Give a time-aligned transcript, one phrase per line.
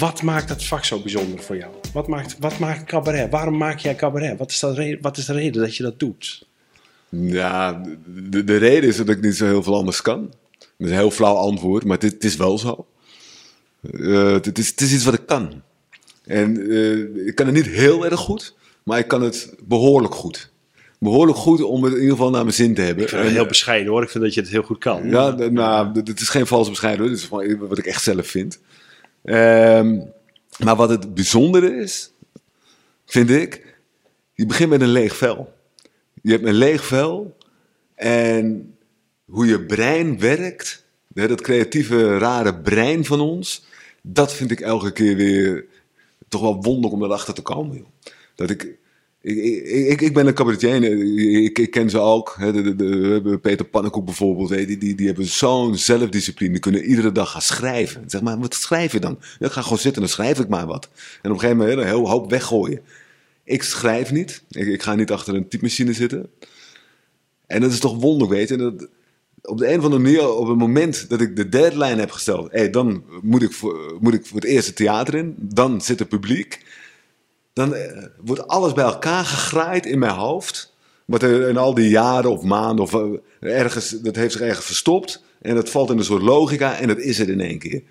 [0.00, 1.72] Wat maakt dat vak zo bijzonder voor jou?
[1.92, 3.30] Wat maakt, wat maakt cabaret?
[3.30, 4.38] Waarom maak jij cabaret?
[4.38, 6.46] Wat is, dat re- wat is de reden dat je dat doet?
[7.08, 7.82] Ja,
[8.30, 10.20] de, de reden is dat ik niet zo heel veel anders kan.
[10.58, 12.86] Dat is een heel flauw antwoord, maar het, het is wel zo.
[13.92, 15.62] Eh, het, is, het is iets wat ik kan.
[16.26, 20.50] En eh, ik kan het niet heel erg goed, maar ik kan het behoorlijk goed.
[20.98, 23.04] Behoorlijk goed om het in ieder geval naar mijn zin te hebben.
[23.04, 24.02] Ik vind het heel bescheiden hoor.
[24.02, 25.08] Ik vind dat je het heel goed kan.
[25.08, 27.10] ja, d- nou, het is geen valse bescheidenheid.
[27.12, 28.58] Het is gewoon wat ik echt zelf vind.
[29.24, 30.00] Ehm,
[30.58, 32.12] maar wat het bijzondere is,
[33.06, 33.76] vind ik,
[34.34, 35.52] je begint met een leeg vel.
[36.22, 37.36] Je hebt een leeg vel
[37.94, 38.74] en
[39.24, 43.64] hoe je brein werkt, dat creatieve, rare brein van ons,
[44.02, 45.64] dat vind ik elke keer weer
[46.28, 47.76] toch wel wonderlijk om erachter te komen.
[47.76, 47.86] Joh.
[48.34, 48.78] Dat ik,
[49.22, 52.34] ik, ik, ben een cabaretier, eh, ik, ik ken ze ook.
[52.38, 56.50] Hè, de, de, Peter Pannenkoek bijvoorbeeld, hè, die, die, die hebben zo'n zelfdiscipline.
[56.50, 58.04] Die kunnen iedere dag gaan schrijven.
[58.06, 59.18] Zeg maar, wat schrijf je dan?
[59.38, 60.88] Ik ga gewoon zitten en dan schrijf ik maar wat.
[61.22, 62.80] En op een gegeven moment een heel hoop weggooien.
[63.44, 64.42] Ik schrijf niet.
[64.50, 66.30] Ik, ga niet achter een typemachine zitten.
[67.46, 68.88] En dat is toch wonderlijk, weet je.
[69.42, 72.52] Op de een of andere manier, op het moment dat ik de deadline heb gesteld...
[72.52, 75.34] Hey, dan moet ik, voor, moet ik voor het eerste theater in.
[75.38, 76.60] Dan zit er publiek.
[77.52, 80.74] Dan eh, wordt alles bij elkaar gegraaid in mijn hoofd.
[81.04, 83.08] Wat er in al die jaren of maanden of eh,
[83.40, 83.90] ergens...
[83.90, 85.22] Dat heeft zich ergens verstopt.
[85.42, 87.82] En dat valt in een soort logica en dat is er in één keer.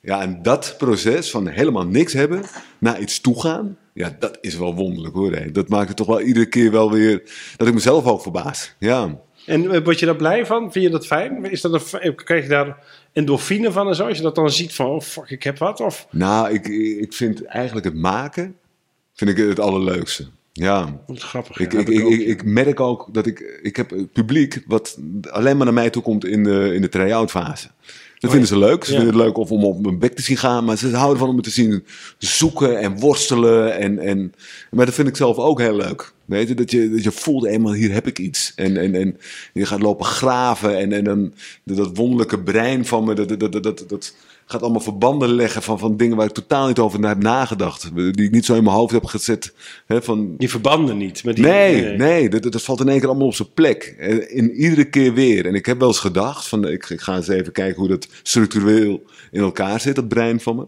[0.00, 2.42] Ja, en dat proces van helemaal niks hebben
[2.78, 3.76] naar iets toegaan...
[3.92, 5.32] Ja, dat is wel wonderlijk hoor.
[5.32, 5.50] hè.
[5.50, 7.22] Dat maakt het toch wel iedere keer wel weer...
[7.56, 8.74] Dat ik mezelf ook verbaas.
[8.78, 9.18] Ja.
[9.46, 10.72] En eh, word je daar blij van?
[10.72, 11.50] Vind je dat fijn?
[11.50, 12.78] Is dat een, krijg je daar
[13.12, 14.06] endorfine van en zo?
[14.06, 15.80] Als je dat dan ziet van, oh fuck, ik heb wat?
[15.80, 16.66] Of, Nou, ik,
[17.00, 18.56] ik vind eigenlijk het maken
[19.16, 20.26] vind ik het allerleukste.
[20.52, 21.00] Ja.
[21.06, 21.58] wat grappig.
[21.58, 22.12] Ik, ja, ik, ik, ook.
[22.12, 23.58] ik, ik merk ook dat ik...
[23.62, 24.98] Ik heb publiek wat
[25.30, 27.68] alleen maar naar mij toe komt in de, in de try-out fase.
[28.18, 28.84] Dat vinden ze leuk.
[28.84, 29.02] Ze Oh Ja.
[29.04, 30.64] vinden het leuk of om op mijn bek te zien gaan.
[30.64, 31.84] Maar ze houden van om me te zien
[32.18, 33.76] zoeken en worstelen.
[33.78, 34.32] En, en,
[34.70, 36.12] maar dat vind ik zelf ook heel leuk.
[36.24, 38.52] Weet je, dat je, dat je voelt, eenmaal hier heb ik iets.
[38.56, 39.16] En, en, en
[39.52, 40.78] je gaat lopen graven.
[40.78, 41.32] En, en dan
[41.64, 44.14] dat wonderlijke brein van me, dat, dat, dat, dat, dat
[44.46, 47.90] gaat allemaal verbanden leggen van, van dingen waar ik totaal niet over heb nagedacht.
[47.94, 49.54] Die ik niet zo in mijn hoofd heb gezet.
[49.86, 51.24] Hè, van, Die verbanden niet.
[51.24, 53.84] Met die, Nee, nee, dat, dat valt in één keer allemaal op zijn plek.
[54.28, 55.46] In iedere keer weer.
[55.46, 58.08] En ik heb wel eens gedacht, van, ik, ik ga eens even kijken hoe dat
[58.22, 60.66] structureel in elkaar zit, dat brein van me.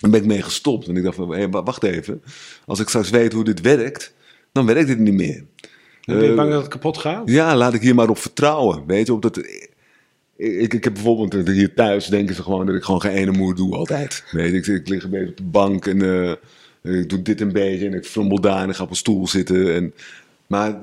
[0.00, 0.88] Dan ben ik mee gestopt.
[0.88, 2.22] En ik dacht van, wacht even.
[2.66, 4.14] Als ik straks weet hoe dit werkt,
[4.52, 5.44] dan werkt dit niet meer.
[6.04, 7.22] Ben je Eh, bang dat het kapot gaat?
[7.30, 8.86] ja, laat ik hier maar op vertrouwen.
[8.86, 9.40] Weet je, op dat...
[10.36, 13.30] Ik, ik heb bijvoorbeeld eh, hier thuis denken ze gewoon dat ik gewoon geen ene
[13.30, 14.24] moer doe altijd.
[14.30, 17.52] Weet ik, ik lig een beetje op de bank en eh, ik doe dit een
[17.52, 19.74] beetje en ik frummel daar en ik ga op een stoel zitten.
[19.74, 19.94] En,
[20.46, 20.78] maar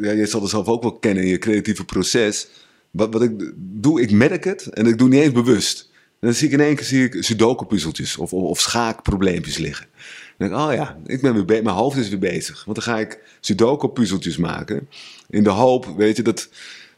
[0.00, 2.48] ja, je zal het zelf ook wel kennen in je creatieve proces.
[2.90, 5.90] Wat, wat ik doe, ik merk het en ik doe niet eens bewust.
[5.92, 9.86] En dan zie ik in één keer zie ik sudoku-puzzeltjes of, of, of schaakprobleempjes liggen.
[10.38, 12.64] Denk oh ja, ik ben weer mijn hoofd is weer bezig.
[12.64, 14.88] Want dan ga ik sudoku-puzzeltjes maken.
[15.30, 16.48] In de hoop, weet je, dat,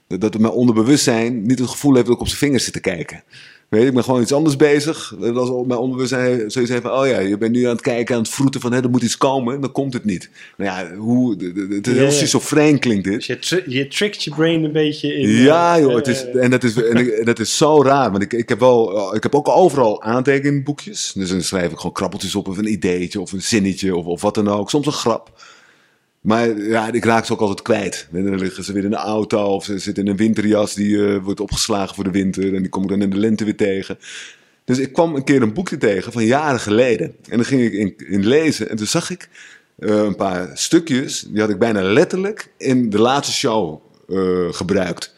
[0.07, 3.23] dat, mijn onderbewustzijn niet het gevoel heeft dat ik op zijn vingers zit te kijken.
[3.69, 5.15] Weet je, ik ben gewoon iets anders bezig.
[5.21, 8.21] Dat Als mijn onderbewustzijn zoiets van, oh ja, je bent nu aan het kijken, aan
[8.23, 10.31] het vroeten van, hè, er moet iets komen, dan komt het niet.
[10.57, 11.37] Nou ja, hoe,
[11.71, 12.11] het is heel ja.
[12.11, 13.27] schizofreen klinkt dit.
[13.27, 15.29] Dus je, je trickt je brain een beetje in...
[15.29, 18.11] Ja, eh, joh, het is, eh, en, dat is, en ik- dat is zo raar.
[18.11, 21.13] Want ik, ik, heb wel, ik heb ook overal aantekenboekjes.
[21.15, 24.21] Dus dan schrijf ik gewoon krabbeltjes op, of een ideetje, of een zinnetje, of, of
[24.21, 24.71] wat dan ook.
[24.71, 25.33] Soms een grap.
[26.25, 28.09] Maar ja, ik raak ze ook altijd kwijt.
[28.13, 31.07] En dan liggen ze weer in de auto, of ze zitten in een winterjas die
[31.07, 32.55] eh, wordt opgeslagen voor de winter.
[32.55, 33.99] En die kom ik dan in de lente weer tegen.
[34.65, 37.15] Dus ik kwam een keer een boekje tegen van jaren geleden.
[37.29, 39.29] En dan ging ik in, in lezen en toen zag ik
[39.79, 41.21] eh, een paar stukjes.
[41.21, 45.15] Die had ik bijna letterlijk in de laatste show eh, gebruikt.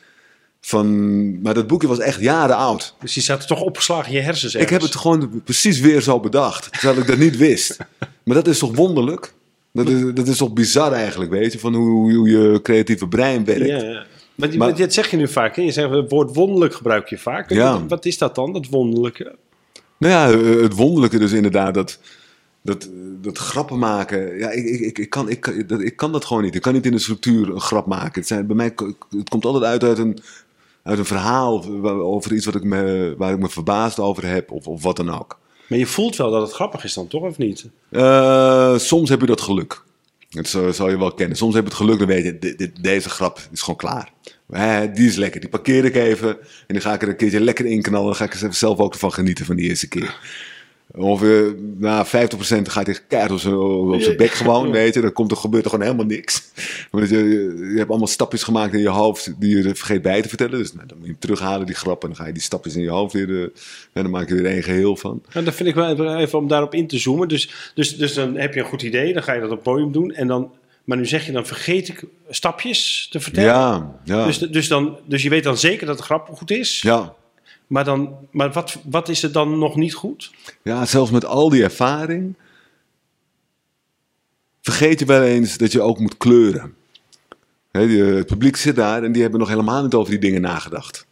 [0.60, 2.94] Van, maar dat boekje was echt jaren oud.
[3.00, 6.20] Dus die zaten toch opgeslagen in je hersens Ik heb het gewoon precies weer zo
[6.20, 6.72] bedacht.
[6.72, 7.76] Terwijl ik dat niet wist.
[8.24, 9.34] Maar dat is toch wonderlijk?
[9.76, 11.58] Dat is, dat is toch bizar eigenlijk, weet je?
[11.58, 13.66] Van hoe, hoe je creatieve brein werkt.
[13.66, 14.06] Ja, ja.
[14.34, 15.56] Maar, Maar- dat zeg je nu vaak.
[15.56, 15.62] Hè?
[15.62, 17.50] Je zegt het woord wonderlijk gebruik je vaak.
[17.50, 17.86] Ja.
[17.86, 19.36] Wat, is dat dan, dat wonderlijke?
[19.98, 21.98] Nou ja, eh, het wonderlijke dus inderdaad dat,
[22.62, 22.88] dat,
[23.20, 24.38] dat grappen maken.
[24.38, 26.54] Ja, ik, ik, ik, ik, kan, ik, kan- dat, ik kan dat gewoon niet.
[26.54, 28.20] Ik kan niet in de structuur een grap maken.
[28.20, 28.72] Het, zijn, bij mij,
[29.10, 30.18] het komt altijd uit uit een,
[30.82, 34.66] uit een verhaal over iets wat ik me, waar ik me verbaasd over heb of,
[34.66, 35.38] of wat dan ook.
[35.68, 37.22] Maar je voelt wel dat het grappig is dan, toch?
[37.22, 37.66] Of niet?
[37.90, 39.84] Eh, soms heb je dat geluk.
[40.30, 41.36] Dat zou je wel kennen.
[41.36, 44.12] Soms heb je het geluk, dan weet je, dit, deze grap is gewoon klaar.
[44.94, 46.28] Die is lekker, die parkeer ik even.
[46.66, 48.06] En dan ga ik er een keertje lekker in knallen.
[48.06, 50.18] Dan ga ik er zelf ook ervan genieten van die eerste keer.
[50.96, 52.08] Ongeveer na 50%
[52.62, 55.00] gaat hij keihard op zijn, op zijn bek gewoon, weet je.
[55.00, 56.42] Dan komt er, gebeurt er gewoon helemaal niks.
[56.90, 57.16] Want je,
[57.72, 60.58] je hebt allemaal stapjes gemaakt in je hoofd die je er vergeet bij te vertellen.
[60.58, 62.08] Dus nou, dan moet je hem terughalen, die grappen.
[62.08, 63.28] En dan ga je die stapjes in je hoofd weer...
[63.30, 63.42] eh,
[63.92, 65.22] en dan maak je er één geheel van.
[65.32, 67.28] Nou, dat vind ik wel even, om daarop in te zoomen.
[67.28, 69.92] Dus, dus, dus dan heb je een goed idee, dan ga je dat op podium
[69.92, 70.12] doen.
[70.12, 70.50] En dan,
[70.84, 73.50] maar nu zeg je, dan vergeet ik stapjes te vertellen.
[73.50, 74.26] Ja, ja.
[74.26, 76.80] Dus, dus, dan, dus je weet dan zeker dat de grap goed is.
[76.82, 77.14] ja.
[77.66, 80.30] Maar, dan, maar wat, wat is er dan nog niet goed?
[80.62, 82.34] Ja, zelfs met al die ervaring
[84.60, 86.74] vergeet je wel eens dat je ook moet kleuren.
[87.70, 91.06] Die, het publiek zit daar en die hebben nog helemaal niet over die dingen nagedacht.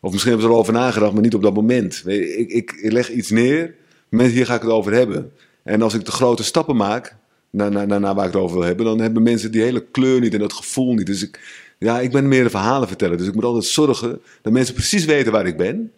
[0.00, 2.02] Of misschien hebben ze erover nagedacht, maar niet op dat moment.
[2.06, 3.74] Ik, ik, ik leg iets neer,
[4.08, 5.32] mensen, hier ga ik het over hebben.
[5.62, 7.16] En als ik de grote stappen maak
[7.50, 10.20] naar, naar, naar waar ik het over wil hebben, dan hebben mensen die hele kleur
[10.20, 11.06] niet en dat gevoel niet.
[11.06, 13.18] Dus ik, ja, ik ben meer een verhalen vertellen.
[13.18, 15.92] Dus ik moet altijd zorgen dat mensen precies weten waar ik ben.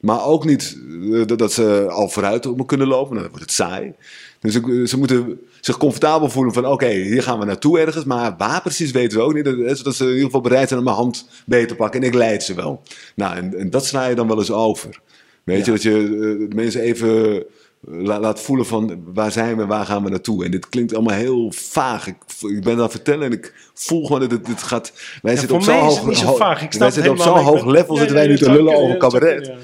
[0.00, 0.78] Maar ook niet
[1.12, 3.14] eh, dat, ze al vooruit op me kunnen lopen.
[3.14, 3.92] Dan wordt het saai.
[4.40, 6.66] Dus ik, ze moeten zich comfortabel voelen van...
[6.66, 8.04] oké, hier gaan we naartoe ergens.
[8.04, 9.44] Maar waar precies weten we ook niet.
[9.44, 12.00] Dat- Zodat ze in ieder geval bereid zijn om mijn hand beter te pakken.
[12.00, 12.82] En ik leid ze wel.
[13.16, 15.00] Nou, en, en dat sla je dan wel eens over.
[15.44, 15.64] Weet Ja.
[15.64, 17.40] je, dat je eh, mensen even eh,
[17.86, 19.02] la- laat voelen van...
[19.14, 20.44] waar zijn we, waar gaan we naartoe?
[20.44, 22.06] En dit klinkt allemaal heel vaag.
[22.06, 24.92] Ik, ik ben aan het vertellen en ik voel gewoon dat het, het gaat...
[25.22, 26.62] Wij zitten op zo'n het hoog, niet zo ho- vaag.
[26.62, 28.74] Ik wij zitten op zo'n hoog level Ja, zitten ja, wij nu ja, te lullen
[28.76, 29.46] over ja, cabaret.
[29.46, 29.56] zou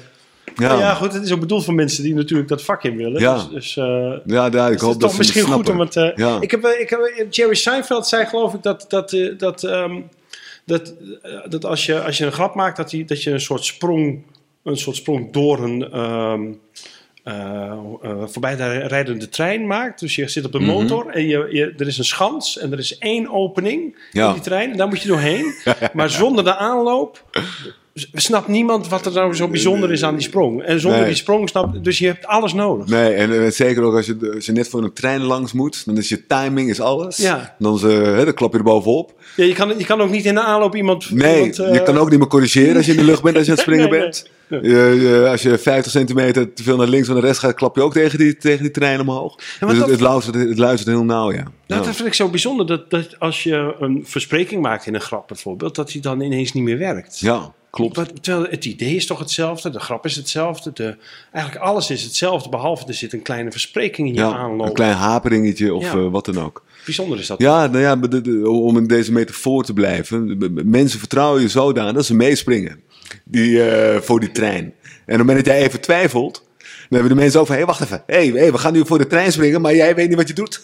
[0.55, 0.77] kunnen, ja.
[0.79, 0.93] Ja.
[0.95, 3.21] goed, het is ook bedoeld voor mensen die natuurlijk dat vak in willen.
[3.21, 3.33] Ja.
[3.33, 5.95] Dus, dus, eh, Ja, daar, ik dus hoop het dat toch misschien goed om het...
[5.95, 6.37] eh, Ja.
[6.39, 6.99] ik heb, eh, ik heb,
[7.29, 10.01] Jerry Seinfeld zei geloof ik dat, dat, dat, ehm,
[10.65, 10.93] dat,
[11.49, 14.21] dat als, je, als je een grap maakt, dat, die, dat je een soort sprong,
[14.63, 16.41] een soort sprong door een ehm,
[17.29, 17.71] eh,
[18.11, 19.99] eh, voorbij de rijdende trein maakt.
[19.99, 20.67] Dus je zit op de Mhm.
[20.71, 24.27] motor en je, je, er is een schans en er is één opening Ja.
[24.27, 24.71] in die trein.
[24.71, 25.53] En daar moet je doorheen.
[25.93, 27.23] maar zonder de aanloop
[28.13, 30.63] snapt niemand wat er nou zo bijzonder is aan die sprong.
[30.63, 31.07] En zonder Nee.
[31.09, 31.83] die sprong snapt...
[31.83, 32.87] Dus je hebt alles nodig.
[32.87, 35.97] Nee, en, zeker ook als je, als je net voor een trein langs moet, dan
[35.97, 37.17] is je timing is alles.
[37.17, 37.55] Ja.
[37.59, 39.13] Dan, is, eh, hè, dan klap je er bovenop.
[39.35, 41.11] Ja, je, kan, je kan ook niet in de aanloop iemand...
[41.11, 43.35] Nee, iemand, eh, je kan ook niet meer corrigeren als je in de lucht bent,
[43.37, 44.29] als je aan het springen Nee, nee, bent.
[44.63, 47.75] Je- je- als je 50 centimeter te veel naar links of naar rechts gaat, klap
[47.75, 49.35] je ook tegen die, tegen die trein omhoog.
[49.59, 51.37] dus dat- het, luistert, het luistert heel nauw, ja.
[51.43, 51.85] Nou, Ja.
[51.87, 52.65] dat vind ik zo bijzonder.
[52.65, 55.75] Dat, dat als je een verspreking maakt in een grap bijvoorbeeld...
[55.75, 57.19] dat die dan ineens niet meer werkt.
[57.19, 58.23] ja, klopt.
[58.23, 60.71] Terwijl het idee is toch hetzelfde, de grap is hetzelfde.
[60.73, 60.97] De,
[61.31, 64.67] eigenlijk alles is hetzelfde, behalve er zit een kleine verspreking in je Ja, aanloop.
[64.67, 65.93] een klein haperingetje of Ja.
[65.93, 66.63] eh, wat dan ook.
[66.85, 67.39] Bijzonder is dat.
[67.41, 70.37] Ja, nou ja, de- de- om in deze metafoor te blijven.
[70.69, 72.79] Mensen vertrouwen je zodanig dat ze meespringen
[73.25, 74.63] die, eh, voor die trein.
[74.65, 76.47] En op het moment dat jij even twijfelt,
[76.97, 77.47] hebben de mensen van...
[77.55, 78.03] Hé, hey, wacht even.
[78.05, 80.27] Hé, hey, hey, we gaan nu voor de trein springen, maar jij weet niet wat
[80.27, 80.61] je doet.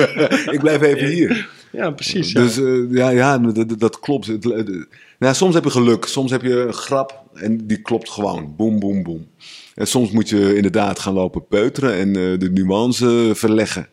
[0.54, 1.48] Ik blijf even hier.
[1.72, 2.32] Ja, precies.
[2.32, 2.40] ja.
[2.40, 3.38] Dus eh, ja, ja
[3.78, 4.26] dat, klopt.
[4.26, 4.44] Het,
[5.18, 6.04] nou, soms heb je geluk.
[6.04, 8.54] Soms heb je een grap en die klopt gewoon.
[8.56, 9.26] Boom, boom, boom.
[9.74, 13.88] En soms moet je inderdaad gaan lopen peuteren en eh, de nuance verleggen.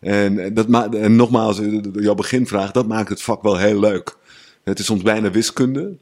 [0.00, 1.60] En, eh, dat ma- en nogmaals,
[1.92, 4.16] jouw beginvraag, dat maakt het vak wel heel leuk.
[4.64, 5.96] Het is soms bijna wiskunde.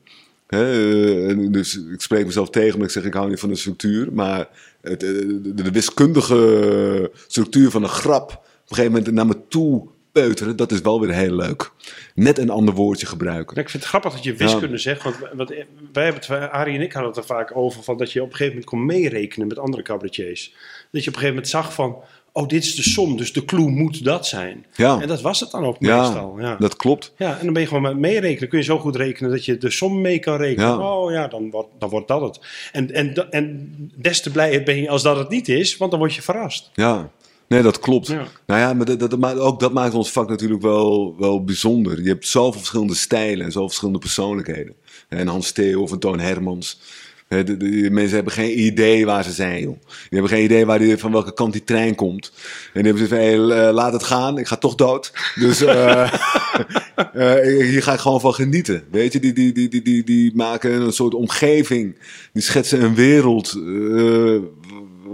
[0.46, 4.12] Eh, dus ik spreek mezelf tegen omdat ik zeg ik hou niet van de structuur.
[4.12, 4.48] Maar
[4.80, 9.48] het, eh, de, de wiskundige structuur van een grap op een gegeven moment naar me
[9.48, 9.88] toe
[10.22, 11.70] peuteren, dat is wel weer heel leuk.
[12.14, 13.54] Net een ander woordje gebruiken.
[13.56, 15.02] Ja, ik vind het grappig dat je wiskunde zegt.
[15.02, 15.48] Want wat,
[15.92, 17.82] wij hebben het, Arie en ik hadden het er vaak over.
[17.82, 20.54] Van dat je op een gegeven moment kon meerekenen met andere cabaretiers.
[20.90, 22.02] Dat je op een gegeven moment zag van.
[22.36, 24.66] Oh, dit is de som, dus de clue moet dat zijn.
[24.74, 25.00] Ja.
[25.00, 26.40] En dat was het dan ook Ja, meestal.
[26.40, 26.56] Ja.
[26.58, 27.12] dat klopt.
[27.18, 28.48] ja, en dan ben je gewoon met meerekenen.
[28.48, 30.68] Kun je zo goed rekenen dat je de som mee kan rekenen.
[30.68, 30.78] Ja.
[30.96, 32.40] Oh ja, dan wordt, dan wordt dat het.
[32.72, 36.00] En, en, en des te blijer ben je als dat het niet is, want dan
[36.00, 36.70] word je verrast.
[36.74, 37.10] Ja,
[37.48, 38.06] nee, dat klopt.
[38.06, 38.24] Ja.
[38.46, 42.02] Nou ja, maar dat, dat, maakt- ook dat maakt ons vak natuurlijk wel, wel bijzonder.
[42.02, 44.74] Je hebt zoveel verschillende stijlen en zoveel verschillende persoonlijkheden.
[45.08, 46.80] En Hans Theo of een Toon Hermans.
[47.28, 49.76] De, mensen hebben geen idee waar ze zijn, joh.
[49.86, 52.32] Die hebben geen idee waar die, van welke kant die trein komt.
[52.72, 55.12] En die hebben ze van, hey, eh, laat het gaan, ik ga toch dood.
[55.34, 56.02] Dus eh,
[57.14, 58.84] eh, hier ga ik gewoon van genieten.
[58.90, 61.98] Weet je, die, die, die, die, die, die maken een soort omgeving.
[62.32, 63.54] Die schetsen een wereld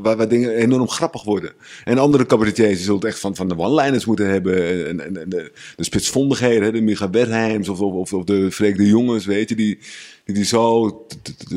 [0.03, 1.53] waar, waar dingen enorm grappig worden.
[1.85, 4.87] En andere cabaretiers die zullen het echt van, van de one-liners moeten hebben.
[4.87, 8.77] En, en, en de, de spitsvondigheden, hè, de Micha Wertheims of, of, of de Freek
[8.77, 9.79] de Jongens, weet je, die,
[10.25, 11.07] die, die zo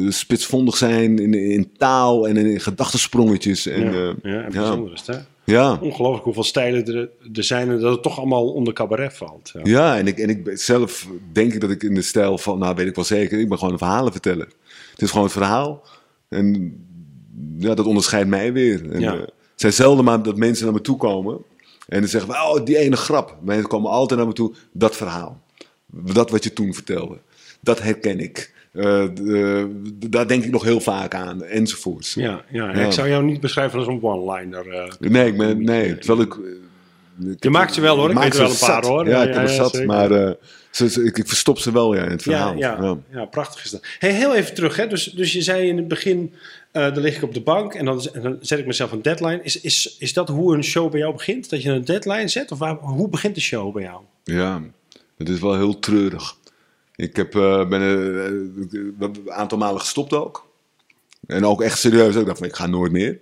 [0.10, 3.65] spitsvondig zijn in, in taal en in gedachtensprongetjes.
[3.65, 5.22] En, ja, eh, ja, en bijzonder is het, hè?
[5.43, 5.79] Ja.
[5.81, 9.51] Ongelooflijk hoeveel stijlen er, er zijn en dat het toch allemaal onder cabaret valt.
[9.53, 9.60] Ja.
[9.63, 12.75] Ja, en ik, en ik zelf denk ik dat ik in de stijl van, nou
[12.75, 14.48] weet ik wel zeker, ik ben gewoon een verhalenverteller.
[14.91, 15.84] Het is gewoon het verhaal.
[16.29, 16.75] En
[17.57, 18.91] ja, dat onderscheidt mij weer.
[18.91, 19.13] En, Ja.
[19.13, 21.38] eh, het zijn zelden maar dat mensen naar me toe komen
[21.88, 23.38] en dan zeggen, oh die ene grap.
[23.41, 25.41] Mensen komen altijd naar me toe, dat verhaal.
[25.88, 27.17] Dat wat je toen vertelde.
[27.62, 28.53] Dat herken ik.
[28.75, 29.67] Eh, eh,
[30.10, 32.13] daar denk ik nog heel vaak aan, enzovoorts.
[32.13, 32.86] Ja, ja, Ja.
[32.86, 34.70] ik zou jou niet beschrijven als een one-liner.
[34.70, 34.91] eh.
[35.00, 36.34] Nee, ik ben, nee, terwijl ik...
[37.32, 38.10] ik Je maakt ze wel, hoor.
[38.12, 39.08] Ik weet er wel een paar, hoor.
[39.08, 39.88] Ja, ik heb er zat, zeker.
[39.88, 40.36] maar
[40.72, 42.55] ze, ze- ik, ik verstop ze wel ja, in het verhaal.
[42.58, 43.25] Ja, ja, ja.
[43.25, 43.82] prachtig is dat.
[44.00, 44.75] Hey, heel even terug.
[44.75, 44.88] Hè?
[44.88, 46.34] Dus, dus je zei in het begin,
[46.72, 49.01] eh dan lig ik op de bank en dan, en dan zet ik mezelf een
[49.01, 49.39] deadline.
[49.44, 51.50] Is, is, is dat hoe een show bij jou begint?
[51.50, 52.51] Dat je een deadline zet?
[52.51, 54.01] Of waar, hoe begint de show bij jou?
[54.24, 54.62] Ja,
[55.17, 56.36] het is wel heel treurig.
[56.96, 58.34] Ik heb, eh, ben eh, eh,
[59.00, 60.48] een aantal malen gestopt ook.
[61.28, 62.16] En ook echt serieus.
[62.16, 63.20] Ik dacht van, ik ga nooit meer.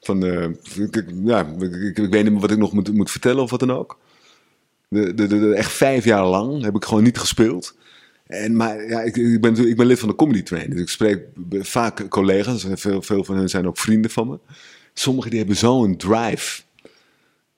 [0.00, 0.24] Van,
[0.76, 3.72] ik, ja, ik, weet niet meer wat ik nog moet, moet vertellen of wat dan
[3.72, 3.98] ook.
[4.88, 7.76] De, de, de, echt vijf jaar lang heb ik gewoon niet gespeeld.
[8.26, 10.70] En, maar ja, ik, ik, ben, ik ben lid van de Comedy Train.
[10.70, 12.64] Dus ik spreek vaak collega's.
[12.64, 14.38] en Veel, veel van hen zijn ook vrienden van me.
[14.94, 16.62] Sommigen die hebben zo'n drive.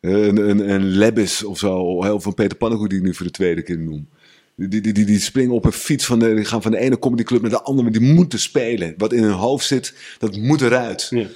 [0.01, 1.79] Een, een, een Lebbis of zo.
[1.79, 4.09] Of een Peter Pannenkoek die ik nu voor de tweede keer noem.
[4.59, 6.99] Die, die, die, die springen op een fiets van de, die gaan van de ene
[6.99, 7.91] comedyclub naar de andere.
[7.91, 8.95] Die moeten spelen.
[8.97, 11.07] Wat in hun hoofd zit, dat moet eruit.
[11.11, 11.27] Ja.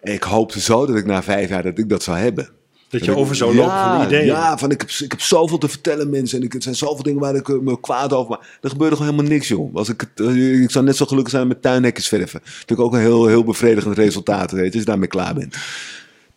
[0.00, 2.48] En ik hoopte zo dat ik na vijf jaar dat ik dat zou hebben.
[2.88, 4.24] Dat je ik- over zou lopen van ideeën.
[4.26, 6.38] Ja, van ik heb, ik heb zoveel te vertellen mensen.
[6.38, 8.58] En ik, het zijn zoveel dingen waar ik eh, me kwaad over maak.
[8.60, 9.74] Er gebeurde gewoon helemaal niks, joh.
[9.76, 12.40] Als ik, eh, ik zou net zo gelukkig zijn met tuinhekjes verven.
[12.66, 14.70] Ik ook een heel, heel bevredigend resultaat, weet je.
[14.70, 15.56] Als je daarmee klaar bent.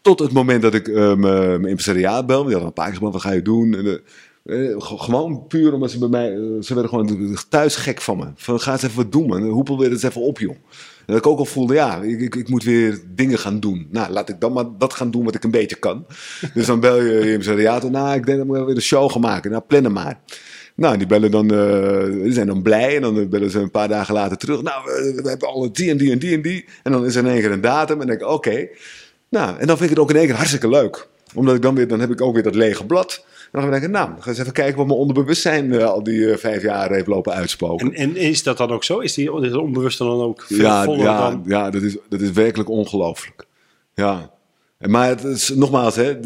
[0.02, 1.20] Tot het moment dat ik eh, mijn
[1.62, 2.42] mijn impresariaat bel.
[2.44, 3.76] Die hadden een paar keer wat ga je doen?
[3.76, 4.02] En,
[4.44, 6.32] eh, ge- gewoon puur omdat ze bij mij...
[6.34, 8.26] eh, ze werden gewoon thuis gek van me.
[8.36, 9.44] Van, ga eens even wat doen, man.
[9.44, 10.56] Hoepel weer eens even op, joh.
[11.06, 13.88] Dat ik ook al voelde, ja, ik, ik, ik moet weer dingen gaan doen.
[13.92, 16.06] Nou, laat ik dan maar dat gaan doen wat ik een beetje kan.
[16.54, 17.90] Dus dan bel je impresariaat.
[17.92, 19.52] Nou, ik denk dat we weer een show gaan maken.
[19.52, 20.20] Nou, plannen maar.
[20.76, 22.96] Nou, die bellen dan, eh, die zijn dan blij.
[22.96, 24.62] En dan bellen ze een paar dagen later terug.
[24.62, 26.66] Nou, we, we hebben alle die en die en die en die.
[26.84, 28.02] En dan is er in één keer een datum.
[28.02, 28.68] En dan denk ik, oké.
[29.30, 31.08] Nou, en dan vind ik het ook in één keer hartstikke leuk.
[31.34, 33.26] Omdat ik dan weer, dan heb ik ook weer dat lege blad.
[33.54, 36.04] En dan denk ik, nou, dan ga eens even kijken wat mijn onderbewustzijn eh, al
[36.04, 37.94] die eh, vijf jaar heeft lopen uitspoken.
[37.94, 39.00] En, en is dat dan ook zo?
[39.00, 41.44] Is die is het onbewuste dan ook veel ja, voller ja, dan...
[41.46, 43.46] ja dat, is, dat is werkelijk ongelooflijk.
[43.94, 44.32] Ja.
[44.78, 46.20] En Maar het is, nogmaals, hè,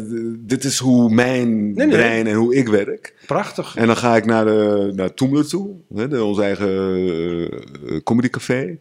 [0.46, 1.88] dit is hoe mijn nee.
[1.88, 3.14] brein en hoe ik werk.
[3.26, 3.76] Prachtig.
[3.76, 8.78] En dan ga ik naar, de, naar Toemler toe, hè, de, ons eigen uh, comedycafé.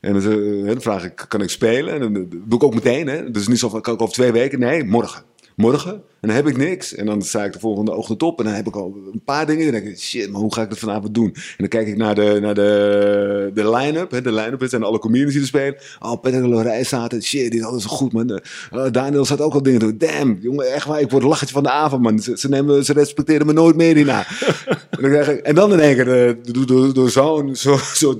[0.00, 1.94] En dan, dan vraag ik, kan ik spelen?
[1.94, 3.06] En dan doe ik ook meteen.
[3.06, 3.30] Hè?
[3.30, 4.58] Dus niet zo van, kan ik over twee weken?
[4.58, 5.22] Nee, morgen.
[5.56, 6.02] Morgen.
[6.24, 6.94] En dan heb ik niks.
[6.94, 8.38] En dan sta ik de volgende ochtend op.
[8.38, 9.66] En dan heb ik al een paar dingen.
[9.66, 11.30] En dan denk ik, shit, maar hoe ga ik dat vanavond doen?
[11.34, 14.10] En dan kijk ik naar de, naar de, de line-up.
[14.10, 14.20] Hè?
[14.20, 15.76] De line-up is en alle comedians die er spelen.
[16.00, 17.22] Oh, de Lorij staat er.
[17.22, 18.40] Shit, die is altijd zo goed, man.
[18.74, 19.98] Uh, Daniel staat ook al dingen doen.
[19.98, 21.00] Damn, jongen, echt waar.
[21.00, 22.18] Ik word een lachertje van de avond, man.
[22.18, 24.26] Ze, ze, nemen, ze respecteren me nooit meer hierna.
[24.90, 27.78] en, dan krijg ik, en dan in één keer uh, door, door, door zo'n zo,
[27.94, 28.18] zo,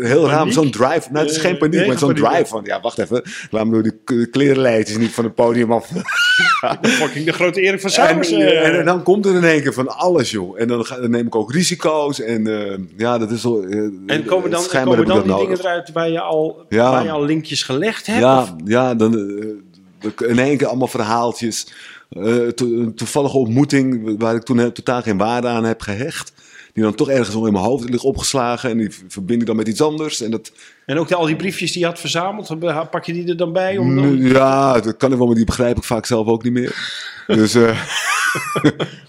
[0.00, 1.08] heel raar, zo'n drive.
[1.10, 3.22] Nou, het is geen paniek, nee, maar zo'n drive van, ja, wacht even.
[3.50, 5.88] Laat me door die klerenlijtjes niet van het podium af.
[6.82, 8.30] Fucking de grote Erik van Sauers.
[8.30, 10.60] En, en, en, dan komt er in één keer van alles, joh.
[10.60, 12.20] En dan, ga, dan neem ik ook risico's.
[12.20, 13.62] En uh, ja, dat is zo.
[13.62, 15.46] Uh, en komen dan, komen dan die nodig.
[15.46, 16.90] dingen eruit waar je, al, ja.
[16.90, 18.20] waar je al linkjes gelegd hebt?
[18.20, 18.54] Ja, of?
[18.64, 21.66] ja dan uh, in één keer allemaal verhaaltjes.
[22.10, 26.32] Uh, to, een toevallige ontmoeting waar ik toen totaal geen waarde aan heb gehecht.
[26.72, 28.70] Die dan toch ergens in mijn hoofd ligt opgeslagen.
[28.70, 30.20] En die verbind ik dan met iets anders.
[30.20, 30.52] En, dat...
[30.86, 32.58] en ook de, al die briefjes die je had verzameld,
[32.90, 33.78] pak je die er dan bij?
[33.78, 34.16] Om dan...
[34.18, 36.74] Ja, dat kan ik wel, maar die begrijp ik vaak zelf ook niet meer.
[37.26, 37.84] dus uh,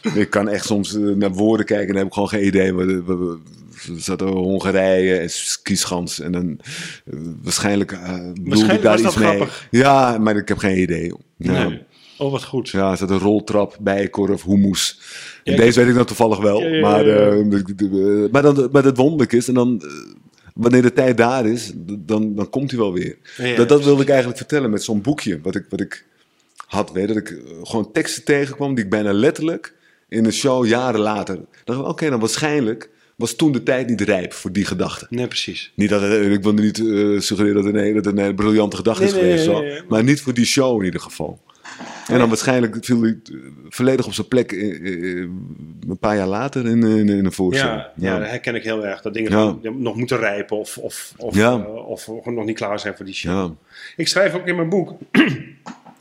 [0.14, 2.74] ik kan echt soms uh, naar woorden kijken en heb ik gewoon geen idee.
[2.74, 3.40] Maar we, we,
[3.94, 6.20] er zat Hongarije en skischans.
[6.20, 6.60] En dan
[7.06, 7.98] uh, waarschijnlijk
[8.42, 9.28] bedoelde ik daar iets mee.
[9.28, 9.68] Grappig.
[9.72, 11.14] Ja, maar ik heb geen idee.
[11.38, 11.68] Ja.
[11.68, 11.90] Nee.
[12.22, 12.70] Oh, wat goed.
[12.70, 15.00] Ja, er zat een roltrap, bijenkorf, hummus.
[15.44, 16.62] Ja, Deze weet ik dan toevallig wel.
[16.62, 19.92] Ja, maar, uh, maar, dan, maar het wonderlijk is, en dan, uh,
[20.54, 23.18] wanneer de tijd daar is, dan, dan komt hij wel weer.
[23.56, 26.06] dat, dat wilde ik eigenlijk vertellen met zo'n boekje, wat ik, wat ik
[26.66, 26.92] had.
[26.92, 29.74] Weet, dat ik uh, gewoon teksten tegenkwam die ik bijna letterlijk
[30.10, 31.40] in een show jaren later.
[31.64, 35.08] dacht oké, okay, dan waarschijnlijk was toen de tijd niet rijp voor die gedachte.
[35.10, 35.72] Nee, precies.
[35.76, 36.78] Niet dat het, ik wil niet
[37.24, 40.22] suggereren dat het een, dat het een briljante gedachte nee, is geweest, nee, maar niet
[40.22, 41.40] voor die show in ieder geval.
[42.08, 43.20] En dan waarschijnlijk viel hij
[43.70, 47.68] volledig op zijn plek een paar jaar later in, in, in een voorstel.
[47.68, 48.14] Ja, ja.
[48.14, 49.02] ja, dat herken ik heel erg.
[49.02, 49.32] Dat dingen
[49.62, 49.72] ja.
[49.72, 51.58] nog moeten rijpen of, of, of, ja.
[51.58, 53.52] uh, of nog niet klaar zijn voor die show.
[53.96, 54.94] Ik schrijf ook in mijn boek...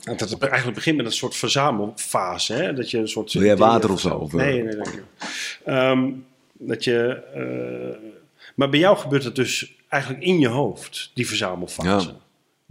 [0.03, 2.53] Dat het eigenlijk begint met een soort verzamelfase.
[2.53, 2.73] Hè?
[2.73, 3.33] Dat je een soort.
[3.33, 4.09] Wil jij water of zo?
[4.09, 5.71] Of nee, nee, je.
[5.71, 7.23] Um, dat je.
[7.35, 8.09] Uh,
[8.55, 12.07] maar bij jou gebeurt het dus eigenlijk in je hoofd, die verzamelfase.
[12.07, 12.15] Ja.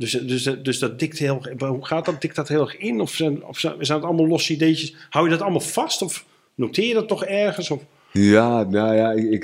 [0.01, 2.21] Dus, dus, dus dat dikt heel, hoe gaat dat?
[2.21, 3.01] Dikt dat heel erg in?
[3.01, 4.95] Of zijn, of zijn het allemaal losse ideetjes?
[5.11, 6.03] Hou je dat allemaal vast?
[6.03, 7.71] Of noteer je dat toch ergens?
[7.71, 9.43] Of, Ja, nou ja, ik,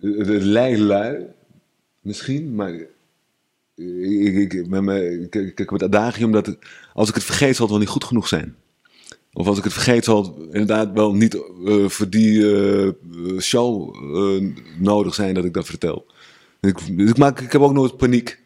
[0.00, 1.24] de lei lui,
[2.00, 2.72] misschien, maar
[3.74, 6.58] ik, ik, met me, ik, heb het adagium dat het-
[6.94, 8.54] als ik het vergeet zal het wel niet goed genoeg zijn.
[9.32, 12.88] Of als ik het vergeet zal het inderdaad wel niet eh, voor die eh,
[13.38, 14.44] show eh,
[14.78, 16.06] nodig zijn dat ik dat vertel.
[16.60, 18.38] Ik, ik, maak, ik heb ook nooit paniek.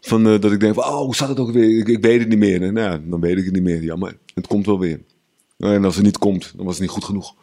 [0.00, 1.78] Van, eh, dat ik denk van, oh, hoe staat het ook weer?
[1.78, 2.62] Ik, ik weet het niet meer.
[2.62, 3.82] En, nou, dan weet ik het niet meer.
[3.82, 5.00] Jammer, het komt wel weer.
[5.58, 7.34] En als het niet komt, dan was het niet goed genoeg.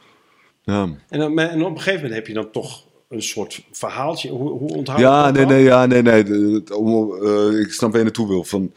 [0.64, 0.90] Ja.
[1.10, 4.30] en, dan, en op een gegeven moment heb je dan toch een soort verhaaltje.
[4.30, 5.54] Hoe, hoe onthoud je Ja, dat nee, dan?
[5.54, 6.14] nee, ja, nee, nee.
[6.24, 8.44] het- eh, ik snap waar je naartoe wil.
[8.44, 8.72] Van,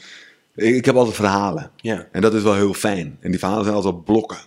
[0.54, 1.71] ik, ik heb altijd verhalen.
[1.76, 2.09] Ja.
[2.12, 3.16] En dat is wel heel fijn.
[3.21, 4.38] En die verhalen zijn altijd blokken.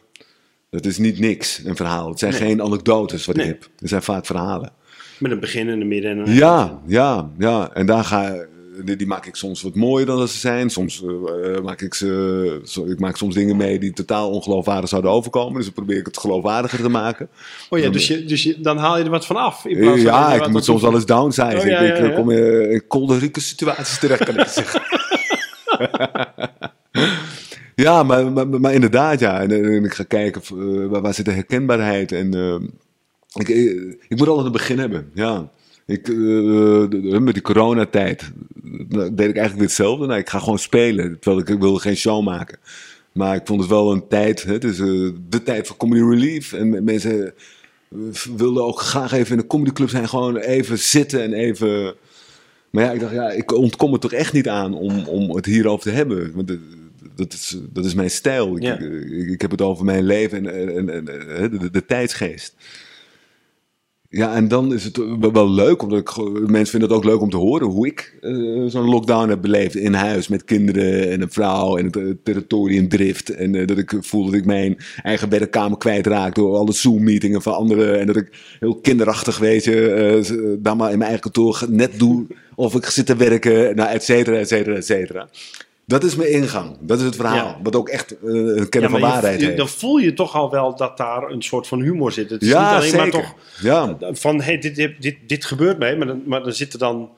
[0.69, 2.09] Dat is niet niks, een verhaal.
[2.09, 2.41] Het zijn Nee.
[2.41, 3.45] geen anekdotes wat Nee.
[3.45, 3.69] ik heb.
[3.79, 4.71] Het zijn vaak verhalen.
[5.19, 7.73] Met een begin en een midden en een Ja, ja, ja.
[7.73, 8.35] En daar ga
[8.85, 10.69] die, die maak ik soms wat mooier dan dat ze zijn.
[10.69, 12.59] Soms eh, eh, maak ik ze.
[12.63, 15.53] zo- ik maak soms dingen mee die totaal ongeloofwaardig zouden overkomen.
[15.55, 17.29] Dus dan probeer ik het geloofwaardiger te maken.
[17.69, 19.65] Oh ja, dus, je, dus je, dan haal je er wat van af.
[19.65, 21.57] in plaats van Ja, ik moet soms wel eens downsize.
[21.57, 24.81] Oh, ja, ik, ja, kom in, in kolderieke situaties terecht, kan ik zeggen.
[27.75, 29.41] ja, maar, maar, maar inderdaad, ja.
[29.41, 32.11] En, en ik ga kijken eh, waar, waar zit de herkenbaarheid.
[32.11, 32.55] En eh,
[33.33, 35.49] ik, ik, ik moet altijd een begin hebben, ja.
[35.89, 40.05] Ik, eh, de- de- met die coronatijd eh, deed ik eigenlijk hetzelfde.
[40.05, 42.57] Nou, ik ga gewoon spelen, terwijl ik, ik wilde geen show maken.
[43.11, 46.53] Maar ik vond het wel een tijd, hè, is eh, de tijd van comedy relief.
[46.53, 47.97] En mensen eh,
[48.35, 51.93] wilden ook graag even in een comedyclub zijn, gewoon even zitten en even...
[52.69, 55.45] Maar ja, ik dacht, ja, ik ontkom er toch echt niet aan om, om het
[55.45, 56.31] hierover te hebben.
[56.35, 56.59] Want de-
[57.15, 58.55] dat, is, dat is mijn stijl.
[58.57, 58.79] Ik, Ja.
[58.79, 62.55] ik, ik heb het over mijn leven en, en, en, en de, de, de tijdsgeest.
[64.11, 64.99] Ja, en dan is het
[65.31, 66.15] wel- leuk, omdat ik,
[66.47, 68.31] mensen vinden het ook leuk om te horen hoe ik eh,
[68.67, 72.87] zo'n lockdown heb beleefd in huis met kinderen en een vrouw en het eh, territorium
[72.87, 73.29] drift.
[73.29, 77.53] En eh, dat ik voel dat ik mijn eigen beddenkamer kwijtraak door alle Zoom-meetingen van
[77.53, 77.99] anderen.
[77.99, 82.25] En dat ik heel kinderachtig, weet je, dan maar in mijn eigen kantoor net doe
[82.55, 85.29] of ik zit te werken, nou, et cetera, et cetera, et cetera.
[85.89, 87.57] Dat is mijn ingang, dat is het verhaal, Ja.
[87.63, 89.57] wat ook echt een Ja, kenner van je- waarheid je- heeft.
[89.57, 92.29] dan voel je toch al wel dat daar een soort van humor zit.
[92.29, 92.97] Het is ja, niet alleen zeker.
[92.99, 93.97] maar toch Ja.
[93.99, 97.09] van hey, dit, dit, dit, dit gebeurt mee, maar dan, maar dan zit er dan.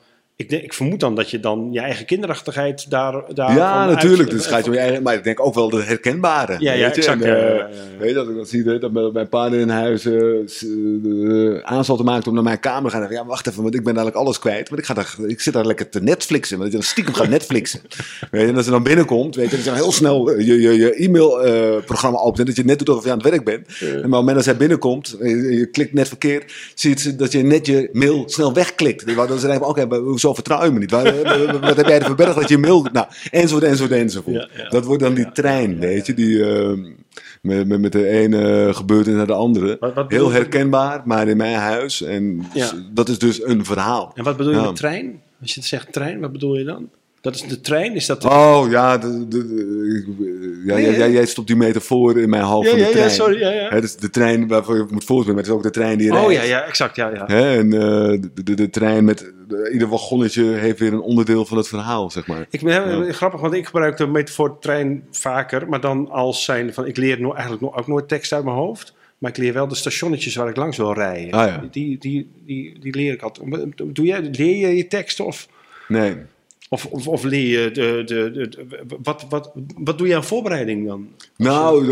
[0.42, 3.22] Ik, denk, ik vermoed dan dat je dan je eigen kinderachtigheid daar.
[3.34, 4.20] daar Ja, natuurlijk.
[4.30, 6.56] uit- Dus je om je eigen, maar ik denk ook wel de herkenbare.
[6.58, 7.00] Ja, ja, weet je?
[7.00, 7.98] exact, En, ja, eh, ja, ja, ja.
[7.98, 10.12] Weet je, dat ik dat zie, dat mijn partner in huis eh,
[10.46, 10.64] s-
[11.04, 13.10] eh, aanstalten maakt om naar mijn kamer te gaan.
[13.10, 14.68] Ja, wacht even, want ik ben eigenlijk alles kwijt.
[14.68, 16.58] Want ik, ga daar, ik zit daar lekker te Netflixen.
[16.58, 17.80] Want je dan stiekem gaat Netflixen.
[18.30, 20.60] weet je, en als ze dan binnenkomt, weet je, dan is heel snel eh, je,
[20.60, 22.38] je, je e-mailprogramma opent.
[22.38, 23.66] En dat je net doet alsof je aan het werk bent.
[23.66, 26.96] En maar op het moment dat zij binnenkomt, eh, je, je klikt net verkeerd, zie
[27.02, 29.16] je dat je net je mail snel wegklikt.
[29.16, 30.90] Dan ze denken, oké, maar hoezo vertrouw je me niet?
[30.90, 31.02] Wat,
[31.60, 32.86] wat heb jij er verbergen dat je mail...
[32.92, 34.36] Nou, enzovoort, enzovoort, enzovoort.
[34.36, 34.68] Ja, ja.
[34.68, 36.44] Dat wordt dan die trein, weet je, die...
[36.44, 36.78] eh,
[37.42, 39.76] met, met, met de ene gebeurtenis naar de andere.
[39.80, 40.42] Wat- wat bedoel Heel je?
[40.42, 42.02] herkenbaar, maar in mijn huis.
[42.02, 42.46] En
[42.92, 44.12] dat is dus een verhaal.
[44.14, 45.20] En wat bedoel je met trein?
[45.40, 46.88] Als je zegt trein, wat bedoel je dan?
[47.22, 47.94] Dat is de trein?
[47.94, 48.28] Is dat de...
[48.28, 50.26] Oh ja, de, de, ik-
[50.66, 53.10] ja, Nee, jij, stopt die metafoor in mijn hoofd Ja, van de ja, ja, trein.
[53.10, 53.80] sorry, ja, ja.
[53.80, 56.26] Dus de trein waarvoor je moet voorstellen, maar het is ook de trein die rijdt.
[56.26, 56.96] oh ja, ja, exact.
[56.96, 57.26] Ja, ja.
[57.26, 58.20] En eh,
[58.56, 62.46] de, trein met de- ieder wagonnetje heeft weer een onderdeel van het verhaal, zeg maar.
[62.50, 63.12] Ik ben Ja.
[63.12, 67.20] grappig, want ik gebruik de metafoor trein vaker, maar dan als zijn van ik leer
[67.20, 70.48] no eigenlijk ook nooit tekst uit mijn hoofd, maar ik leer wel de stationnetjes waar
[70.48, 71.32] ik langs wil rijden.
[71.32, 71.64] Ah, ja.
[71.70, 73.46] die, die, die, die leer ik altijd.
[73.76, 75.48] Doe jij, leer je je teksten of,
[75.88, 76.16] Nee.
[76.72, 78.66] Of, of, of leer je de, de, de,
[79.02, 81.08] wat, wat, wat doe je aan voorbereiding dan?
[81.36, 81.90] Nou,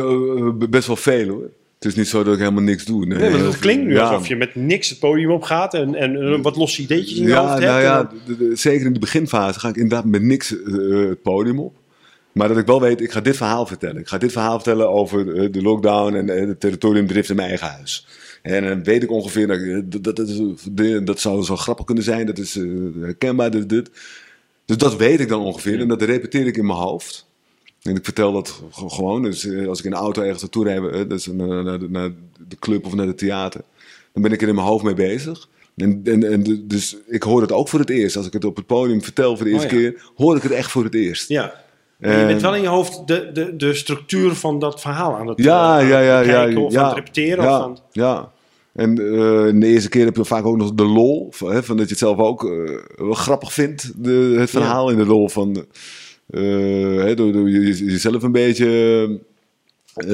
[0.60, 1.50] eh, best wel veel hoor.
[1.78, 3.06] Het is niet zo dat ik helemaal niks doe.
[3.06, 4.02] Nee, Nee, want het klinkt nu Ja.
[4.08, 7.22] alsof je met niks het podium op gaat en, en eh, wat losse ideetjes in
[7.22, 7.82] je Ja, hoofd nou hebt.
[7.84, 11.22] ja, dan- de- de- zeker in de beginfase ga ik inderdaad met niks eh, het
[11.22, 11.74] podium op.
[12.32, 14.00] Maar dat ik wel weet, ik ga dit verhaal vertellen.
[14.00, 17.48] Ik ga dit verhaal vertellen over eh, de lockdown en eh, het territoriumdrift in mijn
[17.48, 18.06] eigen huis.
[18.42, 22.38] En dan weet ik ongeveer, dat, dat, dat, dat, zou zo grappig kunnen zijn, dat
[22.38, 22.64] is eh,
[23.00, 23.90] herkenbaar, dit, dit.
[24.70, 27.26] Dus dat weet ik dan ongeveer en dat repeteer ik in mijn hoofd.
[27.82, 29.22] En ik vertel dat gewoon.
[29.22, 32.10] Dus eh, als ik in de auto ergens naartoe rijd, eh, dus naar, de, naar
[32.48, 33.60] de club of naar het theater,
[34.12, 35.48] dan ben ik er in mijn hoofd mee bezig.
[35.76, 38.16] En, en, en dus ik hoor het ook voor het eerst.
[38.16, 39.78] Als ik het op het podium vertel voor de eerste Oh ja.
[39.90, 41.28] keer, hoor ik het echt voor het eerst.
[41.28, 41.54] Ja.
[41.98, 45.16] Maar je En- bent wel in je hoofd de, de, de structuur van dat verhaal
[45.16, 46.80] aan het, Ja, eh, ja, ja, ja, of ja.
[46.80, 47.44] aan het repeteren.
[47.44, 48.32] Ja, Of ja.
[48.80, 51.28] En eh, de eerste keer heb je vaak ook nog de lol.
[51.30, 54.90] Van, hè, van dat je het zelf ook eh, wel grappig vindt, de, het verhaal.
[54.90, 55.64] En de lol van
[56.26, 56.40] eh,
[57.04, 59.20] hè, door, door je- jezelf een beetje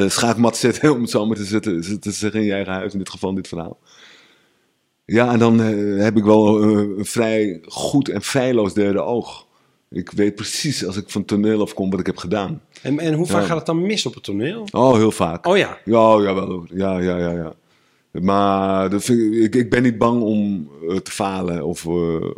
[0.07, 2.93] schaakmat zetten, om het zo maar te, zetten, te zeggen in je eigen huis.
[2.93, 3.79] In dit geval dit verhaal.
[5.05, 5.59] Ja, en dan
[5.99, 9.47] heb ik wel een vrij goed en feilloos derde oog.
[9.91, 12.61] Ik weet precies als ik van toneel afkom wat ik heb gedaan.
[12.83, 13.47] En, en hoe vaak Ja.
[13.47, 14.67] gaat het dan mis op het toneel?
[14.73, 15.47] Oh, heel vaak.
[15.47, 15.79] Oh ja.
[15.85, 16.67] Ja, jawel.
[16.75, 17.55] Ja, ja, ja, ja.
[18.21, 22.31] Maar dat vind ik, ik, ik ben niet bang om eh, te falen of eh,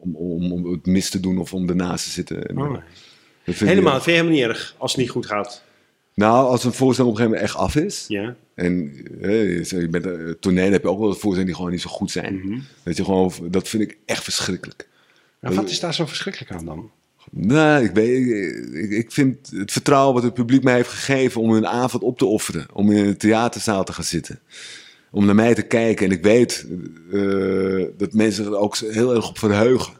[0.00, 2.46] om, om, om het mis te doen of om ernaast te zitten.
[2.46, 2.82] En, Oh, eh,
[3.44, 5.62] vind Helemaal, vind je helemaal niet erg als het niet goed gaat.
[6.14, 8.04] Nou, als een voorstelling op een gegeven moment echt af is.
[8.08, 8.36] Ja.
[8.54, 12.10] En eh, je bent, toneel heb je ook wel voorstellingen die gewoon niet zo goed
[12.10, 12.34] zijn.
[12.34, 12.60] Mhm.
[12.82, 14.88] Weet je, gewoon, dat vind ik echt verschrikkelijk.
[15.40, 16.90] Maar wat is daar zo verschrikkelijk aan dan?
[17.30, 18.26] Nee, ik, weet,
[18.72, 22.18] ik, ik vind het vertrouwen wat het publiek mij heeft gegeven om een avond op
[22.18, 22.66] te offeren.
[22.72, 24.40] Om in een theaterzaal te gaan zitten.
[25.10, 26.06] Om naar mij te kijken.
[26.06, 26.66] En ik weet
[27.12, 29.92] eh, dat mensen er ook heel erg op verheugen.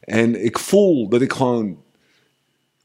[0.00, 1.76] En ik voel dat ik gewoon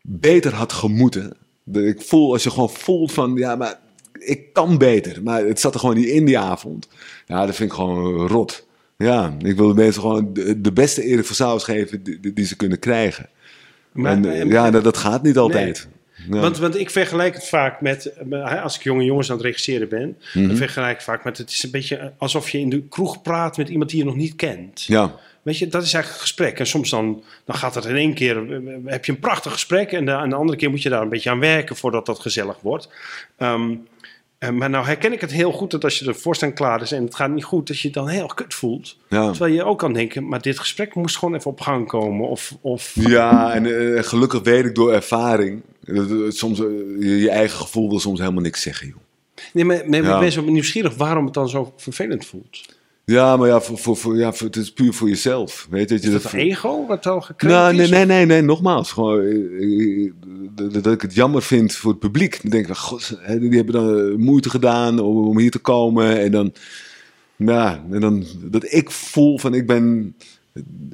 [0.02, 1.38] beter had gemoeten.
[1.72, 3.80] Ik voel, als je gewoon voelt van, ja, maar
[4.14, 5.24] ik kan beter.
[5.24, 6.88] Maar het zat er gewoon niet in die avond.
[7.28, 8.68] Ja, dat vind ik gewoon rot.
[9.02, 12.56] Ja, ik wil de mensen gewoon de, beste Erik van Sauers geven die, die- ze
[12.56, 13.30] kunnen krijgen.
[13.92, 15.88] Maar- en, eh, en- ja, dat, dat gaat niet altijd.
[16.30, 16.40] Ja.
[16.40, 19.90] Want, want ik vergelijk het vaak met, met- als ik jonge jongens aan het regisseren
[19.90, 20.48] ben, Mhm.
[20.48, 23.58] dan vergelijk ik vaak met, het is een beetje alsof je in de kroeg praat
[23.58, 24.82] met iemand die je nog niet kent.
[24.82, 26.60] ja, Weet je, dat is eigenlijk een gesprek.
[26.60, 29.92] En soms dan, dan gaat het in één keer, eh, heb je een prachtig gesprek
[29.92, 32.20] en de, en de andere keer moet je daar een beetje aan werken voordat dat
[32.20, 32.90] gezellig wordt.
[33.38, 33.62] Eh,
[34.50, 37.04] maar nou herken ik het heel goed dat als je de voorstelling klaar is en
[37.04, 38.98] het gaat niet goed, dat je je dan heel kut voelt.
[39.10, 39.30] ja.
[39.32, 42.28] Terwijl je ook kan denken, maar dit gesprek moest gewoon even op gang komen.
[42.30, 45.62] Of, of ja, en eh, gelukkig weet ik door ervaring.
[45.82, 46.66] dat het soms, eh,
[47.00, 48.98] je, je eigen gevoel wil soms helemaal niks zeggen, joh.
[49.54, 50.14] Nee, maar, maar Ja.
[50.14, 52.80] ik ben zo nieuwsgierig waarom het dan zo vervelend voelt.
[53.12, 55.67] Ja, maar ja, voor, voor, voor, ja voor, het is puur voor jezelf.
[55.69, 57.89] Weet je, Is dat ego wat al gekrenkt Nou, nee, is?
[57.89, 58.91] nee, nee, nee, nogmaals.
[58.91, 60.12] Gewoon, eh, eh,
[60.56, 62.41] dat, dat ik het jammer vind voor het publiek.
[62.41, 65.60] Dan denk ik, van, god, die hebben dan eh, moeite gedaan om, om hier te
[65.60, 66.19] komen.
[66.19, 66.54] En dan,
[67.36, 70.15] nou, en dan, dat ik voel van, ik ben,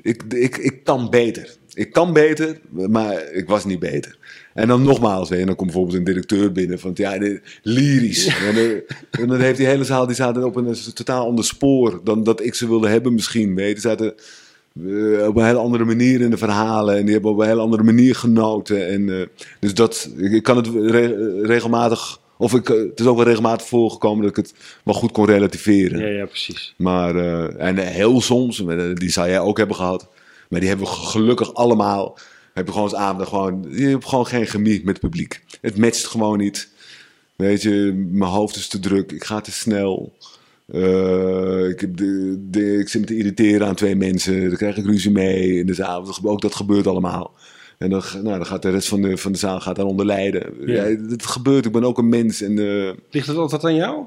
[0.02, 1.56] ik, ik, ik kan beter.
[1.78, 4.18] Ik kan beter, maar ik was niet beter.
[4.54, 7.18] En dan nogmaals, hè, en dan komt bijvoorbeeld een directeur binnen van, ja,
[7.62, 8.28] lyrisch.
[8.28, 8.82] En, dan-
[9.22, 12.44] en dan heeft die hele zaal, die zaten op een, totaal ander spoor dan dat
[12.44, 13.56] ik ze wilde hebben misschien.
[13.56, 14.14] Weet je, die zaten
[15.20, 16.98] eh, op een hele andere manier in de verhalen.
[16.98, 18.88] En die hebben op een hele andere manier genoten.
[18.88, 19.28] En, eh,
[19.60, 23.68] dus dat, ik, kan het re- regelmatig, of ik, eh, het is ook wel regelmatig
[23.68, 26.00] voorgekomen dat ik het wel goed kon relativeren.
[26.00, 26.74] Ja, ja, precies.
[26.78, 30.08] Maar, eh, en eh, heel soms, eh, die zou jij ook hebben gehad.
[30.50, 32.18] Maar die hebben we gelukkig allemaal.
[32.54, 35.44] Heb je gewoon als avond gewoon, je hebt gewoon geen chemie met het publiek.
[35.62, 36.70] Het matcht gewoon niet.
[37.36, 40.14] Weet je, mijn hoofd is te druk, ik ga te snel.
[40.68, 44.78] Eh, ik, heb de, de, ik zit me te irriteren aan twee mensen, daar krijg
[44.78, 46.04] ik ruzie mee in de zaal.
[46.04, 47.34] Dat Ook dat gebeurt allemaal.
[47.78, 50.54] En dan, nou, dan gaat de rest van de, van de zaal gaat daaronder lijden.
[50.66, 50.86] Ja.
[50.86, 50.98] Ja.
[51.10, 52.42] het gebeurt, ik ben ook een mens.
[52.42, 54.06] En, eh, Ligt het altijd aan jou?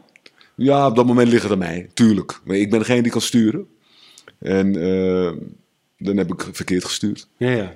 [0.55, 2.41] ja, op dat moment ligt het aan mij, tuurlijk.
[2.45, 3.67] Maar ik ben degene die kan sturen.
[4.39, 5.33] En eh,
[6.01, 7.27] dan heb ik verkeerd gestuurd.
[7.37, 7.73] Ja, ja.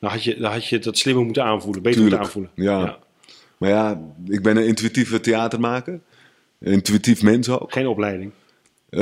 [0.00, 2.80] Dan had je, dan had je dat slimmer moeten aanvoelen, beter Tuurlijk, moeten aanvoelen.
[2.84, 2.98] ja.
[3.58, 6.00] Maar ja, ik ben een intuïtieve theatermaker.
[6.60, 7.72] Intuïtief mens ook.
[7.72, 8.30] Geen opleiding.
[8.88, 9.00] Eh,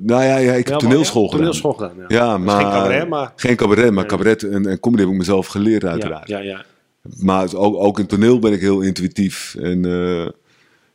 [0.00, 1.44] nou ja, ja ik heb toneelschool ja, gedaan.
[1.44, 2.04] Toneelschool gedaan, ja.
[2.08, 2.60] Ja, Dus maar...
[2.60, 3.32] geen cabaret, maar...
[3.36, 4.06] Geen cabaret, maar Nee.
[4.06, 6.28] cabaret en, en comedy heb ik mezelf geleerd Ja, uiteraard.
[6.28, 6.64] ja, ja.
[7.18, 9.54] Maar ook, ook in toneel ben ik heel intuïtief.
[9.54, 10.28] En, eh,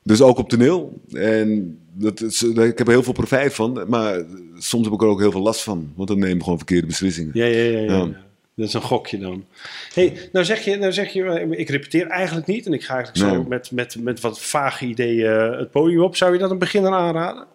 [0.07, 1.01] dus ook op toneel.
[1.11, 3.83] En dat is, ik heb er heel veel profijt van.
[3.87, 4.23] Maar
[4.57, 5.91] soms heb ik er ook heel veel last van.
[5.95, 7.31] Want dan neem ik gewoon verkeerde beslissingen.
[7.33, 7.97] Ja, ja, ja, ja, Ja.
[7.97, 8.23] ja.
[8.55, 9.45] Dat is een gokje dan.
[9.93, 12.93] Hey, nou zeg je, nou zeg je, eh, ik repeteer eigenlijk niet en ik ga
[12.95, 16.15] eigenlijk zo met, met, met wat vage ideeën eh, het podium op.
[16.15, 17.45] Zou je dat een beginner aanraden?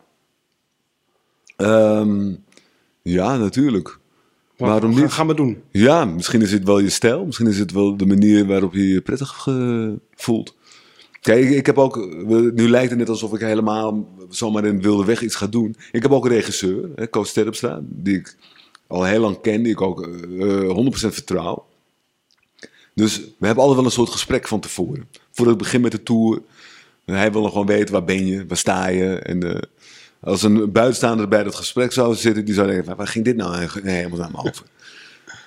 [1.57, 2.33] Ehm,
[3.03, 3.99] ja, natuurlijk.
[4.57, 5.13] Wat- Waarom niet?
[5.13, 5.63] Ga maar doen.
[5.71, 7.25] Ja, misschien is het wel je stijl.
[7.25, 10.55] Misschien is het wel de manier waarop je je prettig eh, voelt.
[11.21, 11.97] Kijk, ik, ik heb ook...
[12.55, 15.77] Nu lijkt het net alsof ik helemaal zomaar in wilde weg iets ga doen.
[15.93, 18.37] Ik heb ook een regisseur, hè, Koos die ik
[18.87, 19.63] al heel lang ken.
[19.63, 21.67] Die ik ook eh, 100% vertrouw.
[22.95, 25.09] Dus we hebben altijd wel een soort gesprek van tevoren.
[25.31, 26.43] Voordat ik begin met de tour.
[27.05, 28.47] Hij wil gewoon weten, waar ben je?
[28.47, 29.19] Waar sta je?
[29.19, 29.63] En eh,
[30.21, 33.67] als een buitenstaander bij dat gesprek zou zitten, die zou denken, waar ging dit nou
[33.83, 34.67] helemaal aan me over?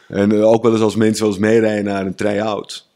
[0.08, 2.88] En eh, ook wel eens als mensen wel eens meerijden naar een try-out.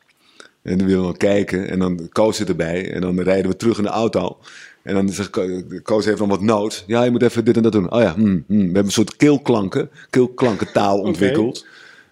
[0.68, 1.70] En dan willen we kijken.
[1.70, 2.92] En dan Koos zit erbij.
[2.94, 4.38] En dan rijden we terug in de auto.
[4.84, 6.84] En dan zegt Ko- Koos heeft dan wat nood.
[6.88, 7.92] Ja, je moet even dit en dat doen.
[7.92, 8.58] Oh ja, hmm, hmm.
[8.58, 9.90] we hebben een soort keelklanken.
[10.10, 11.66] Keelklankentaal ontwikkeld.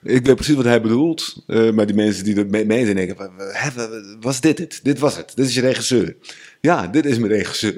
[0.03, 1.43] Ik weet precies wat hij bedoelt.
[1.47, 3.15] eh, maar die mensen die er mee zijn denken...
[3.15, 4.79] "Wa- wa- hè, wa- wa- Was dit het?
[4.83, 5.31] Dit was het.
[5.35, 6.15] Dit is je regisseur.
[6.61, 7.75] Ja, dit is mijn regisseur.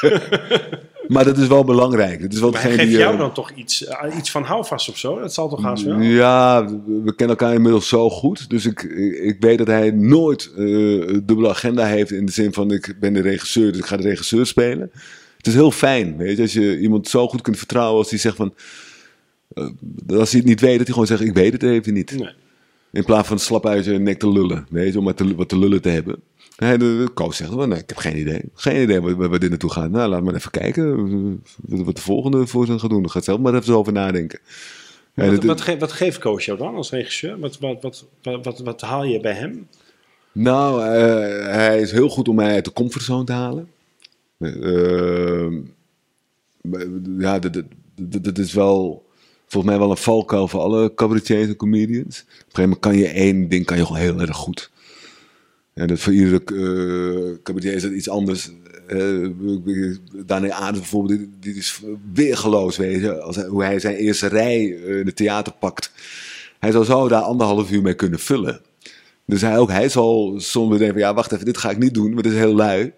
[1.12, 2.20] maar dat is wel belangrijk.
[2.20, 2.88] Het is wel Maar die...
[2.88, 5.20] jou eh, dan toch iets, eh, iets van houvast of zo?
[5.20, 6.00] Dat zal toch haast wel?
[6.00, 6.64] Ja,
[7.04, 8.50] we kennen elkaar inmiddels zo goed.
[8.50, 8.82] Dus ik,
[9.22, 12.10] ik, weet dat hij nooit een dubbele agenda heeft.
[12.10, 14.90] In de zin van ik ben de regisseur, dus ik ga de regisseur spelen.
[15.36, 16.42] Het is heel fijn, weet je.
[16.42, 18.54] Als je iemand zo goed kunt vertrouwen als die zegt van...
[20.08, 22.18] als hij het niet weet, dat hij gewoon zegt, ik weet het even niet.
[22.18, 22.34] Nee.
[22.92, 25.48] In plaats van slap uit je nek te lullen, weet je, om maar te, wat
[25.48, 26.16] te lullen te hebben.
[26.62, 28.40] En de, coach zegt, well, nee, ik heb geen idee.
[28.54, 29.90] Geen idee waar, waar, dit naartoe gaat.
[29.90, 30.84] Nou, laat maar even kijken
[31.70, 33.02] eh, wat, de volgende voor zijn gaat doen.
[33.02, 34.38] Dan gaat zelf maar even zo over nadenken.
[35.14, 37.38] En Wat, wat, ge- wat geeft coach jou dan als regisseur?
[37.38, 39.68] Wat, wat, wat, wat, haal je bij hem?
[40.32, 43.68] Nou, eh, hij is heel goed om mij uit de comfortzone te halen.
[44.38, 45.52] Eh,
[47.18, 49.06] ja, dat, dat, dat, dat is wel
[49.46, 52.20] volgens mij wel een valkuil voor alle cabaretiers en comedians.
[52.20, 54.70] Op een gegeven moment kan je één ding kan je gewoon heel erg goed.
[55.74, 58.50] En dat voor iedere eh cabaretier is dat iets anders.
[58.86, 59.28] Eh
[60.26, 61.80] Daniel Adams bijvoorbeeld, die is
[62.12, 63.20] weergeloos, weet.
[63.20, 65.92] Als hij, hoe hij zijn eerste rij eh, in het theater pakt.
[66.58, 68.60] Hij zou zo daar anderhalf uur mee kunnen vullen.
[69.26, 71.94] Dus hij, ook, hij zal soms denken van, ja, wacht even, dit ga ik niet
[71.94, 72.92] doen, maar dit is heel lui.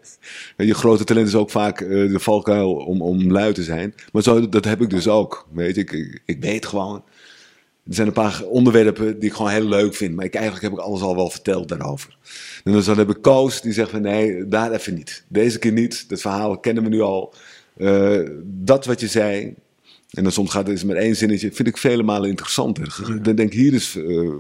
[0.57, 3.95] Je grote talent is ook vaak eh, de valkuil om, om lui te zijn.
[4.13, 7.05] Maar zo, dat heb ik dus ook, weet ik, ik weet gewoon.
[7.87, 10.15] Er zijn een paar onderwerpen die ik gewoon heel leuk vind.
[10.17, 12.17] Maar ik, eigenlijk heb ik alles al wel verteld daarover.
[12.65, 15.25] En dus dan heb ik Koos die zegt van, nee, daar even niet.
[15.29, 17.35] Deze keer niet, dat verhaal kennen we nu al.
[17.77, 19.55] Eh, dat wat je zei,
[20.11, 22.97] en dan soms gaat het eens met één zinnetje, vind ik vele malen interessanter.
[23.23, 24.33] Dan denk ik hier eens eh,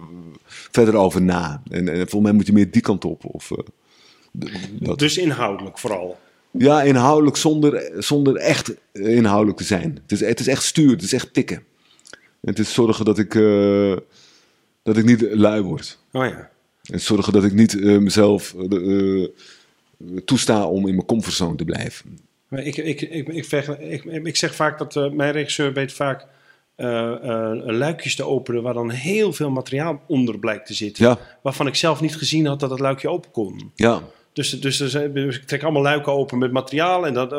[0.46, 1.62] verder over na.
[1.70, 3.24] En, en volgens mij moet je meer die kant op.
[3.24, 4.96] Of, eh.
[4.96, 6.18] Dus inhoudelijk vooral.
[6.50, 9.98] Ja, inhoudelijk zonder, zonder echt inhoudelijk te zijn.
[10.02, 11.62] Het is, het is echt stuur, het is echt tikken.
[12.44, 13.96] Het is zorgen dat ik, eh,
[14.82, 15.98] dat ik niet lui word.
[16.12, 16.50] Oh ja.
[16.82, 19.28] En zorgen dat ik niet eh, mezelf eh,
[20.24, 22.18] toesta om in mijn comfortzone te blijven.
[22.48, 23.46] Maar ik, ik, ik, ik,
[23.78, 26.26] ik, ik zeg vaak dat mijn regisseur weet vaak
[27.66, 31.04] luikjes te openen waar dan heel veel materiaal onder blijkt te zitten.
[31.04, 33.70] Ja, Waarvan ik zelf niet gezien had dat het luikje open kon.
[33.74, 34.02] ja,
[34.34, 34.94] Dus, dus, dus
[35.36, 37.06] ik trek allemaal luiken open met materiaal.
[37.06, 37.32] En, dat,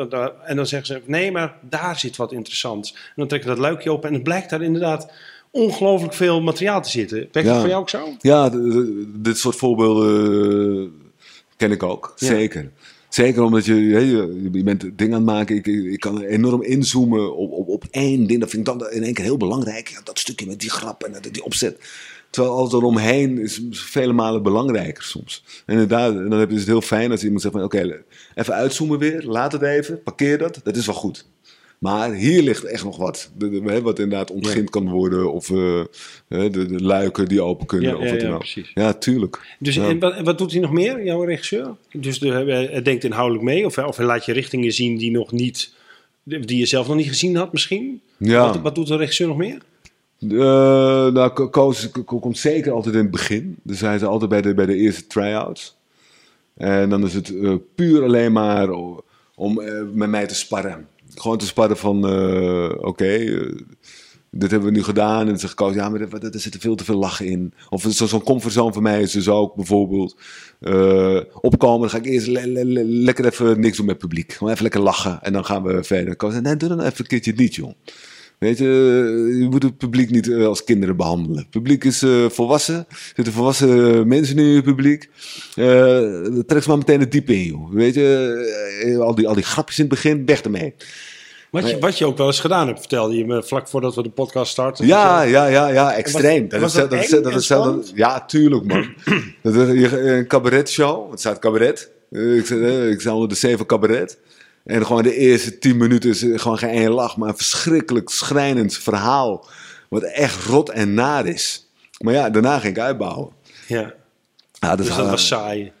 [0.44, 2.92] en dan zeggen ze: nee, maar daar zit wat interessants.
[2.92, 4.08] En dan trek ik dat luikje open.
[4.08, 5.12] En het blijkt daar inderdaad
[5.50, 7.16] ongelooflijk veel materiaal te zitten.
[7.18, 7.52] Werkt Ja.
[7.52, 8.08] dat voor jou ook zo?
[8.20, 8.50] ja
[9.06, 10.88] dit soort voorbeelden eh,
[11.56, 12.12] ken ik ook.
[12.16, 12.26] Ja.
[12.26, 12.70] Zeker.
[13.08, 15.56] Zeker omdat je, je, je bent dingen aan het maken.
[15.56, 18.40] Ik, ik kan enorm inzoomen op, op, op één ding.
[18.40, 19.88] Dat vind ik dan in één keer heel belangrijk.
[19.88, 21.78] Ja, dat stukje met die grap en dat- die opzet.
[22.36, 25.44] Terwijl alles eromheen is vele malen belangrijker soms.
[25.66, 27.64] En inderdaad, dan heb je het heel fijn als iemand zegt van...
[27.64, 28.02] Oké,
[28.34, 29.22] even uitzoomen weer.
[29.22, 30.02] Laat het even.
[30.02, 30.60] Parkeer dat.
[30.64, 31.26] Dat is wel goed.
[31.78, 33.30] Maar hier ligt echt nog wat.
[33.38, 35.32] De, de- hè, wat inderdaad ontgind kan worden.
[35.32, 35.80] Of eh,
[36.28, 37.90] de, de luiken die open kunnen.
[37.90, 38.40] Ja, of ja, wat dan ja, ook.
[38.40, 38.70] precies.
[38.74, 39.56] Ja, tuurlijk.
[39.58, 39.88] Dus Ja.
[39.88, 41.76] en wat, doet hij nog meer, jouw regisseur?
[41.92, 43.66] Dus de, hij denkt inhoudelijk mee?
[43.66, 45.72] Of, of hij laat je richtingen zien die, nog niet,
[46.24, 48.00] die je zelf nog niet gezien had misschien?
[48.18, 48.46] Ja.
[48.46, 49.58] Wat, wat doet de regisseur nog meer?
[50.20, 50.28] Eh,
[51.12, 53.56] nou, Ko- Koos komt zeker altijd in het begin.
[53.62, 55.76] Dus hij is altijd bij de, bij de eerste try-outs.
[56.56, 58.68] En dan is het eh, puur alleen maar
[59.34, 60.86] om eh, met mij te sparren.
[61.14, 62.04] Gewoon te sparren van,
[62.84, 63.18] oké,
[64.30, 65.20] dit hebben we nu gedaan.
[65.20, 67.52] En dan zegt Koos, ja, maar er, er veel te veel lachen in.
[67.68, 70.16] Of zo- zo'n comfortzone voor mij is dus ook bijvoorbeeld...
[71.40, 74.32] opkomen, dan ga ik eerst le- le- le- lekker even niks doen met publiek.
[74.32, 76.16] Gewoon even lekker lachen en dan gaan we verder.
[76.16, 77.72] Koos nee, doe dan even een keertje niet, joh.
[78.38, 78.64] Weet je,
[79.40, 81.36] je moet het publiek niet eh, als kinderen behandelen.
[81.38, 82.74] Het publiek is eh, volwassen.
[82.88, 85.08] Er zitten volwassen mensen nu in het publiek.
[85.54, 85.98] Eh
[86.46, 87.72] trek ze maar meteen het diep in, joh.
[87.72, 90.74] Weet je, eh, al, die, al die grapjes in het begin, weg ermee.
[91.50, 94.02] Wat je, wat je ook wel eens gedaan hebt, vertelde je me vlak voordat we
[94.02, 94.86] de podcast starten.
[94.86, 96.48] Ja, ja, ja, ja, extreem.
[96.48, 97.92] was is- dat dat zelden- spannend?
[97.94, 98.94] Ja, tuurlijk, man.
[99.42, 101.10] dat is je- een cabaretshow.
[101.10, 101.90] Het staat cabaret.
[102.10, 104.18] Eh, Ik, eh, ik sta onder de zeven cabaret.
[104.66, 108.74] En gewoon de eerste tien minuten is gewoon geen één lach, maar een verschrikkelijk schrijnend
[108.76, 109.46] verhaal.
[109.88, 111.68] Wat echt rot en naar is.
[112.00, 113.30] Maar ja, daarna ging ik uitbouwen.
[113.68, 113.94] ja.
[114.60, 115.72] Ja, Dus dat was saai.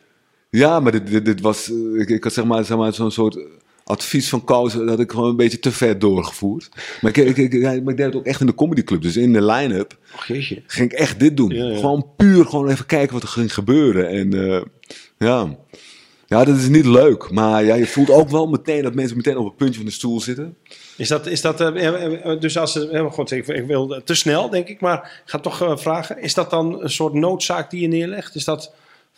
[0.50, 1.70] ja, maar dit, dit, dit was.
[1.98, 3.38] Ik, ik had zeg maar, zeg maar zo'n soort
[3.84, 4.72] advies van Koos.
[4.72, 6.68] Dat ik gewoon een beetje te ver doorgevoerd.
[7.00, 9.02] Maar ik, ik, ik, maar ik deed het ook echt in de comedyclub.
[9.02, 10.62] Dus in de line-up jeetje.
[10.66, 11.50] ging ik echt dit doen.
[11.50, 11.76] Ja, ja.
[11.76, 14.08] Gewoon puur gewoon even kijken wat er ging gebeuren.
[14.08, 14.62] En eh,
[15.18, 15.56] ja.
[16.26, 17.30] Ja, dat is niet leuk.
[17.30, 19.92] Maar ja, je voelt ook wel meteen dat mensen meteen op het puntje van de
[19.92, 20.56] stoel zitten.
[20.96, 24.14] Is dat, is dat eh, eh, eh, dus als eh, goed, ik, ik wil te
[24.14, 27.80] snel, denk ik, maar ik ga toch vragen: is dat dan een soort noodzaak die
[27.80, 28.34] je neerlegt?
[28.34, 28.72] Is dat,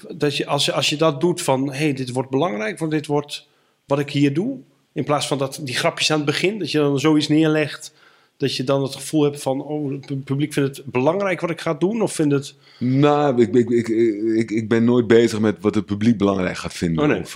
[0.09, 2.91] dat je, als, je, als je dat doet van hé, hey, dit wordt belangrijk, want
[2.91, 3.47] dit wordt
[3.85, 4.59] wat ik hier doe,
[4.93, 7.93] in plaats van dat die grapjes aan het begin, dat je dan zoiets neerlegt,
[8.39, 11.61] dat je dan het gevoel hebt van oh, het publiek vindt het belangrijk wat ik
[11.61, 12.55] ga doen, of vindt het.
[12.79, 13.89] Nou, ik, ik, ik,
[14.37, 17.05] ik, ik ben nooit bezig met wat het publiek belangrijk gaat vinden.
[17.05, 17.21] Oh, nee.
[17.21, 17.35] Of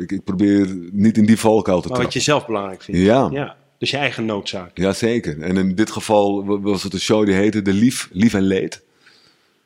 [0.00, 3.00] ik, ik probeer niet in die valkuil te Maar wat je zelf belangrijk vindt.
[3.00, 3.28] Ja.
[3.32, 3.56] ja.
[3.78, 4.78] Dus je eigen noodzaak.
[4.78, 5.40] Jazeker.
[5.40, 8.42] En in dit geval wa- was het een show die heette De Lief, Lief en
[8.42, 8.82] Leed.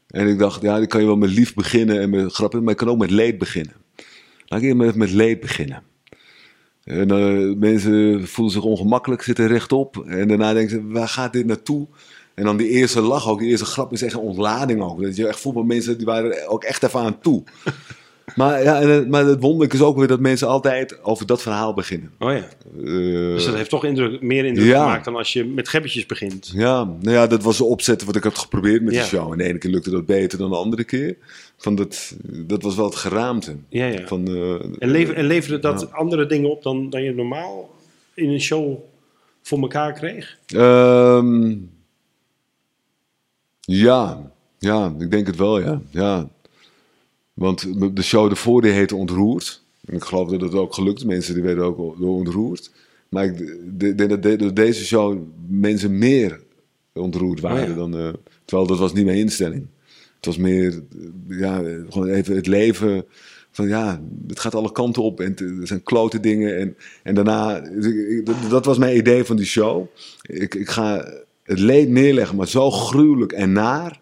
[0.06, 2.70] En ik dacht, ja, dan kan je wel met lief beginnen en met grappen, maar
[2.72, 3.72] je kan ook met leed beginnen.
[4.46, 5.82] Laat ik eerst met, met leed beginnen.
[6.84, 10.04] En eh, mensen voelen zich ongemakkelijk, zitten rechtop.
[10.06, 11.86] En daarna denken ze, waar gaat dit naartoe?
[12.34, 15.02] En dan die eerste lach ook, die eerste grap is echt een ontlading ook.
[15.02, 17.42] Dat je echt voelt, mensen die waren ook echt even aan toe.
[18.34, 22.10] Maar, ja, maar het wonderlijke is ook weer dat mensen altijd over dat verhaal beginnen.
[22.18, 22.36] Oh ja.
[22.36, 24.82] Eh, Dus dat heeft toch indruk, meer indruk Ja.
[24.82, 26.50] gemaakt dan als je met gebbetjes begint.
[26.54, 29.00] Ja, nou ja, dat was de opzet wat ik had geprobeerd met Ja.
[29.00, 29.32] de show.
[29.32, 31.16] En de ene keer lukte dat beter dan de andere keer.
[31.56, 33.56] Van dat, dat was wel het geraamte.
[33.68, 34.06] Ja, ja.
[34.06, 35.96] Van, eh, En, lever, en leverde dat Ja.
[35.96, 37.74] andere dingen op dan, dan je normaal
[38.14, 38.78] in een show
[39.42, 40.38] voor elkaar kreeg?
[40.46, 41.54] Ehm,
[43.60, 45.80] ja, ja, ik denk het wel, ja.
[45.90, 46.28] ja.
[47.34, 47.66] Want
[47.96, 49.62] de show ervoor die heette Ontroerd.
[49.84, 51.04] En ik geloof dat het ook gelukt.
[51.04, 52.70] Mensen die werden ook door ontroerd.
[53.08, 53.36] Maar ik
[53.78, 55.18] de- denk dat de- deze show
[55.48, 56.40] mensen meer
[56.92, 57.62] ontroerd waren.
[57.62, 57.74] Oh ja.
[57.74, 58.08] dan, eh,
[58.44, 59.66] terwijl dat was niet mijn instelling.
[60.16, 60.82] Het was meer,
[61.28, 61.56] eh, ja,
[61.88, 63.04] gewoon even het leven
[63.50, 66.58] van ja, het gaat alle kanten op en er zijn klote dingen.
[66.58, 69.86] En, en daarna, dus dat was mijn idee van die show.
[70.22, 71.08] Ik, ik ga
[71.42, 74.00] het leed neerleggen, maar zo gruwelijk en naar.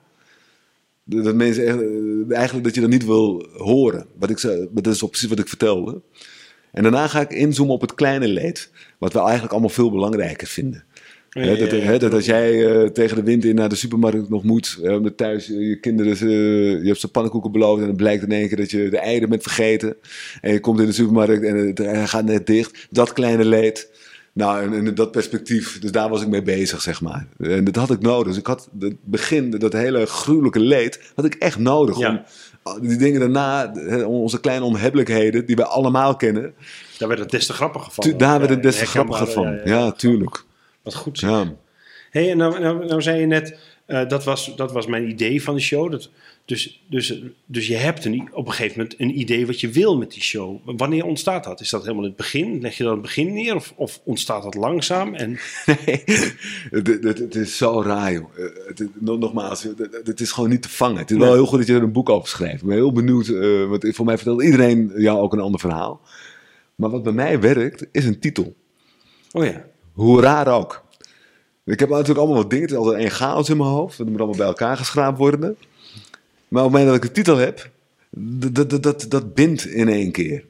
[1.04, 4.06] Dat mensen echt, eh, eigenlijk dat je dat niet wil horen.
[4.18, 4.40] Wat ik,
[4.72, 6.02] dat is precies wat ik vertelde.
[6.72, 8.70] En daarna ga ik inzoomen op het kleine leed.
[8.98, 10.84] Wat we eigenlijk allemaal veel belangrijker vinden.
[11.30, 11.82] Ja, dat, ja, ja.
[11.82, 14.94] hè, dat als jij eh, tegen de wind in naar de supermarkt nog moet, hè,
[14.94, 16.28] omdat thuis je kinderen,
[16.80, 19.28] je hebt ze pannenkoeken beloofd en het blijkt in één keer dat je de eieren
[19.28, 19.96] bent vergeten.
[20.40, 22.86] En je komt in de supermarkt en het gaat net dicht.
[22.90, 23.90] Dat kleine leed.
[24.34, 27.26] Nou, en, en dat perspectief, dus daar was ik mee bezig, zeg maar.
[27.38, 28.26] En dat had ik nodig.
[28.28, 31.98] Dus ik had het begin, dat hele gruwelijke leed, had ik echt nodig.
[31.98, 32.24] Ja.
[32.62, 33.72] Om die dingen daarna,
[34.04, 36.54] onze kleine onhebbelijkheden, die wij allemaal kennen,
[36.98, 38.04] Daar werd het des te grappiger van.
[38.04, 39.60] tu- daar werd het des te grappiger van.
[39.64, 40.44] ja, tuurlijk.
[40.82, 41.18] Wat goed.
[41.18, 41.30] zeg.
[41.30, 41.52] Ja.
[42.10, 45.42] hey, en nou, nou, nou zei je net, eh, dat, was, dat was mijn idee
[45.42, 45.90] van de show.
[45.90, 46.10] Dat,
[46.52, 49.96] dus, dus, dus je hebt een, op een gegeven moment een idee wat je wil
[49.98, 50.58] met die show.
[50.64, 51.60] Wanneer ontstaat dat?
[51.60, 52.60] Is dat helemaal het begin?
[52.60, 53.54] Leg je dat het begin neer?
[53.54, 55.14] Of, of ontstaat dat langzaam?
[55.14, 55.30] En,
[55.86, 56.02] Nee,
[56.70, 58.24] het, het, het is zo raar, joh.
[58.36, 59.62] Eh, Het, het- nog- nogmaals,
[60.04, 60.96] het, is gewoon niet te vangen.
[60.98, 61.34] Het is wel Nee.
[61.36, 62.60] heel goed dat je er een boek over schrijft.
[62.62, 66.00] Ik ben heel benieuwd, eh, want voor mij vertelt iedereen jou ook een ander verhaal.
[66.74, 68.54] Maar wat bij mij werkt, is een titel.
[69.32, 69.64] oh ja.
[69.92, 70.84] Hoe raar ook.
[71.64, 72.64] Ik heb natuurlijk allemaal wat dingen.
[72.64, 73.98] Het is altijd één chaos in mijn hoofd.
[73.98, 75.56] Dat moet allemaal bij elkaar geschraapt worden.
[76.52, 77.70] Maar op het moment dat ik een titel heb,
[78.10, 80.44] dat, dat, dat, dat bindt in één keer.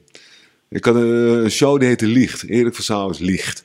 [0.69, 2.49] Ik had een, show die heette Liegt.
[2.49, 3.65] Erik van Sauers Liegt.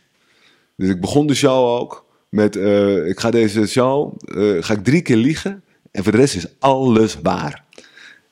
[0.75, 4.83] Dus ik begon de show ook met, eh, ik ga deze show, eh, ga ik
[4.83, 5.63] drie keer liegen.
[5.91, 7.63] En voor de rest is alles waar.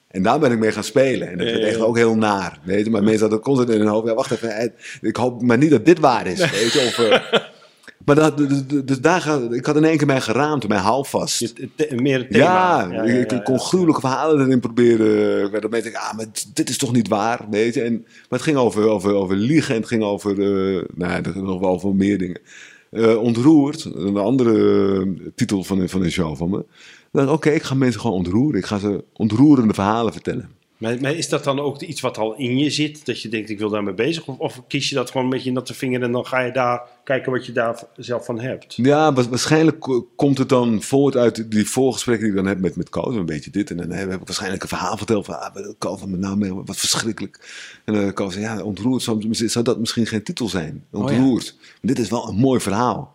[0.08, 1.32] En daar ben ik mee gaan spelen.
[1.32, 2.60] En dat werd echt ook heel naar.
[2.64, 2.92] Weet je?
[2.92, 4.08] Maar mensen hadden constant in hun hoofd.
[4.08, 4.74] Ja, wacht even.
[5.02, 6.40] Ik hoop maar niet dat dit waar is.
[6.52, 6.80] Weet je?
[6.80, 7.42] Of, eh,
[8.06, 11.40] maar dat, dus, dus daar ga, ik had in één keer mijn geraamte, mijn houvast.
[11.40, 12.88] Je- het te- meer het thema.
[12.92, 15.52] Ja, ik, ik kon gruwelijke verhalen erin proberen.
[15.52, 17.82] Dat mensen denken, ah, maar dit is toch niet waar, weet je.
[17.82, 21.24] En, maar het ging over, over, over liegen en het ging over, eh nou, ja,
[21.24, 22.40] er nog wel over meer dingen.
[22.92, 26.56] Eh, ontroerd, een andere eh, titel van, van een show van me.
[27.12, 28.60] Dan dacht ik, oké, ik ga mensen gewoon ontroeren.
[28.60, 30.50] Ik ga ze ontroerende verhalen vertellen.
[30.86, 33.06] Maar, maar is dat dan ook iets wat al in je zit?
[33.06, 34.28] Dat je denkt, ik wil daarmee bezig?
[34.28, 36.82] Of, of kies je dat gewoon met je natte vinger en dan ga je daar
[37.04, 38.74] kijken wat je daar zelf van hebt?
[38.76, 42.62] Ja, wa- waarschijnlijk ko- komt het dan voort uit die voorgesprekken die ik dan heb
[42.62, 43.16] met, met Koos.
[43.16, 43.70] Een beetje dit.
[43.72, 45.40] En dan heb ik waarschijnlijk een verhaal verteld van...
[45.40, 47.40] Ah, Koos van mijn naam, wat verschrikkelijk.
[47.86, 49.02] En dan Koos zei, ja, ontroerd.
[49.04, 50.86] Zou, zou dat misschien geen titel zijn?
[50.92, 51.56] Ontroerd.
[51.60, 53.12] Maar dit is wel een mooi verhaal.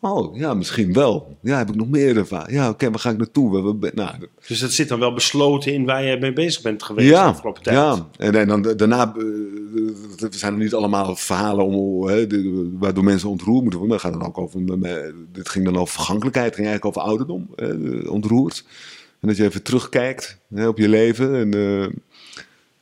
[0.00, 1.36] Oh, ja, misschien wel.
[1.42, 2.52] Ja, heb ik nog meer ervaren?
[2.52, 3.76] Ja, oké, waar ga ik naartoe?
[3.94, 4.10] Nou,
[4.46, 7.26] Dus dat zit dan wel besloten in waar je mee bezig bent geweest de ja,
[7.26, 7.76] afgelopen tijd.
[7.76, 8.08] ja.
[8.16, 13.28] En, en dan daarna eh, zijn er niet allemaal verhalen om, hè, de- waardoor mensen
[13.28, 13.96] ontroerd moeten worden.
[13.96, 16.96] Maar het gaat dan ook over, eh, dit ging dan over vergankelijkheid, het ging eigenlijk
[16.98, 17.48] over ouderdom,
[18.10, 18.64] ontroerd.
[19.20, 21.34] En dat je even terugkijkt hè, op je leven.
[21.34, 21.86] En, eh,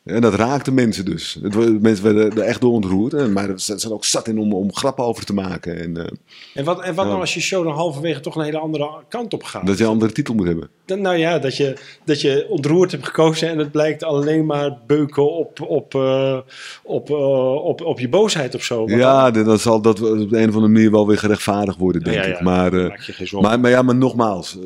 [0.06, 1.38] en dat raakte mensen dus.
[1.42, 3.32] Het, mensen werden er echt door ontroerd.
[3.32, 5.80] Maar er zat ook zat in om, om grappen over te maken.
[5.80, 6.12] En eh,
[6.54, 9.34] En wat, en wat nou als je show dan halverwege toch een hele andere kant
[9.34, 9.66] op gaat?
[9.66, 10.68] dat je een andere titel moet hebben.
[10.84, 14.78] Dan, nou ja, dat je, dat je ontroerd hebt gekozen en het blijkt alleen maar
[14.86, 16.38] beuken op, op, eh,
[16.82, 18.88] op, eh, op, op je boosheid of zo.
[18.88, 22.02] Ja, dan, dan zal dat op de een of andere manier wel weer gerechtvaardigd worden,
[22.02, 22.40] denk Ja, ja, ik.
[22.40, 23.50] Maar, dan maak je geen zorgen.
[23.50, 24.58] Maar, maar ja, maar nogmaals,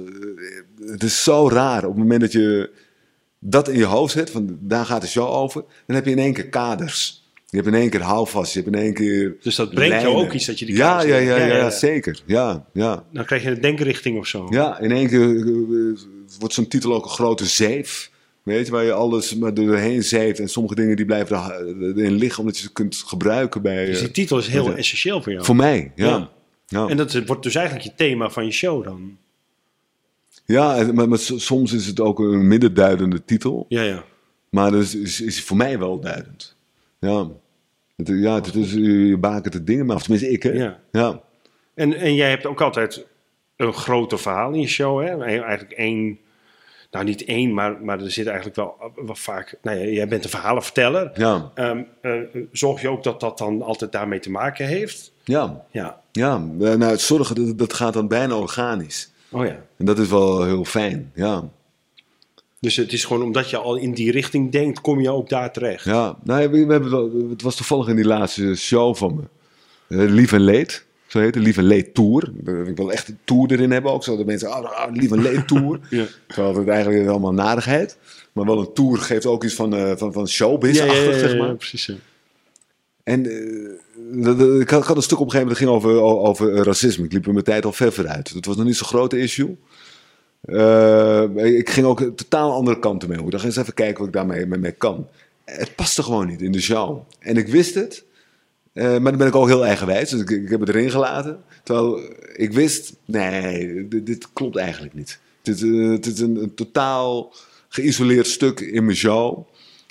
[0.85, 1.85] het is zo raar.
[1.85, 2.71] Op het moment dat je
[3.41, 6.19] dat in je hoofd zet, van daar gaat de show over, dan heb je in
[6.19, 7.19] één keer kaders.
[7.47, 9.37] Je hebt in één keer houvast, je hebt in één keer.
[9.43, 11.57] Dus dat brengt jou ook iets dat je die ja, ja, ja, ja, Ja, ja,
[11.57, 11.71] ja.
[11.71, 12.23] zeker.
[12.27, 13.05] Ja, ja.
[13.13, 14.47] Dan krijg je een denkrichting of zo.
[14.51, 15.99] ja, in één keer eh,
[16.39, 18.11] wordt zo'n titel ook een grote zeef.
[18.43, 20.39] Weet je, waar je alles maar doorheen zeeft.
[20.39, 23.87] En sommige dingen die blijven er- erin liggen, omdat je ze kunt gebruiken bij.
[23.87, 25.45] Dus eh, die titel is heel essentieel voor jou.
[25.45, 26.31] voor mij, ja.
[26.67, 26.87] Ja.
[26.89, 29.17] En dat wordt dus eigenlijk je thema van je show dan.
[30.51, 33.67] Ja, maar, soms is het ook een minder duidende titel.
[33.69, 34.05] Ja, ja.
[34.49, 36.57] Maar dus is, is voor mij wel duidend.
[37.01, 37.27] Ja.
[37.97, 40.01] Het, ja, het is, je bakent het dingen maar.
[40.03, 40.51] Tenminste, ik hè.
[40.51, 40.81] Ja.
[40.93, 41.21] Ja.
[41.75, 43.07] En, en jij hebt ook altijd
[43.57, 45.01] een groter verhaal in je show.
[45.03, 45.25] Hè?
[45.25, 46.19] Eigenlijk één,
[46.91, 48.77] nou niet één, maar, maar er zit eigenlijk wel,
[49.07, 49.59] wel vaak.
[49.63, 51.11] Nou ja, jij bent een verhalenverteller.
[51.15, 52.13] Ja, Ehm, eh,
[52.53, 55.13] zorg je ook dat dat dan altijd daarmee te maken heeft?
[55.25, 56.01] ja, Ja.
[56.13, 56.35] ja.
[56.35, 59.10] Eh, Nou, het zorgen, dat, dat gaat dan bijna organisch.
[59.31, 59.65] Oh ja.
[59.77, 61.49] En dat is wel heel fijn, ja.
[62.61, 65.53] Dus het is gewoon omdat je al in die richting denkt, kom je ook daar
[65.53, 65.85] terecht.
[65.85, 69.23] Ja, nou, we, we hebben het was toevallig in die laatste show van me.
[70.05, 71.45] Eh, Lief en Leed, zo heet het.
[71.45, 72.33] Lief en Leed Tour.
[72.67, 74.05] Ik wil echt een tour erin hebben ook.
[74.05, 75.81] Zodat mensen, ah, ah, Lief en Leed Tour.
[75.91, 76.05] Ja.
[76.27, 77.99] Terwijl het eigenlijk allemaal narigheid.
[78.33, 81.55] Maar wel een tour geeft ook iets van, eh van, van showbiz-achtig, zeg maar.
[81.55, 81.87] precies.
[81.87, 81.95] ja.
[83.03, 83.90] En eh, de- de-
[84.61, 87.05] ik, had, een stuk op een gegeven moment dat ging over, over eh, racisme.
[87.05, 88.29] Ik liep er mijn tijd al ver vooruit.
[88.29, 89.57] Het was nog niet zo'n grote issue.
[90.41, 93.19] Eh, ik ging ook een totaal andere kanten mee.
[93.19, 95.07] Ik dacht eens even kijken wat ik daarmee mee, kan.
[95.45, 97.01] Het paste gewoon niet in de show.
[97.19, 98.05] En ik wist het.
[98.73, 100.11] eh, maar dan ben ik ook heel eigenwijs.
[100.11, 101.43] Dus ik, ik heb het erin gelaten.
[101.63, 102.01] Terwijl
[102.35, 105.19] ik wist, nee, dit, klopt eigenlijk niet.
[105.43, 105.61] Dit,
[106.07, 107.33] is een, totaal
[107.69, 109.49] geïsoleerd stuk in mijn show.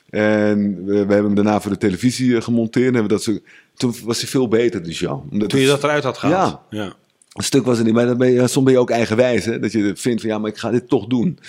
[0.09, 2.87] En we, hebben hem daarna voor de televisie gemonteerd.
[2.87, 3.37] En hebben dat zo,
[3.79, 5.31] toen was hij veel beter, de show.
[5.31, 6.59] Omdat Toen je dat eruit had gehaald.
[6.69, 6.79] Ja.
[6.83, 6.93] ja.
[7.33, 9.45] een stuk was er niet, maar dan ben je, soms ben je ook eigenwijs.
[9.45, 9.59] Hè?
[9.59, 11.39] Dat je vindt van ja, maar ik ga dit toch doen.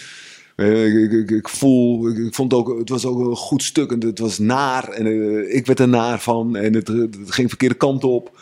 [0.56, 3.62] Eh, Ik, ik, ik, ik voel, ik, ik vond ook, het was ook een goed
[3.62, 4.88] stuk en het was naar.
[4.88, 8.40] En eh, ik werd er naar van en het, het ging verkeerde kant op.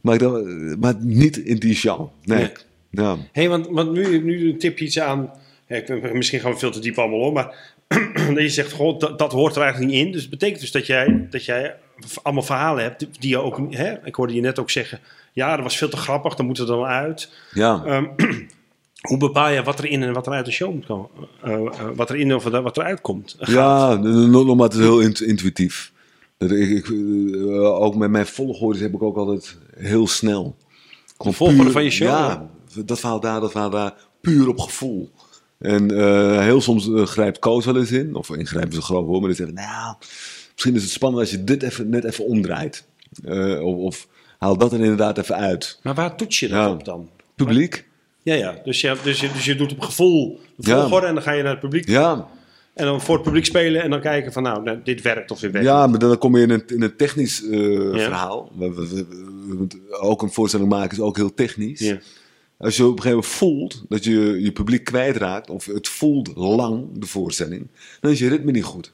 [0.00, 2.10] Maar, ik dacht, eh, maar niet in die show.
[2.24, 2.38] Nee.
[2.38, 2.50] Nee.
[2.90, 3.16] Ja.
[3.32, 5.30] Hé, want, want nu, nu tip je iets aan.
[5.66, 7.74] Ja, misschien gaan we veel te diep allemaal om, maar
[8.34, 10.12] dat je zegt, goh, dat, dat hoort er eigenlijk niet in.
[10.12, 11.76] Dus het betekent dus dat jij, dat jij
[12.22, 15.00] allemaal verhalen hebt die je ook, hè, ik hoorde je net ook zeggen,
[15.32, 17.32] ja, dat was veel te grappig, dan moet er dan uit.
[17.52, 17.82] Ja.
[17.84, 18.06] Ehm,
[19.08, 21.08] hoe bepaal je wat er in en wat er uit de show moet komen?
[21.42, 23.36] Eh, eh, wat er in of wat eruit komt?
[23.40, 25.92] Ja, nog nog maar het is heel int- intuïtief.
[26.38, 30.56] Ik, ik, eh, ook met mijn volgorde heb ik ook altijd heel snel.
[31.16, 32.08] Gewoon volgorde puur- van je show?
[32.08, 32.50] Ja,
[32.84, 33.94] dat verhaal daar, dat verhaal daar.
[34.20, 35.10] Puur op gevoel.
[35.58, 35.90] En
[36.42, 38.14] heel soms grijpt Koos wel eens in.
[38.14, 39.18] Of ingrijpen ze groot hoor.
[39.18, 39.96] Maar dan zeggen nou,
[40.60, 42.84] misschien is het spannend als je dit even, net even omdraait.
[43.24, 44.08] Eh, of, of
[44.38, 45.78] haal dat er inderdaad even uit.
[45.82, 46.70] Maar waar toets je dat Ja.
[46.70, 47.08] op dan?
[47.34, 47.86] Publiek?
[48.22, 48.60] Ja, ja.
[48.64, 50.80] Dus je, dus, je, dus je doet op gevoel de Ja.
[50.80, 51.88] volgorde en dan ga je naar het publiek.
[51.88, 52.28] Ja,
[52.74, 55.40] En dan voor het publiek spelen en dan kijken van nou, nou, dit werkt of
[55.40, 57.98] dit werkt Ja, maar dan kom je in een, in technisch eh, Ja.
[57.98, 58.50] verhaal.
[58.58, 59.06] We, we-
[60.00, 61.80] ook een voorstelling maken is ook heel technisch.
[61.80, 61.98] Ja.
[62.58, 66.30] Als je op een gegeven moment voelt dat je je publiek kwijtraakt, of het voelt
[66.36, 67.66] lang, de voorstelling,
[68.00, 68.92] dan is je ritme niet goed.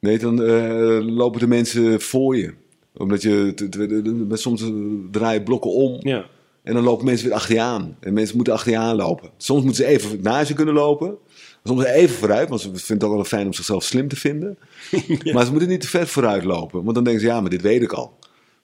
[0.00, 2.54] Nee, dan eh, lopen de mensen voor je.
[2.96, 4.68] Omdat je, t- t- t- soms eh,
[5.10, 6.24] draai je blokken om Ja.
[6.62, 7.96] en dan lopen mensen weer achter je aan.
[8.00, 9.30] En mensen moeten achter je aan lopen.
[9.36, 11.16] Soms moeten ze even naast je kunnen lopen.
[11.64, 14.58] Soms even vooruit, want ze vinden het ook wel fijn om zichzelf slim te vinden.
[15.32, 16.82] Maar ze moeten niet te ver vooruit lopen.
[16.82, 18.14] Want dan denken ze, ja, maar dit weet ik al.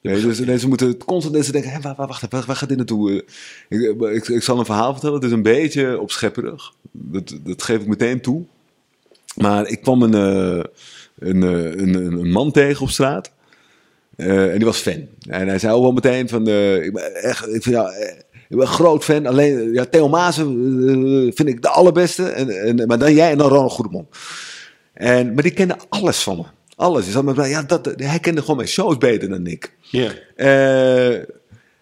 [0.02, 2.68] Nee, dus nee, ze moeten constant mensen denken, hé, waar, waar, wacht, even, waar, gaat
[2.68, 3.10] dit naartoe?
[3.68, 6.72] Eh, Ik, ik, ik zal een verhaal vertellen, het is een beetje opschepperig.
[6.92, 8.44] Dat, dat geef ik meteen toe.
[9.36, 10.64] Maar ik kwam een, eh,
[11.22, 13.32] een, eh, een, een, man tegen op straat.
[14.16, 15.06] Eh, en die was fan.
[15.28, 17.90] En hij zei ook wel meteen van, eh, ik ben echt, ik vind, ja,
[18.48, 19.26] ik ben een groot fan.
[19.26, 20.46] Alleen, ja, Theo Maassen
[20.88, 22.24] eh, vind ik de allerbeste.
[22.24, 24.16] En, en, maar dan jij en dan Ronald Goedemond.
[24.94, 26.42] En, maar die kende alles van me.
[26.76, 27.04] Alles.
[27.04, 29.72] Dus dan, ja, dat, hij kende gewoon mijn shows beter dan ik.
[29.80, 30.10] Ja.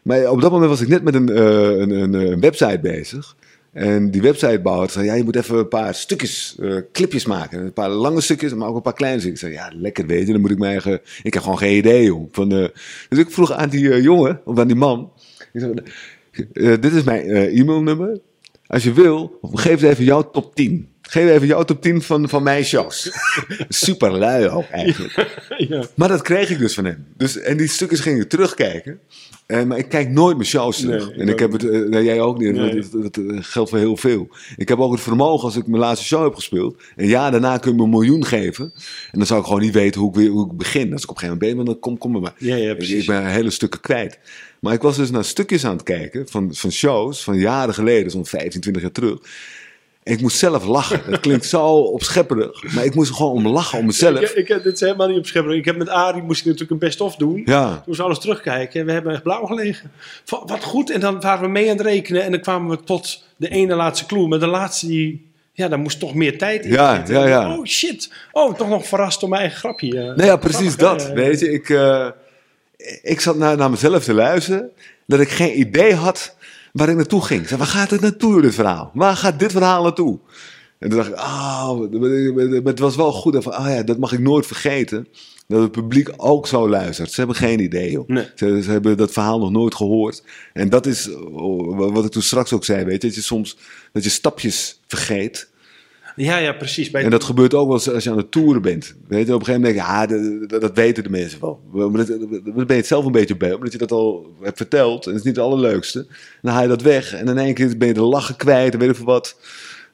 [0.02, 3.36] Maar op dat moment was ik net met een, een, een, een website bezig.
[3.72, 7.60] En die websitebouwer zei, ja, je moet even een paar stukjes, eh, clipjes maken.
[7.60, 9.42] Een paar lange stukjes, maar ook een paar kleine stukjes.
[9.42, 11.00] Ik zei, ja, lekker weet je, dan moet ik mijn eigen...
[11.22, 12.28] Ik heb gewoon geen idee, joh.
[12.32, 12.68] Van, eh,
[13.08, 15.12] dus ik vroeg aan die eh, jongen, of aan die man...
[15.52, 18.20] Ik dit is mijn e-mailnummer.
[18.66, 20.88] Als je wil, geef even jouw top 10.
[21.10, 23.10] Geef even jouw top 10 van, van mijn shows.
[23.68, 25.26] Super lui ook, eigenlijk.
[25.56, 25.84] ja.
[25.94, 27.06] Maar dat kreeg ik dus van hem.
[27.16, 29.00] Dus, en die stukjes ging ik terugkijken.
[29.46, 31.08] Eh, maar ik kijk nooit mijn shows terug.
[31.08, 32.54] Nee, en ik heb het, eh, nee, jij ook niet.
[32.54, 32.74] Nee.
[32.74, 34.28] Dat, dat, dat geldt voor heel veel.
[34.56, 36.82] Ik heb ook het vermogen als ik mijn laatste show heb gespeeld.
[36.96, 38.72] Een jaar daarna kun je me een miljoen geven.
[39.10, 40.92] En dan zou ik gewoon niet weten hoe ik, weer, hoe ik begin.
[40.92, 42.34] Als ik op een gegeven moment ben, dan kom, kom er maar.
[42.38, 43.00] Ja, ja, precies.
[43.00, 44.18] Ik ben hele stukken kwijt.
[44.60, 48.10] Maar ik was dus naar stukjes aan het kijken van, van shows van jaren geleden,
[48.10, 49.18] zo'n 15, 20 jaar terug.
[50.10, 51.00] En ik moest zelf lachen.
[51.10, 52.74] Dat klinkt zo opschepperig.
[52.74, 54.20] Maar ik moest er gewoon om lachen, om mezelf.
[54.20, 55.58] Ik, ik dit is helemaal niet opschepperig.
[55.58, 57.42] Ik heb met Arie moest ik natuurlijk een best-of doen.
[57.44, 57.82] Ja.
[57.84, 59.90] Toen we alles terugkijken en we hebben echt blauw gelegen.
[60.46, 60.90] Wat goed.
[60.90, 63.74] En dan waren we mee aan het rekenen en dan kwamen we tot de ene
[63.74, 64.28] laatste clue.
[64.28, 67.56] Maar de laatste die, ja, daar moest toch meer tijd in Ja, ja, ja.
[67.56, 68.12] Oh shit.
[68.32, 69.98] Oh, toch nog verrast door mijn eigen grapje.
[69.98, 70.04] eh.
[70.04, 71.08] Nou ja, precies Grappig, dat.
[71.08, 71.14] hè?
[71.14, 72.06] Weet je, ik, eh,
[73.02, 74.70] ik zat naar, naar mezelf te luisteren.
[75.06, 76.36] Dat ik geen idee had
[76.72, 77.40] waar ik naartoe ging.
[77.40, 78.90] Ik zei, waar gaat het naartoe, dit verhaal?
[78.94, 80.18] Waar gaat dit verhaal naartoe?
[80.78, 81.80] En toen dacht ik, ah,
[82.64, 83.42] het was wel goed.
[83.42, 85.08] Van, ah ja, dat mag ik nooit vergeten.
[85.46, 87.10] Dat het publiek ook zo luistert.
[87.10, 88.08] Ze hebben geen idee, joh.
[88.08, 88.28] Nee.
[88.34, 90.22] Ze, ze hebben dat verhaal nog nooit gehoord.
[90.52, 93.08] En dat is oh, wat ik toen straks ook zei, weet je.
[93.08, 93.56] Dat je soms
[93.92, 95.50] dat je stapjes vergeet.
[96.20, 96.90] Ja, ja, precies.
[96.90, 98.94] Bij En dat gebeurt ook wel als je aan het toeren bent.
[99.08, 101.60] Weet je, op een gegeven moment denk je, ja, dat, dat- weten de mensen wel.
[101.72, 105.04] Maar ben je het zelf een beetje bij, omdat je dat al hebt verteld.
[105.04, 106.06] En het is niet het allerleukste.
[106.42, 108.78] Dan haal je dat weg en in één keer ben je de lachen kwijt en
[108.78, 109.36] weet veel wat.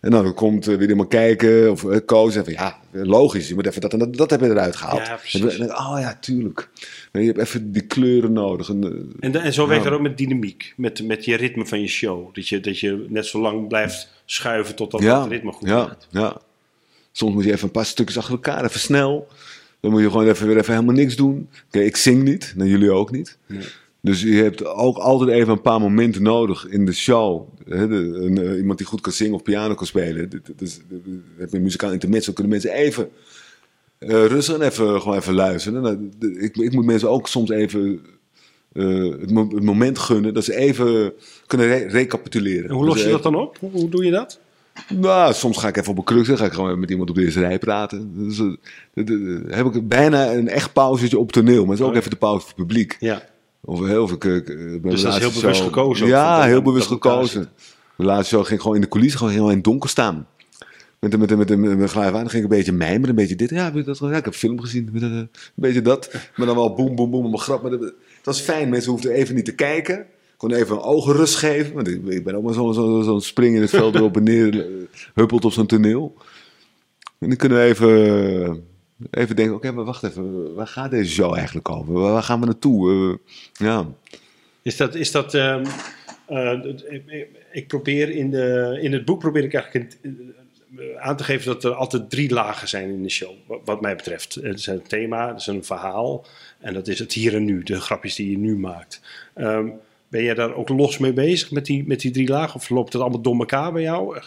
[0.07, 3.55] En dan komt uh, weer iemand kijken of uh, koos en van ja, logisch, je
[3.55, 5.07] moet even dat en dat, dat heb je eruit gehaald.
[5.07, 5.59] Ja, precies.
[5.59, 6.69] En oh ja, tuurlijk.
[7.13, 8.69] Je hebt even die kleuren nodig.
[8.69, 9.91] En, eh, En, en zo werkt Ja.
[9.91, 12.35] dat ook met dynamiek, met, met je ritme van je show.
[12.35, 15.85] Dat je, dat je net zo lang blijft schuiven totdat ja, het ritme goed ja,
[15.85, 16.07] wordt.
[16.11, 16.41] ja.
[17.13, 19.29] Soms moet je even een paar stukjes achter elkaar, even snel.
[19.81, 21.49] Dan moet je gewoon even, weer even helemaal niks doen.
[21.67, 23.39] Oké, ik zing niet, en jullie ook niet.
[24.07, 27.49] Dus je hebt ook altijd even een paar momenten nodig in de show.
[27.69, 30.29] Hè, de- een, eh, iemand die goed kan zingen of piano kan spelen.
[31.39, 33.09] Heb je een muzikaal intermezzo, kunnen mensen even
[33.99, 35.83] eh, rustig en even, gewoon even luisteren.
[35.83, 38.01] Nou, ik, ik moet mensen ook soms even
[38.73, 41.13] eh, het, mo- het moment gunnen dat ze even
[41.47, 42.69] kunnen re- recapituleren.
[42.69, 43.57] En hoe los Dus je dat dan op?
[43.61, 44.41] Hoe, hoe doe je dat?
[44.95, 46.39] nou, soms ga ik even op een kruk zitten.
[46.39, 48.13] Ga ik gewoon met iemand op de eerste rij praten.
[48.15, 48.39] Dus,
[49.57, 51.61] heb ik bijna een echt pauzetje op toneel.
[51.63, 52.97] Maar het is ook Oh even de pauze voor het publiek.
[53.01, 53.23] Ja.
[53.67, 54.19] Of heel veel...
[54.19, 57.49] Dus dat is heel bewust gekozen Ja, heel bewust gekozen.
[57.97, 60.27] De laatste show ging ik gewoon in de coulissen gewoon helemaal in het donker staan.
[60.99, 61.93] Met een met, een- met, met.
[61.93, 63.51] Dan ging ik een beetje mijmeren, een beetje dit.
[63.51, 64.89] Ja, heb je dat, ja ik heb een film gezien.
[64.93, 66.11] Met een, een beetje dat.
[66.37, 67.31] Maar dan wel boem, boem, boem.
[67.31, 67.62] Maar grap.
[67.62, 67.95] Maar dat- het
[68.25, 68.69] was fijn.
[68.69, 70.07] Mensen hoefden even niet te kijken.
[70.37, 71.75] Kon even een ogen rust geven.
[71.75, 74.23] Want ik, ik ben ook maar zo'n zo, zo spring in het veld erop en
[74.23, 74.61] neer.
[74.61, 74.67] eh,
[75.14, 76.14] Huppelt op zo'n toneel.
[77.19, 78.64] En dan kunnen we even,
[79.11, 79.55] even denken.
[79.55, 80.55] Oké, maar wacht even.
[80.55, 81.92] Waar gaat deze show eigenlijk over?
[81.92, 82.90] Waar, gaan we naartoe?
[82.92, 83.86] Eh, ja.
[84.62, 85.64] Is dat, is dat ehm,
[86.26, 86.84] eh, dat-
[87.53, 90.11] ik- probeer in, de, in het boek probeer ik eigenlijk eh,
[90.99, 93.30] aan te geven dat er altijd drie lagen zijn in de show,
[93.64, 94.34] wat, mij betreft.
[94.34, 96.24] Het is een thema, het is een verhaal
[96.61, 99.01] en dat is het hier en nu, de grapjes die je nu maakt.
[99.34, 99.68] Ehm,
[100.09, 102.92] ben jij daar ook los mee bezig met die, met die drie lagen of loopt
[102.92, 104.18] het allemaal door elkaar bij jou?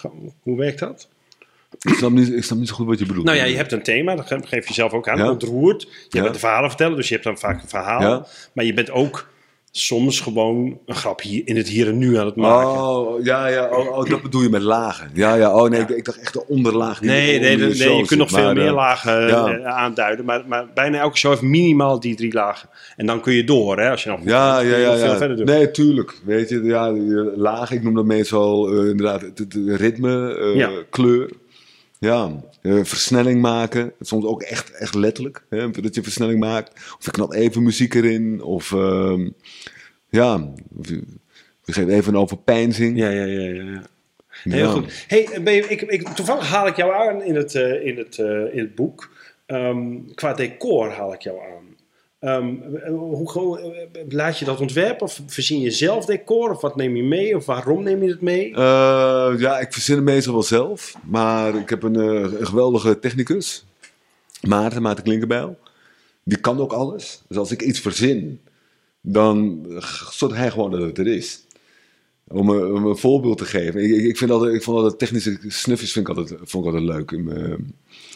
[0.42, 1.08] Hoe werkt dat?
[1.82, 3.26] Ik, snap niet, ik snap niet zo goed wat je bedoelt.
[3.26, 5.30] Nou ja, je hebt een thema, dat ge- geef je zelf ook aan, Ja.
[5.30, 5.82] ontroerd.
[5.82, 6.22] Je Ja.
[6.22, 8.02] bent de verhalen vertellen, dus je hebt dan vaak een verhaal.
[8.02, 8.26] Ja.
[8.54, 9.28] Maar je bent ook
[9.72, 12.70] soms gewoon een grap hier, in het hier en nu aan het maken.
[12.82, 13.70] Oh, ja, ja.
[13.72, 15.10] Oh, oh, dat bedoel je met lagen.
[15.14, 15.56] Ja, ja.
[15.56, 17.00] Oh nee, Ik, ik dacht echt de onderlaag.
[17.00, 19.48] die Nee, nee, nee, je kunt nog veel meer eh, lagen ja.
[19.48, 20.26] eh, aanduiden.
[20.26, 22.70] Maar, maar bijna elke show heeft minimaal die drie lagen.
[22.96, 24.98] En dan kun je door, hè, als je nog Ja, ja, ja.
[24.98, 25.18] veel ja.
[25.18, 25.46] verder doet.
[25.46, 26.16] Nee, tuurlijk.
[26.26, 26.92] Weet je, ja,
[27.36, 31.30] laag, ik noem dat meestal eh, inderdaad het, het ritme, kleur.
[32.00, 32.32] Ja,
[32.62, 33.94] eh, versnelling maken.
[34.00, 35.44] Soms ook echt, echt letterlijk.
[35.50, 36.74] Hè, dat je versnelling maakt.
[36.98, 38.42] Of je knapt even muziek erin.
[38.44, 39.30] Of ehm,
[40.10, 40.48] ja,
[40.82, 41.04] je,
[41.66, 42.98] je geeft even een overpeinzing.
[42.98, 43.40] Ja, ja, ja.
[43.40, 43.82] ja, ja.
[44.44, 44.72] Heel Ja.
[44.72, 45.06] goed.
[45.08, 48.18] Hey, ben je, ik, ik, toevallig haal ik jou aan in het, eh, in het,
[48.20, 49.10] eh, in het boek.
[49.46, 51.59] Ehm, qua decor haal ik jou aan.
[52.20, 56.50] Ehm, eh, hoe, eh, laat je dat ontwerpen of verzin je zelf decor?
[56.52, 57.36] Of wat neem je mee?
[57.36, 58.56] Of waarom neem je het mee?
[58.56, 60.96] Eh, ja, ik verzin het meestal wel zelf.
[61.04, 63.66] Maar ik heb een, eh, geweldige technicus.
[64.42, 65.58] Maarten, Maarten Klinkenbijl.
[66.24, 67.22] Die kan ook alles.
[67.28, 68.42] Dus als ik iets verzin,
[69.02, 69.66] dan
[70.12, 71.44] zorgt hij gewoon dat het er is.
[72.28, 73.84] Om een, voorbeeld te geven.
[73.84, 76.96] Ik, ik, vind altijd, ik vond altijd technische snufjes vind ik altijd, vond ik altijd
[76.96, 77.12] leuk.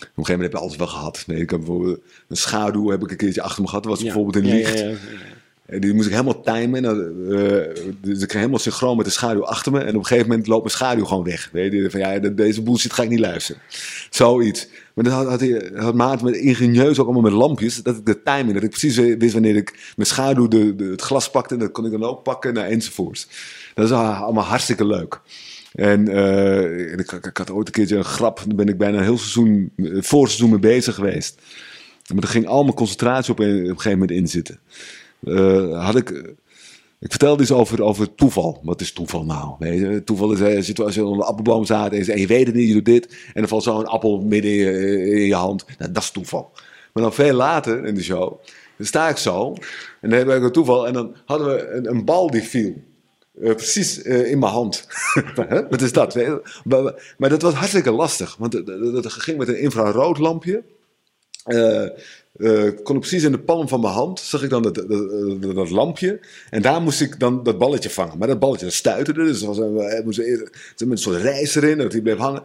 [0.04, 1.24] Op een gegeven moment heb je alles wel gehad.
[1.28, 3.84] Nee, ik heb bijvoorbeeld een schaduw heb ik een keertje achter me gehad.
[3.84, 4.06] Dat was Ja.
[4.14, 4.80] bijvoorbeeld in Ja, licht.
[4.80, 4.96] ja, ja.
[5.66, 6.86] En die moest ik helemaal timen.
[6.86, 6.96] En
[7.32, 9.80] eh, dus ik kreeg helemaal synchroon met de schaduw achter me.
[9.80, 11.50] En op een gegeven moment loopt mijn schaduw gewoon weg.
[11.52, 13.62] Weet je, van ja, de- deze bullshit ga ik niet luisteren.
[14.10, 14.68] Zoiets.
[14.94, 15.42] Maar dan had, had,
[15.76, 17.84] had Maarten met ingenieus ook allemaal met lampjes.
[17.84, 21.02] Dat ik de timing, dat ik precies wist wanneer ik mijn schaduw de, de, het
[21.02, 21.54] glas pakte.
[21.54, 23.28] En dat kon ik dan ook pakken, nou, enzovoorts.
[23.74, 25.20] Dat is allemaal hartstikke leuk.
[25.74, 28.44] En eh, ik, ik, had ooit een keertje een grap.
[28.48, 31.42] Daar ben ik bijna een heel seizoen, eh, voorseizoen mee bezig geweest.
[32.14, 34.60] Maar er ging al mijn concentratie op, een- op een gegeven moment in zitten.
[35.24, 36.10] Eh, had ik,
[37.00, 38.60] ik vertelde iets over, over toeval.
[38.64, 39.66] Wat is toeval nou?
[39.76, 40.04] Je?
[40.04, 42.74] Toeval is eh, als je, onder de appelboom staat en je, weet het niet, je
[42.74, 43.06] doet dit.
[43.08, 45.66] En dan valt zo'n appel midden in je, in je hand.
[45.78, 46.52] Nou, dat is toeval.
[46.94, 48.40] Maar dan veel later in de show,
[48.78, 49.54] dan sta ik zo.
[50.02, 50.88] En dan heb ik een toeval.
[50.88, 52.74] En dan hadden we een, een bal die viel.
[53.42, 54.88] Eh, precies eh, in mijn hand.
[55.70, 56.16] Wat is dat?
[57.18, 58.36] Maar, dat was hartstikke lastig.
[58.36, 58.52] Want
[59.04, 60.64] dat, ging met een infraroodlampje.
[61.44, 61.88] Eh,
[62.84, 64.76] kon ik precies in de palm van mijn hand, zag ik dan dat,
[65.56, 66.20] dat, lampje.
[66.50, 68.18] En daar moest ik dan dat balletje vangen.
[68.18, 71.78] Maar dat balletje dat stuiterde, dus er was een, er met een soort reis erin,
[71.78, 72.44] dat die bleef hangen.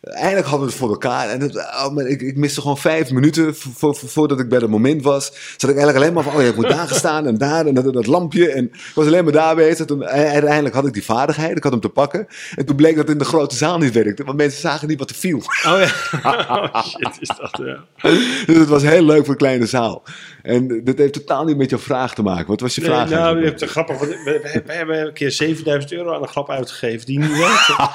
[0.00, 1.28] Eindelijk hadden we het voor elkaar.
[1.28, 4.48] En het, oh man, ik, ik miste gewoon vijf minuten vo- vo- vo- voordat ik
[4.48, 5.24] bij dat moment was.
[5.56, 7.66] Zat ik eigenlijk alleen maar van, oh ja, ik moet daar gaan staan en daar
[7.66, 8.50] en dat, dat lampje.
[8.52, 9.86] En ik was alleen maar daar bezig.
[9.86, 12.26] Toen, eh, uiteindelijk had ik die vaardigheid, ik had hem te pakken.
[12.54, 14.98] En toen bleek dat het in de grote zaal niet werkte, want mensen zagen niet
[14.98, 15.36] wat er viel.
[15.38, 15.88] Oh ja.
[16.72, 17.84] Oh, shit, is dat, ja.
[18.46, 20.02] Dus het was heel leuk voor een kleine zaal.
[20.42, 22.46] En dit heeft totaal niet met jouw vraag te maken.
[22.46, 23.10] Wat was je Nee, vraag?
[23.10, 23.98] nou, hebt een grappig.
[23.98, 27.90] want We, we, hebben een keer 7000 euro aan een grap uitgegeven die niet werkte.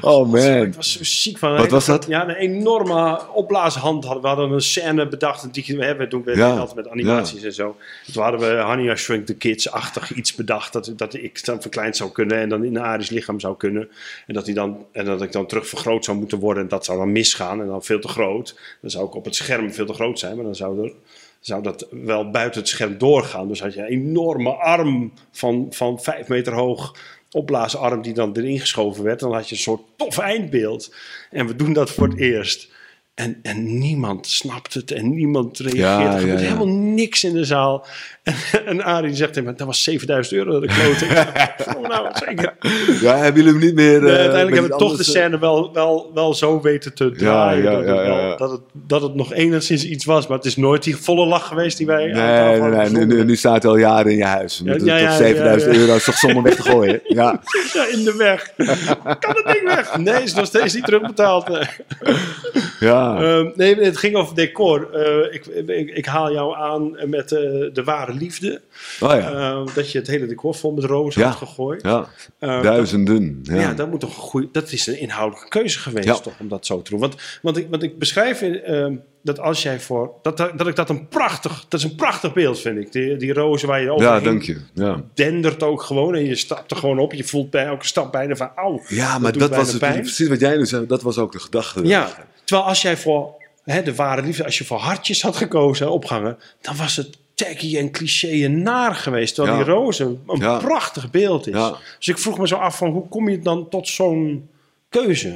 [0.08, 0.42] oh man.
[0.62, 1.56] Ik was zo ziek van.
[1.56, 2.06] Wat was dat?
[2.08, 4.22] Ja, een enorme opblaashand hadden.
[4.22, 5.54] We hadden een scène bedacht.
[5.54, 6.50] Die we hebben doen we Ja.
[6.56, 7.76] altijd met animaties en zo.
[8.12, 10.72] Toen hadden we Honey I Shrunk the Kids-achtig iets bedacht.
[10.72, 13.88] Dat, dat ik dan verkleind zou kunnen en dan in een Arisch lichaam zou kunnen.
[14.26, 16.62] En dat, die dan, en dat ik dan terug vergroot zou moeten worden.
[16.62, 18.58] En dat zou dan misgaan en dan veel te groot.
[18.80, 20.34] Dan zou ik op het scherm veel te groot zijn.
[20.36, 20.92] Maar dan zou er
[21.40, 23.48] zou dat wel buiten het scherm doorgaan.
[23.48, 26.96] Dus had je een enorme arm van, van vijf meter hoog,
[27.30, 29.20] opblaasarm die dan erin geschoven werd.
[29.20, 30.94] Dan had je een soort tof eindbeeld.
[31.30, 32.68] En we doen dat voor het eerst.
[33.14, 35.78] En, en niemand snapt het en niemand reageert.
[35.78, 36.54] Ja, er gebeurt ja, ja.
[36.54, 37.86] helemaal niks in de zaal.
[38.22, 38.34] En,
[38.66, 41.04] en Arie zegt tegen dat was 7000 euro dat ik klote.
[41.76, 42.54] oh, nou, zeker.
[43.00, 44.00] Ja, hebben jullie hem niet meer...
[44.00, 47.62] Nee, eh, uiteindelijk hebben we toch de scène wel, wel, wel zo weten te draaien.
[47.62, 50.26] ja, dat, het wel- dat, het, dat het nog enigszins iets was.
[50.26, 53.24] Maar het is nooit die volle lach geweest die wij Nee, nee, nee.
[53.24, 54.62] Nu, staat hij al jaren in je huis.
[54.62, 55.84] Met, tot ja, 7000 ja, ja.
[55.86, 57.00] euro is toch zomaar weg te gooien.
[57.20, 57.40] Ja.
[57.72, 58.52] Ja, in de weg.
[59.18, 59.96] kan het ding weg?
[59.96, 61.48] Nee, is nog steeds niet terugbetaald.
[61.50, 61.68] Eh,
[62.80, 63.22] Ja.
[63.22, 64.88] Ehm, nee, het ging over decor.
[64.92, 67.40] Eh, ik, ik, ik haal jou aan met eh,
[67.72, 68.60] de ware liefde.
[69.00, 69.32] Oh ja.
[69.32, 71.28] Ehm, dat je het hele decor vol met rozen Ja.
[71.28, 71.82] had gegooid.
[71.82, 72.08] Ja.
[72.38, 73.40] Ehm, Duizenden.
[73.42, 73.72] Ja, Ja.
[73.74, 76.90] dat moet toch een dat is een inhoudelijke keuze geweest toch om dat zo te
[76.90, 77.00] doen.
[77.00, 80.76] Want, want, ik, want ik beschrijf ehm, dat als jij voor dat, dat dat ik
[80.76, 82.92] dat een prachtig, dat is een prachtig beeld vind ik.
[82.92, 84.60] Die, die rozen waar je overheen Ja, dank je.
[84.74, 87.12] Ja, dendert ook gewoon en je stapt er gewoon op.
[87.12, 88.82] Je voelt bij elke stap bijna van auw.
[88.88, 90.86] ja maar dat was het, precies wat jij nu zei.
[90.86, 91.84] Dat was ook de gedachte.
[91.86, 92.08] Ja,
[92.44, 96.76] terwijl als jij voor de ware liefde, als je voor hartjes had gekozen, opgangen, dan
[96.76, 99.34] was het taggy en cliché en naar geweest.
[99.34, 99.64] Terwijl Ja.
[99.64, 100.58] die rozen een Ja.
[100.58, 101.54] prachtig beeld is.
[101.54, 101.76] Ja.
[101.98, 104.48] Dus ik vroeg me zo af van hoe kom je dan tot zo'n
[104.88, 105.34] keuze?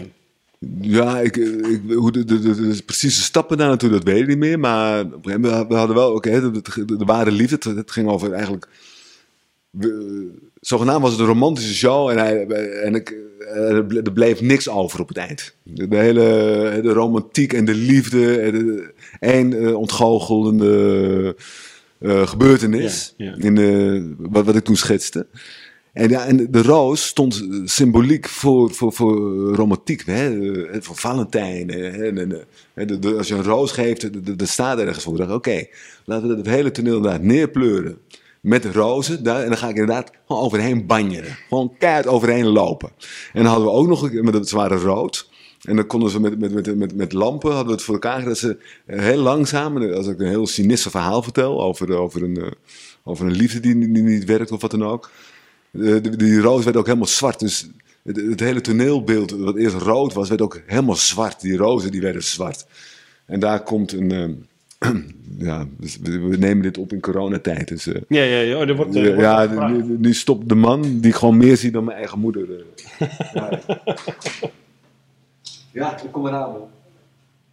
[0.81, 4.27] Ja, ik, ik, hoe de, de, de, de precieze stappen daar naartoe, dat weet ik
[4.29, 4.59] niet meer.
[4.59, 8.69] Maar we hadden wel, oké, de, de, ware liefde, het, het ging over eigenlijk...
[9.71, 10.31] We,
[10.61, 12.47] zogenaamd was het een romantische show en, hij,
[12.83, 13.15] en ik,
[13.55, 15.55] er ble- bleef niks over op het eind.
[15.63, 21.37] De, hele de romantiek en de liefde, en de, één eh, ontgoochelende
[22.05, 23.35] eh, gebeurtenis Ja, ja.
[23.39, 25.27] In de, wat, wat ik toen schetste.
[25.93, 29.15] En, ja, en de roos stond eh, symboliek voor, voor, voor
[29.55, 30.29] romantiek, hè?
[30.67, 31.69] eh, voor Valentijn.
[31.71, 34.79] hè, En, en, eh, de, de- als je een roos geeft, de- de- dat staat
[34.79, 35.13] ergens voor.
[35.13, 35.67] Ik dacht, oké,
[36.05, 37.99] laten we het hele toneel inderdaad neerpleuren
[38.41, 39.23] met rozen.
[39.25, 41.37] Daar, en dan ga ik inderdaad gewoon overheen banjeren.
[41.49, 42.89] Gewoon keihard overheen lopen.
[43.33, 45.29] En dan hadden we ook nog, een keer- maar dat- ze waren rood.
[45.65, 48.25] En dan konden ze met, met, met, met, met lampen, hadden we het voor elkaar
[48.25, 48.57] dat ze
[48.87, 52.51] eh, heel langzaam, en als ik een heel cynische verhaal vertel over, over, een, eh,
[53.05, 55.11] over een liefde die, die niet werkt of wat dan ook.
[55.71, 57.41] De- die roos werd ook helemaal zwart.
[57.41, 57.69] Dus
[58.03, 61.41] het, het hele toneelbeeld, wat eerst rood was, werd ook helemaal zwart.
[61.41, 62.67] Die rozen die werden zwart.
[63.27, 64.47] En daar komt een.
[65.39, 67.69] ja, dus we, we nemen dit op in coronatijd.
[67.69, 68.59] Dus, eh, Ja, ja, ja.
[68.61, 71.71] Er wordt, er wordt ja, nu, nu stopt de man die ik gewoon meer zie
[71.71, 72.47] dan mijn eigen moeder.
[72.99, 73.09] eh.
[73.35, 73.61] ja,
[75.75, 76.53] ja, ik kom eraan.
[76.53, 76.69] man.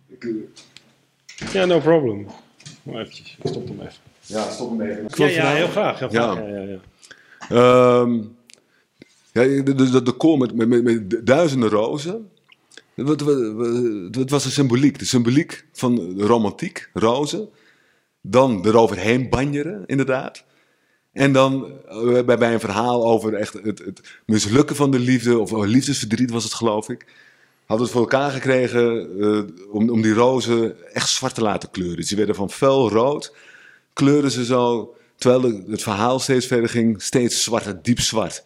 [0.07, 2.27] Ik, eh, Ja, no problem.
[2.83, 3.93] Maar eventjes, ik stop hem even.
[4.21, 5.05] ja, stop hem even.
[5.15, 5.99] Ja, ja, heel graag.
[5.99, 6.31] Heel Ja.
[6.31, 6.47] graag.
[6.49, 6.57] Ja.
[6.57, 6.79] Ja, ja,
[7.49, 8.13] Ehm,
[9.31, 12.29] ja, de, de, met, met, met, met duizenden rozen.
[12.93, 14.99] Het, wat- wat- het was de symboliek.
[14.99, 17.49] De symboliek van de romantiek, rozen.
[18.21, 20.43] Dan eroverheen banjeren, inderdaad.
[21.13, 25.39] En dan eh, bij, bij een verhaal over echt het, het mislukken van de liefde,
[25.39, 27.05] of liefdesverdriet was het geloof ik.
[27.71, 31.71] Hadden we het voor elkaar gekregen eh, om, om die rozen echt zwart te laten
[31.71, 31.95] kleuren.
[31.95, 33.35] Dus die werden van fel rood,
[33.93, 38.45] kleurden ze zo, terwijl het verhaal steeds verder ging, steeds zwarter, diep zwart.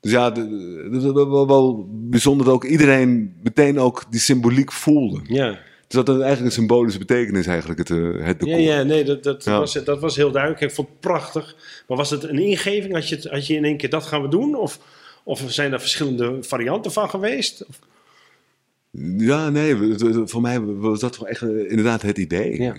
[0.00, 5.20] Dus ja, het was wel, bijzonder dat ook iedereen meteen ook die symboliek voelde.
[5.26, 5.58] ja.
[5.86, 8.58] Dus dat had eigenlijk een symbolische betekenis eigenlijk, het, eh, het decor.
[8.60, 9.58] Ja, ja, nee, dat, dat, Ja.
[9.58, 10.62] Was, dat was heel duidelijk.
[10.62, 11.56] Ik vond het prachtig.
[11.86, 12.92] Maar was het een ingeving?
[12.94, 14.54] Had je, het, had je in één keer dat gaan we doen?
[14.54, 14.78] Of,
[15.24, 17.64] of zijn er verschillende varianten van geweest?
[17.68, 17.78] Of-
[19.16, 19.76] Ja, nee,
[20.24, 22.62] voor mij was dat echt eh, inderdaad het idee.
[22.62, 22.76] Ja.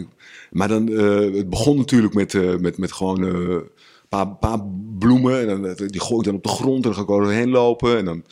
[0.51, 3.69] Maar dan, eh, het begon natuurlijk met, eh, met, met gewoon een
[4.09, 4.59] paar, paar
[4.99, 5.39] bloemen.
[5.39, 7.49] En dan, die gooi ik dan op de grond en dan ga ik er doorheen
[7.49, 7.97] lopen.
[7.97, 8.23] En dan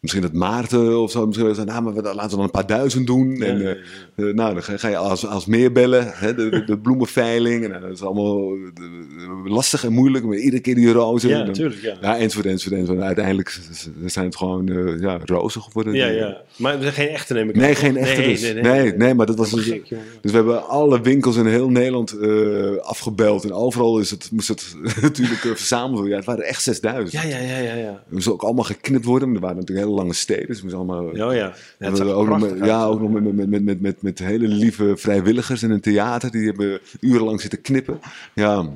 [0.00, 1.26] Misschien dat Maarten of zo.
[1.26, 3.36] Misschien zeggen, nou, maar we- laten we dan een paar duizend doen.
[3.36, 3.68] Ja, en ja,
[4.16, 6.10] eh, eh, nou, dan ga, ga je als, als meer bellen.
[6.14, 7.64] Hè, de, de, bloemenveiling.
[7.64, 10.24] En, nou, dat is allemaal eh, lastig en moeilijk.
[10.24, 11.28] Maar iedere keer die rozen.
[11.28, 11.80] Ja, natuurlijk.
[11.80, 11.96] Ja.
[12.00, 12.98] ja, enzovoort, enzovoort, enzovoort.
[13.00, 13.58] En uiteindelijk
[14.06, 15.94] zijn het gewoon eh, ja, rozen geworden.
[15.94, 16.36] Ja, ja.
[16.56, 18.52] Maar we zijn geen echte neem ik aan, Nee, geen echte dus.
[18.54, 19.66] Nee, nee, maar dat was dus...
[19.66, 19.88] Gek.
[20.20, 23.44] Dus we hebben alle winkels in heel Nederland eh, afgebeld.
[23.44, 26.10] En overal is het, moest het natuurlijk eh, verzameld worden.
[26.10, 27.12] Ja, het waren er echt 6000.
[27.12, 27.74] Ja, ja, ja, ja.
[27.74, 28.02] ja.
[28.08, 29.28] Moest ook allemaal geknipt worden.
[29.28, 30.46] Maar er waren natuurlijk hele lange steden.
[30.46, 31.16] Dus moest allemaal...
[31.16, 31.54] Ja, ja.
[32.02, 35.62] ook nog met, ja, ook nog met, met, met, met, met, met hele lieve vrijwilligers
[35.62, 36.30] in een theater.
[36.30, 38.00] Die hebben urenlang zitten knippen.
[38.34, 38.68] Ja,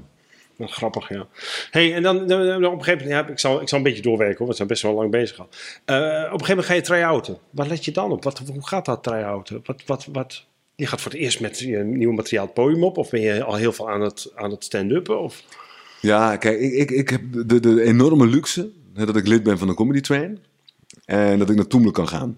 [0.59, 1.27] grappig, ja.
[1.71, 3.27] hey, en dan, dan- dan op een gegeven moment...
[3.27, 4.49] Ja, ik, zal, ik zal een beetje doorwerken, hoor.
[4.49, 5.49] We zijn best wel lang bezig al.
[5.85, 7.39] Eh, op een gegeven moment ga je try-outen.
[7.51, 8.25] Waar let je dan op?
[8.25, 9.61] Wat, hoe gaat dat try-outen?
[9.65, 10.45] Wat, wat, wat...
[10.77, 12.99] Je gaat voor het eerst met je nieuw materiaal het podium op?
[12.99, 15.21] Of ben je al heel veel aan het, aan het stand-uppen?
[15.21, 15.43] Of...
[16.01, 19.69] ja kijk, ik, ik, ik heb de, de enorme luxe dat ik lid ben van
[19.69, 20.39] de Comedy Train.
[21.05, 22.37] En dat ik naar Toemelen kan gaan.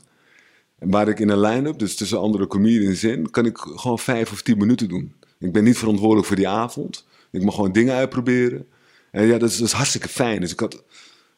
[0.78, 4.32] En waar ik in een line-up, dus tussen andere comedians in, kan ik gewoon vijf
[4.32, 5.12] of tien minuten doen.
[5.38, 7.06] Ik ben niet verantwoordelijk voor die avond.
[7.30, 8.66] Ik mag gewoon dingen uitproberen.
[9.10, 10.40] En ja, dat is, hartstikke fijn.
[10.40, 10.84] Dus ik had,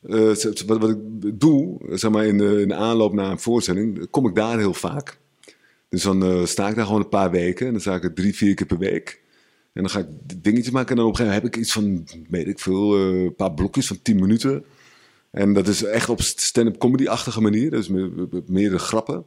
[0.03, 0.35] eh,
[0.67, 4.35] wat, wat ik doe, zeg maar in de, in aanloop naar een voorstelling, kom ik
[4.35, 5.19] daar heel vaak.
[5.89, 7.67] Dus dan eh, sta ik daar gewoon een paar weken.
[7.67, 9.21] En dan sta ik er drie, vier keer per week.
[9.73, 10.07] En dan ga ik
[10.43, 10.91] dingetjes maken.
[10.91, 13.35] En dan op een gegeven moment heb ik iets van, weet ik veel, eh, een
[13.35, 14.65] paar blokjes van tien minuten.
[15.31, 17.71] En dat is echt op stand-up comedy-achtige manier.
[17.71, 19.25] Dus met, met meerdere grappen.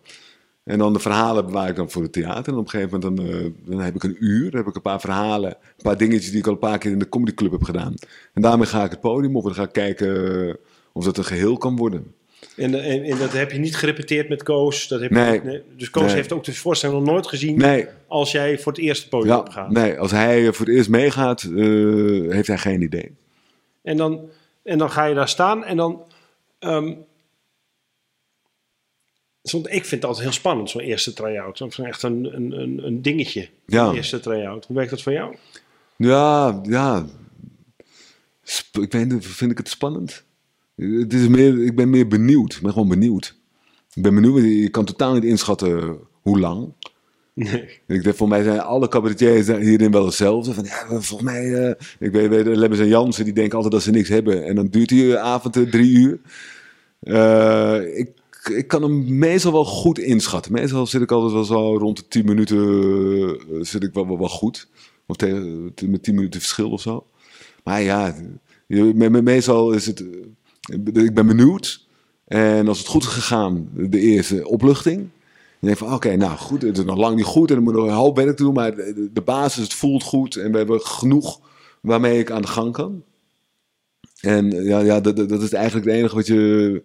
[0.64, 2.54] En dan de verhalen bewaar ik dan voor het theater.
[2.54, 4.52] En op een gegeven moment dan, eh, dan heb ik een uur.
[4.52, 5.49] Dan heb ik een paar verhalen.
[5.49, 7.93] Een paar dingetjes die ik al een paar keer in de comedyclub heb gedaan.
[8.34, 9.45] En daarmee ga ik het podium op.
[9.45, 10.54] En ga ik kijken eh,
[10.93, 12.14] of dat een geheel kan worden.
[12.56, 14.88] En, en, en dat heb je niet gerepeteerd met Koos?
[14.88, 15.62] Dat heb je Nee.
[15.78, 16.16] Dus Koos Nee.
[16.16, 17.88] heeft ook de voorstelling nog nooit gezien...
[18.08, 19.72] Als jij voor het eerst het podium ja, opgaat.
[19.72, 21.52] nee als hij voor het eerst meegaat, eh,
[22.30, 23.12] heeft hij geen idee.
[23.82, 24.30] En, dan,
[24.64, 26.03] en dan ga je daar staan en dan...
[29.43, 31.57] Soms- ik vind het altijd heel spannend, zo'n eerste try-out.
[31.57, 33.88] Dat is echt een, een, een, een dingetje, Ja.
[33.88, 34.66] een eerste try-out.
[34.66, 35.36] Hoe werkt dat voor jou?
[35.95, 37.05] Ja, ja.
[38.43, 40.24] Sp- Ik weet niet, vind ik het spannend?
[40.76, 42.53] Het is meer, ik ben meer benieuwd.
[42.55, 43.36] Ik ben gewoon benieuwd.
[43.93, 46.74] Ik ben benieuwd, je kan totaal niet inschatten hoe lang.
[47.34, 47.79] Nee.
[47.88, 50.53] Ik denk, voor mij zijn alle cabaretiers hierin wel hetzelfde.
[50.53, 53.84] Van, ja, volgens mij, eh, ik weet, weet Lemmens en Jansen, die denken altijd dat
[53.84, 54.45] ze niks hebben.
[54.45, 56.19] En dan duurt die avond eh, drie uur.
[56.99, 58.09] Eh, ik,
[58.55, 60.51] ik kan hem meestal wel goed inschatten.
[60.51, 64.67] Meestal zit ik altijd wel zo rond de tien minuten zit ik wel, wel, goed.
[65.07, 67.05] Of tegen, met tien minuten verschil of zo.
[67.63, 68.15] Maar ja,
[68.67, 70.03] me- me- meestal is het...
[70.93, 71.88] Ik ben benieuwd.
[72.27, 75.07] En als het goed is gegaan, de eerste opluchting.
[75.62, 77.74] Je denkt van, oké, nou goed, het is nog lang niet goed en er moet
[77.74, 81.39] nog een hoop werk doen, maar de, basis, het voelt goed en we hebben genoeg
[81.82, 83.03] waarmee ik aan de gang kan.
[84.22, 86.84] En eh, ja, ja dat, is eigenlijk het enige wat je,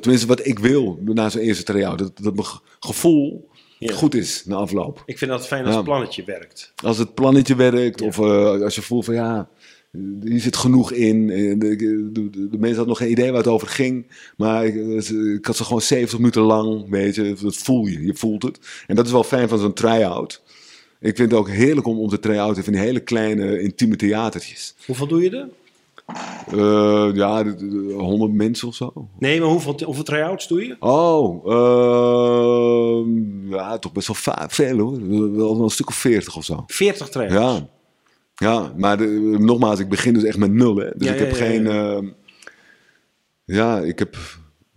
[0.00, 3.48] tenminste wat ik wil na zo'n eerste try-out, dat, dat mijn ge- gevoel
[3.78, 3.94] Ja.
[3.94, 5.02] goed is na afloop.
[5.06, 5.76] Ik vind dat fijn als Ja.
[5.76, 6.72] het plannetje werkt.
[6.84, 9.48] Als het plannetje werkt of eh, als je voelt van ja,
[10.24, 11.30] hier zit genoeg in.
[11.30, 14.06] Eh, De, de, de, de mensen hadden nog geen idee waar het over ging.
[14.36, 17.36] Maar ik, eh, ik had ze gewoon 70 minuten lang, weet je.
[17.42, 18.58] Dat voel je, je voelt het.
[18.86, 20.42] En dat is wel fijn van zo'n try-out.
[21.00, 24.74] Ik vind het ook heerlijk om, om te try-outen van die hele kleine, intieme theatertjes.
[24.86, 25.48] Hoeveel doe je er?
[26.48, 28.92] Eh, ja, de- de- de 100 mensen of zo.
[29.18, 30.76] Nee, maar hoeveel, hoeveel try-outs doe je?
[30.80, 35.32] Oh, ehm, ja, toch best wel veel hoor.
[35.36, 36.64] Wel een stuk of 40 of zo.
[36.66, 37.34] 40 try-outs.
[37.34, 37.68] Ja,
[38.38, 40.76] ja maar de- nogmaals, ik begin dus echt met nul.
[40.76, 40.90] Hè?
[40.96, 41.62] Dus Ja, ik heb ja, geen.
[41.64, 41.70] ja.
[41.96, 42.06] ehm,
[43.44, 44.16] Ja, ik heb.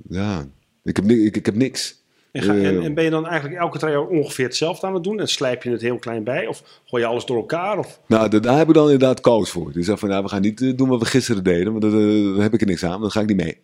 [0.10, 0.48] Ja,
[0.84, 2.00] ik heb, ik, ik heb niks.
[2.32, 5.04] En, ga- en, Eh, en ben je dan eigenlijk elke try-out ongeveer hetzelfde aan het
[5.04, 5.20] doen?
[5.20, 6.48] En slijp je het heel klein bij?
[6.48, 7.78] Of gooi je alles door elkaar?
[7.78, 8.00] Of...
[8.08, 9.72] Nou, da- daar heb ik dan inderdaad coach voor.
[9.74, 11.92] Die zegt van, nou, we gaan niet eh, doen wat we gisteren deden, want daar,
[12.02, 13.58] eh, daar heb ik er niks aan, dan ga ik niet mee.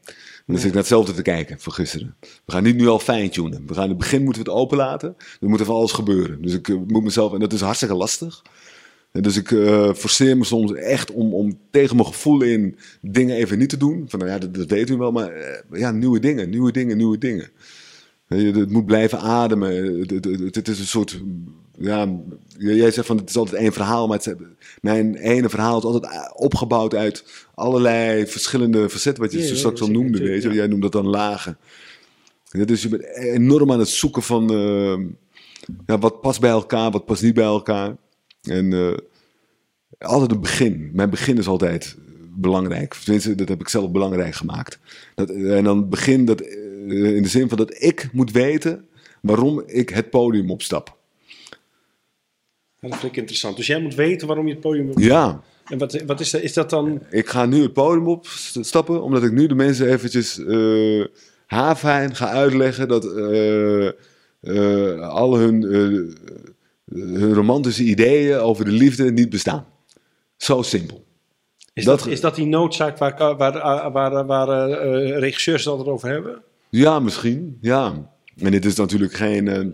[0.46, 2.16] Dan zit ik naar hetzelfde te kijken van gisteren.
[2.46, 3.64] We gaan niet nu al fine-tunen.
[3.68, 5.16] We gaan in het begin moeten we het openlaten.
[5.42, 6.42] Er moet even alles gebeuren.
[6.42, 8.42] Dus ik moet mezelf, en dat is hartstikke lastig.
[9.22, 13.58] Dus ik eh, forceer me soms echt om, om tegen mijn gevoel in dingen even
[13.58, 14.06] niet te doen.
[14.08, 16.98] Van nou ja, dat, dat weet u wel, maar eh, ja, nieuwe dingen, nieuwe dingen,
[16.98, 17.50] nieuwe dingen.
[18.28, 20.00] Je, Het moet blijven ademen.
[20.00, 21.22] Het, het, het- het is een soort.
[21.80, 22.10] Ja,
[22.58, 24.36] jij zegt van het is altijd één verhaal, maar het,
[24.82, 27.24] mijn ene verhaal is altijd opgebouwd uit
[27.56, 30.20] allerlei verschillende facetten, wat je Ja, zo ja, straks al noemde.
[30.20, 30.50] Weet je?
[30.50, 30.56] ja.
[30.56, 31.58] Jij noemt dat dan lagen.
[32.66, 34.98] Dus je bent enorm aan het zoeken van eh,
[35.86, 37.96] ja, wat past bij elkaar, wat past niet bij elkaar.
[38.48, 38.98] En eh,
[40.00, 40.90] altijd een begin.
[40.94, 41.96] Mijn begin is altijd
[42.36, 42.94] belangrijk.
[42.94, 44.80] Tenminste, dat heb ik zelf belangrijk gemaakt.
[45.16, 48.88] Dat, en dan begin dat eh, in de zin van dat ik moet weten
[49.22, 50.98] waarom ik het podium opstap.
[52.80, 53.58] Dat vind ik interessant.
[53.58, 54.92] Dus jij moet weten waarom je het podium...
[54.96, 57.02] Ja, En wat, wat is, dat, is dat dan...
[57.10, 61.06] ik ga nu het podium opstappen omdat ik nu de mensen eventjes eh,
[61.46, 63.90] haarfijn ga uitleggen dat eh,
[65.10, 65.62] al hun,
[66.94, 69.66] hun romantische ideeën over de liefde niet bestaan.
[70.38, 71.06] Zo simpel.
[71.74, 75.90] Is Dat- dat, is dat die noodzaak waar, waar, waar, waar, eh, regisseurs het altijd
[75.90, 76.42] over hebben?
[76.70, 77.58] Ja, misschien.
[77.62, 78.12] Ja.
[78.38, 79.66] En dit is natuurlijk geen eh,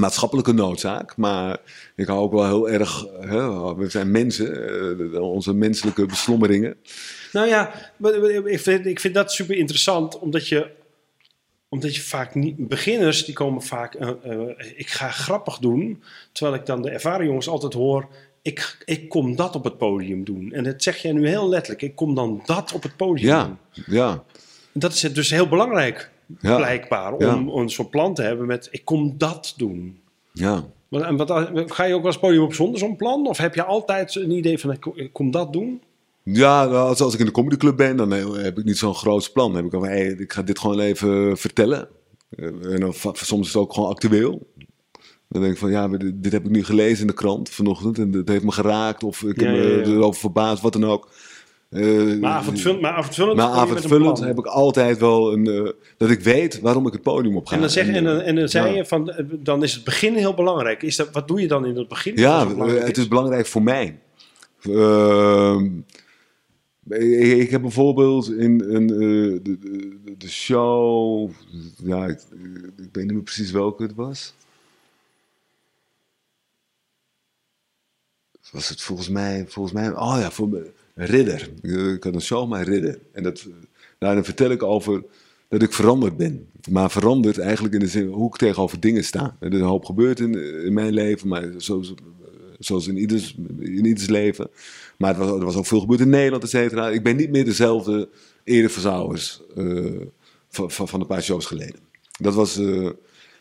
[0.00, 1.16] maatschappelijke noodzaak.
[1.16, 1.58] Maar
[1.96, 3.06] ik hou ook wel heel erg.
[3.20, 4.68] Hè, we zijn mensen,
[5.14, 6.76] eh, onze menselijke beslommeringen.
[7.32, 7.72] Nou ja,
[8.44, 10.70] ik vind, ik vind dat super interessant, omdat je,
[11.68, 12.68] omdat je vaak niet.
[12.68, 13.94] Beginners die komen vaak.
[13.94, 14.40] eh, eh,
[14.76, 16.02] ik ga grappig doen,
[16.32, 18.08] terwijl ik dan de ervaren jongens altijd hoor.
[18.42, 20.52] Ik, ik kom dat op het podium doen.
[20.52, 21.82] En dat zeg jij nu heel letterlijk.
[21.82, 23.44] Ik kom dan dat op het podium Ja,
[23.74, 23.84] doen.
[23.86, 24.24] ja,
[24.72, 26.10] Dat is het dus heel belangrijk,
[26.40, 26.56] Ja.
[26.56, 30.00] blijkbaar, om, om zo'n plan te hebben met ik kom dat doen.
[30.32, 30.64] ja.
[30.90, 31.30] En wat,
[31.72, 33.26] ga je ook wel eens podium op zonder zo'n plan?
[33.26, 35.82] Of heb je altijd een idee van ik kom dat doen?
[36.32, 38.94] Ja, nou, als, als ik in de comedyclub ben, dan eh, heb ik niet zo'n
[38.94, 39.46] groot plan.
[39.52, 41.88] Dan heb ik van, hey, ik ga dit gewoon even vertellen.
[42.30, 44.46] Eh, En dan, soms is het ook gewoon actueel.
[45.28, 47.98] Dan denk ik van, ja, dit, dit heb ik nu gelezen in de krant vanochtend.
[47.98, 49.04] En dat heeft me geraakt.
[49.04, 49.84] Of ik Ja, heb me ja, ja.
[49.86, 51.08] erover verbaasd, wat dan ook.
[51.70, 55.74] Eh, Maar avondvullend, maar avondvullend, maar heb ik altijd wel een...
[55.96, 57.54] dat ik weet waarom ik het podium op ga.
[57.54, 58.76] En dan, zeg, en, dan, en dan zei ja.
[58.76, 59.12] je van,
[59.42, 60.82] dan is het begin heel belangrijk.
[60.82, 62.12] Is dat, wat doe je dan in het begin?
[62.16, 63.98] Ja, het is belangrijk voor mij.
[64.62, 65.66] Ehm,
[66.88, 71.30] ik, heb bijvoorbeeld in een, eh, de, de, de show,
[71.84, 72.18] ja, ik,
[72.92, 74.34] weet niet meer precies welke het was.
[78.50, 81.50] Was het volgens mij, volgens mij, oh ja, voor Ridder.
[81.94, 82.98] Ik had een show met Ridder.
[83.12, 83.46] En dat,
[83.98, 85.04] daarin vertel ik over
[85.48, 86.48] dat ik veranderd ben.
[86.70, 89.36] Maar veranderd eigenlijk in de zin hoe ik tegenover dingen sta.
[89.40, 91.94] Er is een hoop gebeurd in, in mijn leven, maar zoals,
[92.58, 94.50] zoals in, ieders, leven.
[94.98, 96.90] Maar het was, er was ook veel gebeurd in Nederland, et cetera.
[96.90, 98.08] Ik ben niet meer dezelfde
[98.44, 100.00] Erik Verzouwers eh
[100.48, 101.80] van, van, van een paar shows geleden.
[102.20, 102.90] Dat was, eh,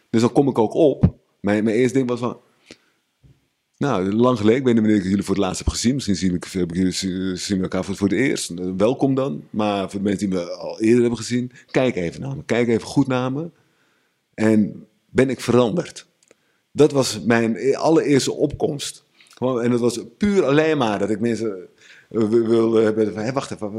[0.09, 1.15] dus dan kom ik ook op.
[1.39, 2.39] Mijn, mijn eerste ding was van,
[3.77, 4.59] nou, lang geleden.
[4.59, 5.93] Ik weet niet ik jullie voor het laatst heb gezien.
[5.93, 6.91] Misschien zien ik jullie,
[7.35, 8.49] zien we elkaar voor, voor het eerst.
[8.49, 9.43] Eh, Welkom dan.
[9.49, 12.43] Maar voor de mensen die me al eerder hebben gezien, kijk even naar me.
[12.45, 13.49] Kijk even goed naar me.
[14.33, 16.07] En ben ik veranderd?
[16.71, 19.03] Dat was mijn e- allereerste opkomst.
[19.37, 21.67] Gewoon, en dat was puur alleen maar dat ik mensen
[22.09, 23.71] eh, wilde hebben van, hé, wacht even,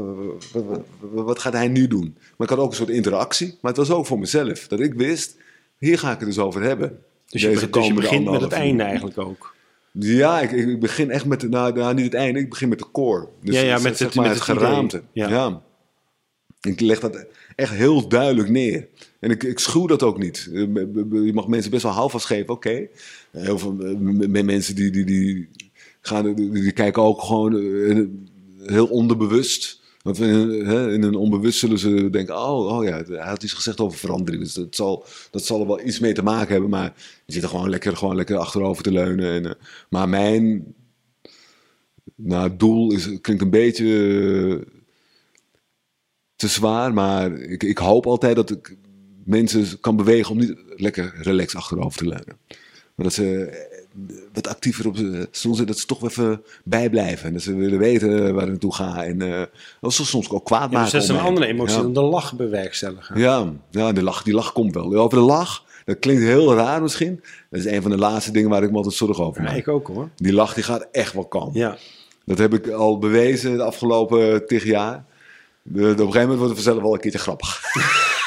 [0.99, 2.15] wat, gaat hij nu doen?
[2.37, 3.47] Maar ik had ook een soort interactie.
[3.61, 4.67] Maar het was ook voor mezelf.
[4.67, 5.37] Dat ik wist,
[5.77, 6.99] hier ga ik het dus over hebben.
[7.27, 9.55] Dus je, begint- dus je begint met het einde eigenlijk ook.
[9.91, 12.79] Ja, ik, ik begin echt met, de, nou, nou, niet het einde, ik begin met
[12.79, 13.27] de core.
[13.41, 14.67] Dus Ja, ja, zeg met het- maar met het het idee.
[14.67, 15.01] geraamte.
[15.11, 15.29] Ja.
[15.29, 15.61] Ja.
[16.61, 18.87] Ik leg dat echt heel duidelijk neer.
[19.19, 20.49] En ik, ik schuw dat ook niet.
[20.53, 20.61] Eh,
[21.25, 22.87] Je mag mensen best wel houvast geven, oké.
[23.31, 25.49] Heel veel eh, mensen die, die, die,
[26.01, 28.05] gaan, die, kijken ook gewoon eh,
[28.73, 29.81] heel onderbewust.
[30.03, 33.79] In, hè, in hun onbewust zullen ze denken, oh, oh ja, hij had iets gezegd
[33.79, 34.43] over verandering.
[34.43, 36.69] Dus dat zal, dat zal er wel iets mee te maken hebben.
[36.69, 36.93] Maar
[37.25, 39.31] je zit er gewoon lekker, gewoon lekker achterover te leunen.
[39.31, 40.75] En, eh, maar mijn
[42.15, 43.85] nou, doel is, klinkt een beetje
[44.59, 44.67] eh,
[46.35, 46.93] te zwaar.
[46.93, 48.77] Maar ik hoop altijd dat ik
[49.29, 52.37] mensen kan bewegen om niet lekker relaxed achterover te leunen.
[52.95, 53.77] Maar dat ze eh,
[54.33, 57.27] wat actiever op ze- soms dat ze toch even bijblijven.
[57.27, 59.03] En dat ze willen weten waar het naartoe gaat.
[59.03, 59.41] En eh,
[59.81, 60.81] dat ze soms ook kwaad Ja, maken.
[60.83, 61.81] dus dat is een andere emotie Ja.
[61.81, 63.19] dan de lach bewerkstelligen.
[63.19, 64.95] Ja, ja de, lach, die lach komt wel.
[64.95, 67.21] Over de lach, dat klinkt heel raar misschien.
[67.49, 69.57] Dat is een van de laatste dingen waar ik me altijd zorgen over Ja, maak.
[69.57, 70.09] ik ook hoor.
[70.15, 71.53] Die lach die gaat echt wel komen.
[71.59, 71.77] Ja.
[72.25, 75.05] Dat heb ik al bewezen de afgelopen tig jaar.
[75.71, 77.61] De, de- op een gegeven moment wordt het vanzelf wel een keertje grappig.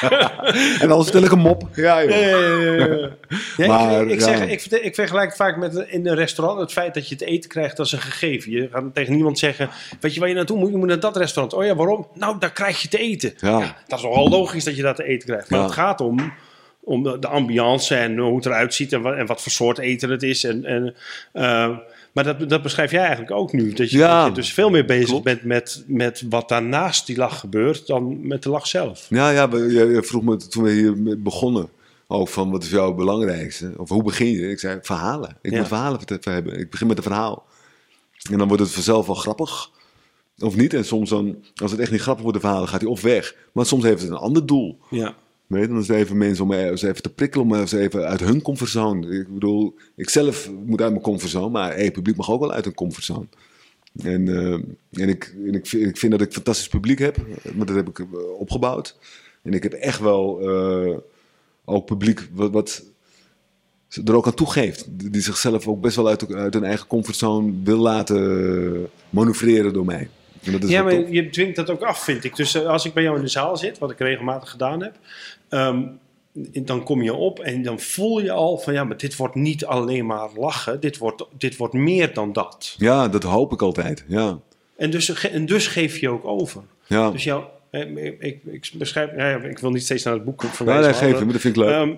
[0.81, 1.67] en dan stel ik een mop.
[1.73, 2.09] Ja, joh.
[2.11, 3.09] Ja, ja, ja, ja.
[3.57, 4.47] Ja, Maar, ik, zeg,
[4.81, 7.79] ik, vergelijk het vaak met in een restaurant het feit dat je het eten krijgt
[7.79, 8.51] als een gegeven.
[8.51, 9.69] Je gaat tegen niemand zeggen:
[9.99, 10.71] Weet je waar je naartoe moet?
[10.71, 11.53] Je moet naar dat restaurant.
[11.55, 12.07] Oh ja, waarom?
[12.13, 13.33] Nou, daar krijg je te eten.
[13.37, 13.75] Ja.
[13.87, 15.49] dat is nogal logisch dat je dat te eten krijgt.
[15.49, 15.65] Maar Ja.
[15.65, 16.33] het gaat om,
[16.79, 19.77] om de, de ambiance en hoe het eruit ziet en wat, en wat voor soort
[19.77, 20.43] eten het is.
[20.43, 20.95] En, en,
[21.31, 21.69] eh,
[22.13, 23.73] maar dat, dat beschrijf jij eigenlijk ook nu.
[23.73, 24.17] Dat je, Ja.
[24.25, 25.23] dat je dus veel meer bezig Klopt.
[25.23, 29.05] bent met, met wat daarnaast die lach gebeurt dan met de lach zelf.
[29.09, 31.69] Ja, ja, je, je vroeg me toen we hier begonnen
[32.07, 33.73] ook van wat is jouw belangrijkste?
[33.77, 34.49] Of hoe begin je?
[34.49, 35.37] Ik zei verhalen.
[35.41, 35.57] Ik Ja.
[35.57, 36.59] moet verhalen hebben.
[36.59, 37.45] Ik begin met een verhaal.
[38.31, 39.69] En dan wordt het vanzelf wel grappig.
[40.39, 40.73] Of niet.
[40.73, 43.35] En soms dan, als het echt niet grappig wordt, de verhalen, gaat hij of weg.
[43.51, 44.77] Maar soms heeft het een ander doel.
[44.89, 45.15] Ja.
[45.61, 48.19] Je, dan is het even mensen om eens even te prikkelen, om eens even uit
[48.19, 49.19] hun comfortzone.
[49.19, 52.65] Ik bedoel, ik zelf moet uit mijn comfortzone, maar het publiek mag ook wel uit
[52.65, 53.27] hun comfortzone.
[54.01, 54.53] En, eh,
[55.03, 55.35] en, ik,
[55.71, 57.17] ik, vind, dat ik fantastisch publiek heb,
[57.55, 58.05] maar dat heb ik eh,
[58.39, 58.97] opgebouwd.
[59.41, 60.97] En ik heb echt wel eh,
[61.65, 62.83] ook publiek wat, wat
[64.05, 64.85] er ook aan toegeeft.
[64.89, 70.09] Die zichzelf ook best wel uit, uit hun eigen comfortzone wil laten manoeuvreren door mij.
[70.43, 72.35] En dat is Ja, maar je dwingt dat ook af, vind ik.
[72.35, 74.95] Dus eh, als ik bij jou in de zaal zit, wat ik regelmatig gedaan heb,
[75.49, 75.81] ehm,
[76.63, 79.65] dan kom je op en dan voel je al van ja, maar dit wordt niet
[79.65, 82.75] alleen maar lachen, dit wordt, dit wordt meer dan dat.
[82.77, 84.05] Ja, dat hoop ik altijd.
[84.07, 84.39] Ja,
[84.77, 86.61] En dus, en dus geef je ook over.
[86.87, 87.11] ja.
[87.11, 90.43] Dus jou, eh, ik, ik, ik beschrijf, ja, ik wil niet steeds naar het boek
[90.43, 90.83] verwijzen.
[90.83, 91.71] nee, maar, geef hem, dat vind ik leuk.
[91.71, 91.93] Ehm,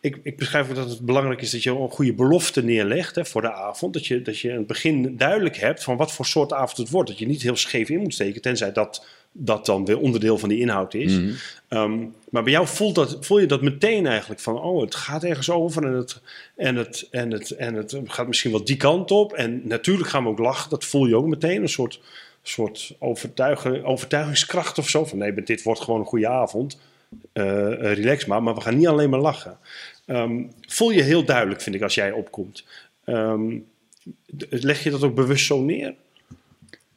[0.00, 3.24] ik, ik beschrijf ook dat het belangrijk is dat je een goede belofte neerlegt hè,
[3.24, 3.92] voor de avond.
[3.92, 6.90] Dat je, dat je in het begin duidelijk hebt van wat voor soort avond het
[6.90, 7.08] wordt.
[7.08, 10.48] Dat je niet heel scheef in moet steken, tenzij dat, dat dan weer onderdeel van
[10.48, 11.18] die inhoud is.
[11.18, 11.30] Mhm.
[11.68, 11.98] Ehm,
[12.30, 15.50] maar bij jou voelt, dat, voel je dat meteen eigenlijk van, oh, het gaat ergens
[15.50, 16.20] over en het,
[16.56, 19.32] en, het, en, het, en het gaat misschien wel die kant op.
[19.32, 21.62] En natuurlijk gaan we ook lachen, dat voel je ook meteen.
[21.62, 22.00] Een soort,
[22.42, 25.04] soort overtuigen, overtuigingskracht of zo.
[25.04, 26.78] Van nee, dit wordt gewoon een goede avond.
[27.32, 29.58] Eh, eh, relax maar, maar we gaan niet alleen maar lachen.
[30.06, 32.64] Ehm, voel je heel duidelijk, vind ik, als jij opkomt.
[33.04, 33.58] Ehm,
[34.48, 35.94] leg je dat ook bewust zo neer?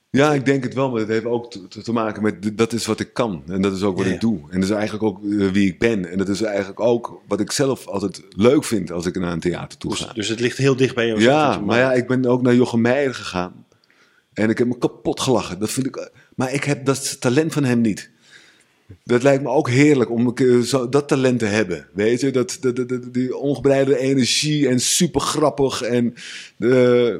[0.09, 2.85] Ja, ik denk het wel, maar het heeft ook te, te maken met dat is
[2.85, 3.43] wat ik kan.
[3.47, 4.15] En dat is ook wat Ja, ja.
[4.15, 4.39] ik doe.
[4.49, 6.05] En dat is eigenlijk ook eh, wie ik ben.
[6.11, 9.39] En dat is eigenlijk ook wat ik zelf altijd leuk vind als ik naar een
[9.39, 10.13] theater toe Dus, ga.
[10.13, 11.21] dus het ligt heel dicht bij jou.
[11.21, 13.65] Ja, maar ja, ik ben ook naar Jochem Meijer gegaan.
[14.33, 15.59] En ik heb me kapot gelachen.
[15.59, 18.11] Dat vind ik, maar ik heb dat talent van hem niet.
[19.03, 21.87] Dat lijkt me ook heerlijk om zo, dat talent te hebben.
[21.93, 25.81] Weet je, dat, dat, dat- dat- die ongebreide energie en super grappig.
[25.81, 26.13] En,
[26.59, 26.69] eh,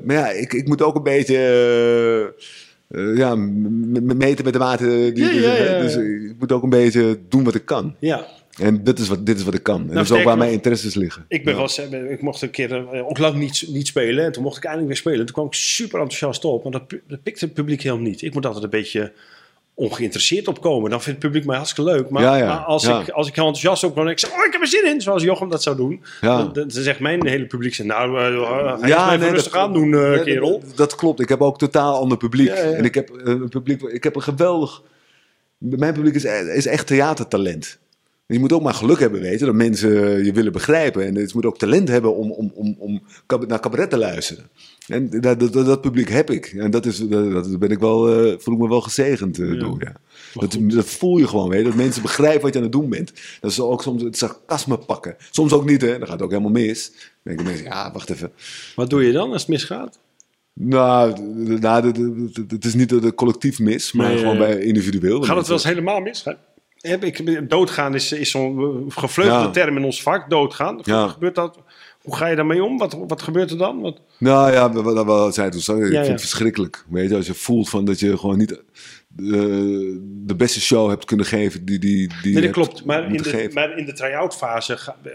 [0.04, 2.22] maar ja, ik, ik moet ook een beetje eh,
[3.02, 5.14] eh, ja, meten met de water.
[5.14, 5.82] Die, Ja, ja, ja, ja.
[5.82, 7.96] Dus ik moet ook een beetje doen wat ik kan.
[8.00, 8.28] Ja,
[8.60, 9.82] En dit is wat, dit is wat ik kan.
[9.90, 11.26] En dat is ook waar mijn interesses liggen.
[11.28, 14.26] Ik, ben eh, ik mocht een keer ook lang niet, niet spelen.
[14.26, 15.26] En toen mocht ik eindelijk weer spelen.
[15.26, 16.64] Toen kwam ik super enthousiast op.
[16.64, 18.22] Maar dat, dat pikte het publiek helemaal niet.
[18.22, 19.12] Ik moet altijd een beetje
[19.76, 20.90] ongeïnteresseerd opkomen.
[20.90, 22.10] Dan vindt het publiek mij hartstikke leuk.
[22.10, 23.02] Maar, Ja, ja, maar als, ja.
[23.02, 24.32] ik, als ik heel enthousiast opkom en ik zeg...
[24.32, 25.02] Oh, ik heb er zin in.
[25.02, 26.04] Zoals Jochem dat zou doen.
[26.22, 27.76] Dan, dan zegt mijn hele publiek...
[27.76, 30.60] Zegt, nou, eh, ga Ja, nee, rustig aan doen, eh, kerel.
[30.60, 31.20] Dat, dat klopt.
[31.20, 32.50] Ik heb ook totaal ander publiek.
[32.50, 33.82] En ik heb eh, een publiek.
[33.82, 34.82] Ik heb een geweldig.
[35.58, 36.24] Mijn publiek is,
[36.56, 37.80] is echt theatertalent.
[38.26, 41.06] Je moet ook maar geluk hebben, weten, dat mensen je willen begrijpen.
[41.06, 43.02] En je moet ook talent hebben om, om, om, om
[43.48, 44.50] naar cabaret te luisteren.
[44.88, 46.46] En dat, dat, dat publiek heb ik.
[46.46, 49.54] En dat, is, dat, dat ben ik wel, eh, voel ik me wel gezegend eh,
[49.54, 49.60] Ja.
[49.60, 49.78] door.
[49.80, 49.96] Ja.
[50.34, 51.66] Dat, dat voel je gewoon, weet.
[51.66, 53.14] Dat mensen begrijpen wat je aan het doen bent.
[53.42, 55.16] Dat ze ook soms het sarcasme pakken.
[55.32, 55.92] Soms ook niet, hè.
[55.98, 56.92] Dan gaat het ook helemaal mis.
[56.92, 58.32] Dan denken mensen, ja, wacht even.
[58.76, 60.00] Wat doe je dan als het misgaat?
[60.54, 61.20] Nou,
[61.60, 61.86] nou,
[62.48, 65.22] het is niet dat het collectief mis, maar Nee, gewoon bij individueel.
[65.24, 66.24] Gaat het wel eens helemaal mis?
[66.24, 66.32] Hè?
[66.84, 69.50] Heb ik, doodgaan is, is zo'n eh, gevleugelde Ja.
[69.52, 70.30] term in ons vak.
[70.30, 70.80] Doodgaan.
[70.84, 71.08] Ja.
[71.08, 71.58] Gebeurt dat,
[72.02, 72.78] hoe ga je daarmee om?
[72.78, 73.82] Wat, wat gebeurt er dan?
[73.82, 74.72] Wat, Nou ja,
[75.06, 76.86] wat zei toen, ik Ja, vind het verschrikkelijk.
[76.90, 78.62] Weet je, als je voelt van dat je gewoon niet
[79.08, 82.86] de, de beste show hebt kunnen geven die, die, die Nee, dat klopt.
[82.86, 83.54] Maar in de, geven.
[83.54, 84.74] maar in de try-out fase,
[85.04, 85.14] eh,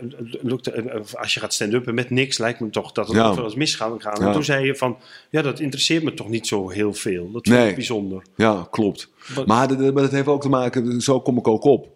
[0.95, 3.35] eh, als je gaat stand-uppen met niks, lijkt me toch dat het Ja.
[3.35, 4.17] wel eens misgaan gaan.
[4.21, 4.27] Ja.
[4.27, 4.97] En toen zei je van,
[5.31, 7.31] ja, dat interesseert me toch niet zo heel veel.
[7.33, 7.69] Dat vind Nee.
[7.69, 8.23] ik bijzonder.
[8.37, 9.11] Ja, klopt.
[9.47, 11.89] Maar, dat, heeft ook te maken, zo kom ik ook op.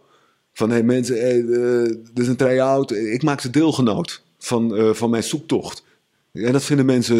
[0.52, 2.90] Van hé mensen, hey, eh, dit is een try-out.
[2.90, 5.84] Ik maak ze deelgenoot van, eh, van mijn zoektocht.
[6.32, 7.16] En dat vinden mensen,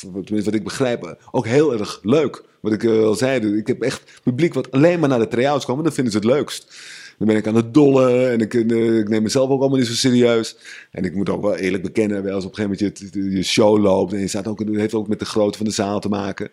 [0.00, 2.44] tenminste wat ik begrijp, ook heel erg leuk.
[2.60, 5.64] Wat ik eh, al zei, ik heb echt publiek wat alleen maar naar de try-outs
[5.64, 5.84] komen.
[5.84, 6.76] Dat vinden ze het leukst.
[7.18, 9.92] Dan ben ik aan het dollen en ik, ik neem mezelf ook allemaal niet zo
[9.92, 10.56] serieus.
[10.90, 13.78] En ik moet ook wel eerlijk bekennen, als op een gegeven moment je, je show
[13.78, 16.50] loopt en je staat ook, heeft ook met de grootte van de zaal te maken.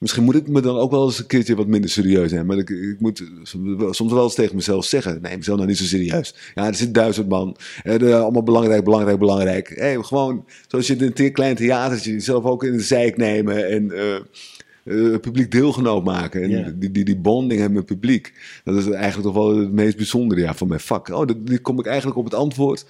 [0.00, 2.46] Misschien moet ik me dan ook wel eens een keertje wat minder serieus nemen.
[2.46, 3.24] Maar ik, ik moet
[3.90, 6.34] soms wel eens tegen mezelf zeggen: neem mezelf nou niet zo serieus.
[6.54, 7.56] Ja, er zit duizend man.
[7.82, 9.72] Eh, allemaal belangrijk, belangrijk, belangrijk.
[9.74, 13.92] Hey, gewoon zoals je in een klein theatertje jezelf ook in de zijk nemen en
[14.84, 16.42] het publiek deelgenoot maken.
[16.42, 18.32] En die, die, die bonding hebben met het publiek.
[18.64, 21.08] Dat is eigenlijk toch wel het meest bijzondere ja, van mijn vak.
[21.08, 22.86] Oh, dat, die kom ik eigenlijk op het antwoord.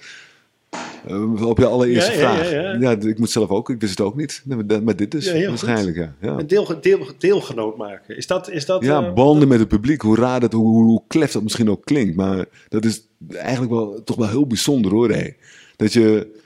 [1.07, 2.51] Eh, op je allereerste Ja, vraag.
[2.51, 2.91] ja, ja.
[2.91, 4.43] ik moet zelf ook, ik wist het ook niet.
[4.83, 5.61] Maar, dit dus, heel goed.
[5.61, 5.97] waarschijnlijk.
[5.97, 6.15] Ja.
[6.21, 6.39] Ja.
[6.39, 8.17] Een deel, deel, deelgenoot maken.
[8.17, 8.49] Is dat...
[8.49, 10.01] Is dat Ja, eh, banden met het publiek.
[10.01, 12.15] Hoe raar dat, hoe, hoe, klef dat misschien ook klinkt.
[12.15, 15.09] Maar dat is eigenlijk wel, toch wel heel bijzonder hoor.
[15.09, 15.29] Hé.
[15.75, 16.39] Dat je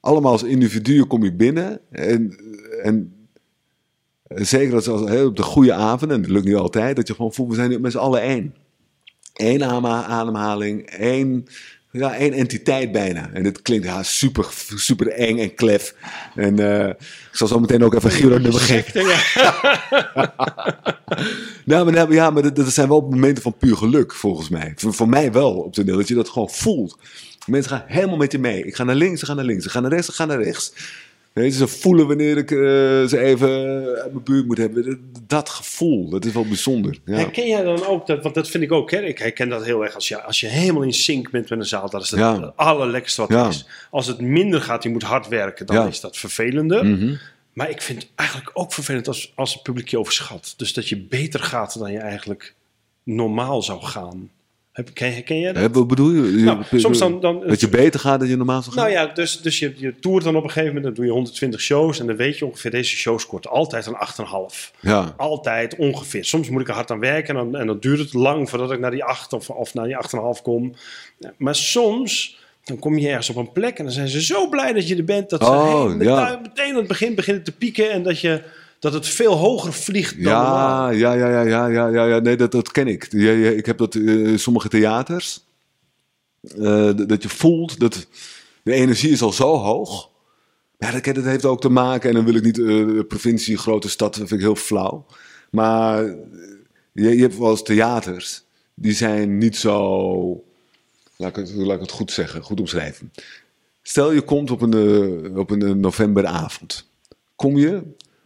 [0.00, 1.80] allemaal als individu kom je binnen.
[1.90, 2.36] En,
[2.82, 3.12] en
[4.28, 7.14] zeker als, als, hè, op de goede avond, en dat lukt niet altijd, dat je
[7.14, 8.54] gewoon voelt, we zijn nu met z'n allen één.
[9.32, 11.44] Eén adem- ademhaling, één,
[11.92, 13.30] ja, één entiteit bijna.
[13.32, 15.94] En dit klinkt ja, super, super eng en klef.
[16.34, 19.02] En eh, ik zal zo meteen ook even een Giro-nummer geven.
[21.64, 24.72] Nou, maar, nou, ja, maar dat, dat zijn wel momenten van puur geluk, volgens mij.
[24.76, 26.98] Voor, voor mij wel, op de deel, dat je dat gewoon voelt.
[27.46, 28.64] Mensen gaan helemaal met je mee.
[28.64, 29.64] Ik ga naar links, ze gaan naar links.
[29.64, 30.72] Ze gaan naar rechts, ze gaan naar rechts.
[31.34, 32.58] Je, ze voelen wanneer ik eh,
[33.08, 33.48] ze even
[34.02, 35.12] uit mijn buurt moet hebben.
[35.26, 36.98] Dat, gevoel, dat is wel bijzonder.
[37.04, 37.14] Ja.
[37.16, 39.00] Herken jij dan ook dat, want dat vind ik ook, hè?
[39.00, 39.94] ik herken dat heel erg.
[39.94, 42.52] Als je, als je helemaal in sync bent met een zaal, dat is het Ja.
[42.56, 43.42] allerlekkerste wat Ja.
[43.42, 43.66] er is.
[43.90, 46.86] Als het minder gaat, je moet hard werken, dan is dat vervelender.
[46.86, 47.14] Mhm.
[47.52, 50.54] Maar ik vind het eigenlijk ook vervelend als, als het publiek je overschat.
[50.56, 52.54] Dus dat je beter gaat dan je eigenlijk
[53.02, 54.30] normaal zou gaan.
[54.72, 55.74] Heb, ken, ken jij dat?
[55.74, 56.22] Wat bedoel je?
[56.38, 58.84] Je- Nou, soms dan- dan- dat je beter gaat dan je normaal zou gaan?
[58.84, 61.10] Nou ja, dus, dus je, je toert dan op een gegeven moment, dan doe je
[61.10, 64.72] 120 shows en dan weet je ongeveer, deze show scoort altijd een 8,5.
[64.80, 65.14] Ja.
[65.16, 66.24] Altijd ongeveer.
[66.24, 68.72] Soms moet ik er hard aan werken en dan, en dan duurt het lang voordat
[68.72, 69.96] ik naar die 8 of, of naar die
[70.36, 70.74] 8,5 kom.
[71.36, 74.72] Maar soms, dan kom je ergens op een plek en dan zijn ze zo blij
[74.72, 76.38] dat je er bent, dat ze Oh, hey, met- ja.
[76.42, 78.42] meteen aan het begin beginnen te pieken en dat, je,
[78.82, 80.32] dat het veel hoger vliegt dan.
[80.32, 82.18] Ja, ja, ja, ja, ja, ja, ja, ja.
[82.18, 83.06] Nee, dat, dat ken ik.
[83.10, 85.44] Ja, ja, ik heb dat eh, in sommige theaters.
[86.42, 88.06] eh, dat je voelt dat
[88.62, 90.10] de energie is al zo hoog.
[90.78, 93.88] Ja, dat, dat heeft ook te maken, en dan wil ik niet eh, provincie, grote
[93.88, 95.06] stad, dat vind ik heel flauw.
[95.50, 96.04] Maar
[96.92, 98.42] je, je hebt wel eens theaters,
[98.74, 100.44] die zijn niet zo,
[101.16, 103.12] laat ik, het, laat ik het goed zeggen, goed omschrijven.
[103.82, 106.90] Stel je komt op een, op een novemberavond.
[107.36, 107.82] Kom je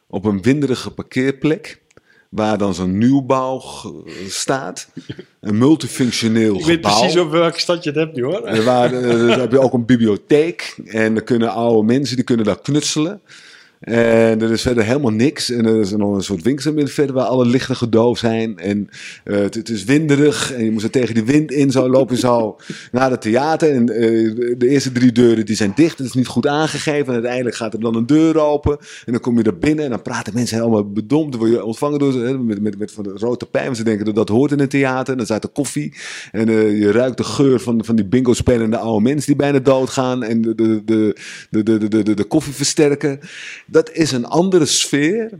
[0.08, 1.84] op een winderige parkeerplek.
[2.30, 3.62] Waar dan zo'n nieuwbouw
[4.28, 4.88] staat.
[5.40, 6.98] Een multifunctioneel Ik weet gebouw.
[6.98, 8.42] precies over welke stad je het hebt nu hoor.
[8.44, 10.76] En waar, eh, daar heb je ook een bibliotheek.
[10.84, 13.20] En dan kunnen oude mensen die kunnen daar knutselen.
[13.80, 15.50] En er is verder helemaal niks.
[15.50, 18.58] En er is nog een soort winkelcentrum verder waar alle lichten gedoofd zijn.
[18.58, 18.88] En
[19.24, 20.52] eh, het, het is winderig.
[20.52, 22.56] En je moet er tegen die wind in zo lopen zo
[22.92, 23.70] naar het theater.
[23.70, 25.98] En eh, de eerste drie deuren die zijn dicht.
[25.98, 27.06] Het is niet goed aangegeven.
[27.06, 28.78] En uiteindelijk gaat er dan een deur open.
[29.04, 29.84] En dan kom je er binnen.
[29.84, 31.30] En dan praten mensen helemaal bedompt.
[31.32, 33.46] Dan word je ontvangen door ze hè, met, met, met van de rode.
[33.50, 35.10] Want ze denken dat dat hoort in een theater.
[35.10, 35.94] En dan staat er koffie.
[36.32, 39.58] En eh, je ruikt de geur van, van die bingo spelende oude mensen die bijna
[39.58, 40.22] doodgaan.
[40.22, 41.16] En de, de, de,
[41.50, 43.20] de, de, de, de, de koffie versterken.
[43.66, 45.30] Dat is een andere sfeer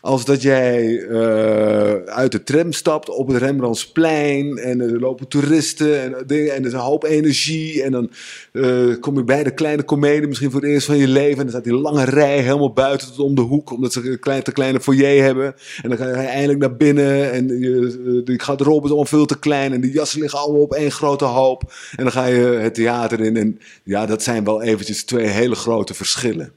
[0.00, 6.02] als dat jij eh, uit de tram stapt op het Rembrandtsplein en er lopen toeristen
[6.02, 7.82] en, dingen, en er is een hoop energie.
[7.82, 8.10] En dan
[8.52, 11.30] eh, kom je bij de kleine komedie misschien voor het eerst van je leven.
[11.30, 14.18] En dan staat die lange rij helemaal buiten tot om de hoek, omdat ze een
[14.18, 15.54] klein, te kleine foyer hebben.
[15.82, 19.26] En dan ga je eindelijk naar binnen en je, eh, de garderobe is allemaal veel
[19.26, 21.62] te klein en die jassen liggen allemaal op één grote hoop.
[21.96, 25.54] En dan ga je het theater in en ja, dat zijn wel eventjes twee hele
[25.54, 26.52] grote verschillen.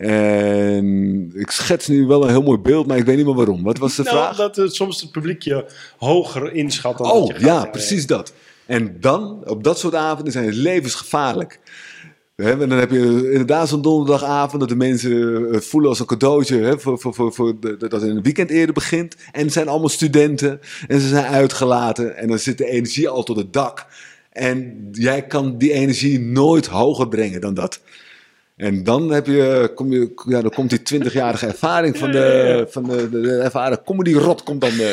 [0.00, 3.62] En ik schets nu wel een heel mooi beeld, maar ik weet niet meer waarom.
[3.62, 4.36] Wat was de Nou, vraag?
[4.36, 5.64] dat eh, soms het publiek je
[5.98, 7.42] hoger inschat dan dat Oh, je gaat.
[7.42, 8.32] ja, precies dat.
[8.66, 11.60] En dan, op dat soort avonden, zijn het levensgevaarlijk.
[12.36, 16.56] En dan heb je inderdaad zo'n donderdagavond dat de mensen het voelen als een cadeautje
[16.58, 19.16] hè, voor, voor, voor, voor de- dat een weekend eerder begint.
[19.32, 23.22] En het zijn allemaal studenten en ze zijn uitgelaten en dan zit de energie al
[23.22, 23.86] tot het dak.
[24.32, 27.80] En jij kan die energie nooit hoger brengen dan dat.
[28.60, 32.82] En dan, heb je, kom je, ja, dan komt die 20-jarige ervaring van de, van
[32.84, 34.92] de, de, de ervaren comedy-rot komt dan eh,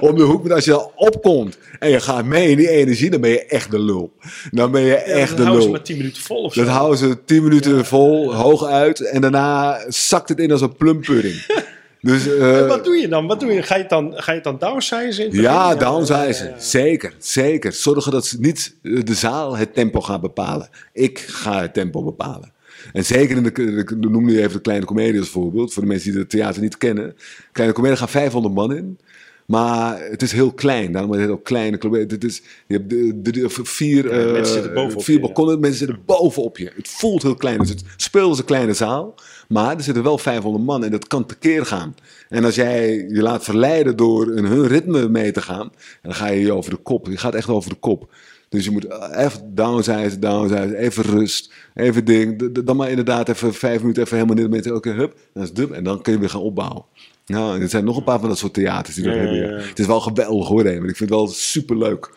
[0.08, 0.42] om de hoek.
[0.44, 3.44] Maar als je dan opkomt en je gaat mee in die energie, dan ben je
[3.46, 4.12] echt de lul.
[4.50, 5.76] Dan ben je Ja, echt dan de houden ze lul.
[5.76, 6.70] maar 10 minuten vol of Dat zo.
[6.72, 9.00] houden ze 10 minuten vol, hoog uit.
[9.00, 11.34] En daarna zakt het in als een plumpudding.
[12.04, 13.26] Dus, eh, En wat doe je dan?
[13.26, 13.62] Wat doe je?
[13.62, 15.32] Ga je het dan, ga je het dan downsizen?
[15.32, 16.54] ja, downsizen.
[16.58, 17.72] Zeker, zeker.
[17.72, 20.68] Zorgen dat ze niet eh, de zaal het tempo gaat bepalen.
[20.92, 22.52] Ik ga het tempo bepalen.
[22.92, 25.72] En zeker in de- noem nu even de kleine comedie als voorbeeld.
[25.72, 27.16] Voor de mensen die het theater niet kennen.
[27.52, 28.98] Kleine comedie gaan 500 man in.
[29.46, 30.92] Maar het is heel klein.
[30.92, 32.06] Daarom is het ook kleine comedie.
[32.06, 35.20] Het is, je hebt de, de, de- vier, Ja, mensen eh, zitten bovenop vier ja.
[35.20, 35.60] balkonnen.
[35.60, 36.72] Mensen zitten bovenop je.
[36.76, 37.58] Het voelt heel klein.
[37.58, 39.14] Dus het speelt als een kleine zaal.
[39.48, 41.94] Maar er zitten wel 500 man en dat kan tekeer gaan.
[42.28, 45.72] En als jij je laat verleiden door in hun ritme mee te gaan,
[46.02, 47.06] dan ga je je over de kop.
[47.06, 48.12] Je gaat echt over de kop.
[48.48, 52.52] Dus je moet even downsizen, downsizen, even rust, even ding.
[52.64, 55.58] Dan maar inderdaad even vijf minuten even helemaal niet met oké, hup, dan is het
[55.58, 56.84] dup, en dan kun je weer gaan opbouwen.
[57.26, 59.36] Nou, er zijn nog een paar van dat soort theaters die dat Ja, hebben.
[59.38, 59.66] ja.
[59.68, 60.90] Het is wel geweldig hoor, Raymond.
[60.90, 62.10] Ik vind het wel superleuk.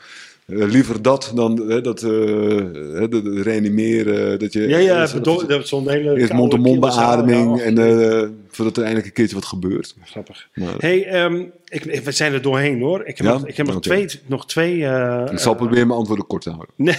[0.46, 4.40] Eh, liever dat dan eh, dat, eh, hè, dat, dat reanimeren.
[4.40, 7.76] Dat je, Ja, ja, dat- zo'n hele Eerst mond-to-mond beademing en
[8.50, 9.96] voordat er eindelijk een keertje wat gebeurt.
[10.04, 10.48] Grappig.
[10.54, 13.00] Maar- hey, ehm, ik, we zijn er doorheen hoor.
[13.06, 13.34] Ik heb Ja?
[13.34, 14.08] nog, ik heb nog twee...
[14.26, 14.76] Nog twee
[15.32, 16.74] ik zal proberen mijn antwoorden kort te houden.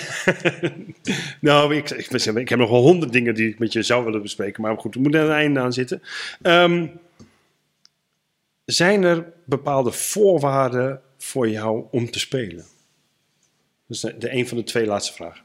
[1.40, 4.22] Nou, ik, ik, ik heb nog wel honderd dingen die ik met je zou willen
[4.22, 4.62] bespreken.
[4.62, 6.02] Maar goed, we moeten aan het einde aan zitten.
[6.42, 6.86] Ehm,
[8.70, 12.64] zijn er bepaalde voorwaarden voor jou om te spelen?
[13.86, 15.42] Dat is de, de een van de twee laatste vragen.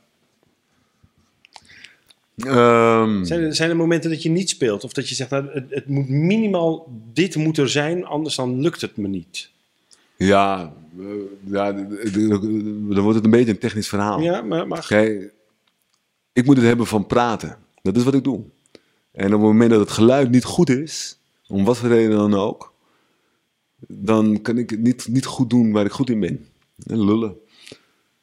[2.38, 4.84] Ehm, Zijn er, zijn er momenten dat je niet speelt?
[4.84, 8.62] Of dat je zegt, nou, het, het moet minimaal dit moet er zijn, anders dan
[8.62, 9.50] lukt het me niet.
[10.18, 11.06] ja, eh,
[11.44, 14.20] ja, dan wordt het een beetje een technisch verhaal.
[14.20, 15.34] Ja, maar, maar Kijk,
[16.34, 17.58] ik moet het hebben van praten.
[17.82, 18.42] Dat is wat ik doe.
[19.12, 22.34] En op het moment dat het geluid niet goed is, om wat voor reden dan
[22.34, 22.73] ook,
[23.88, 26.46] dan kan ik het niet, niet goed doen waar ik goed in ben.
[26.86, 27.36] En lullen.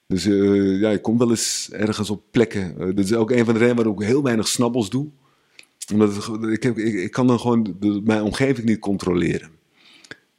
[0.07, 2.75] Dus eh, ja, ik kom wel eens ergens op plekken.
[2.79, 5.07] Eh, dat is ook een van de redenen waarom ik heel weinig snabbels doe.
[5.93, 9.49] Omdat het, ik, heb, ik, ik kan dan gewoon de, mijn omgeving niet controleren.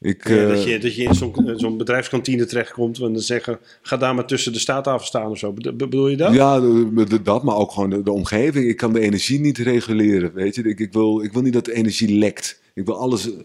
[0.01, 3.59] Ik, Ja, eh, dat, je, dat je in zo'n zo'n bedrijfskantine terechtkomt en dan zeggen:
[3.81, 5.53] ga daar maar tussen de staattafel staan of zo.
[5.53, 6.33] Bedoel je dat?
[6.33, 8.65] Ja, de- de- dat, maar ook gewoon de, de omgeving.
[8.67, 10.61] Ik kan de energie niet reguleren, weet je.
[10.63, 12.60] Ik, ik, wil, ik wil niet dat de energie lekt.
[12.73, 13.37] Ik wil alles eh,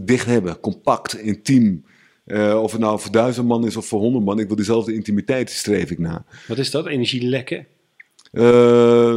[0.00, 1.84] dicht hebben, compact, intiem.
[2.24, 4.38] Eh, of het nou voor duizend man is of voor honderd man.
[4.38, 6.24] Ik wil diezelfde intimiteit streef ik na.
[6.48, 6.86] Wat is dat?
[6.86, 7.66] Energielekken?
[8.32, 9.16] Eh,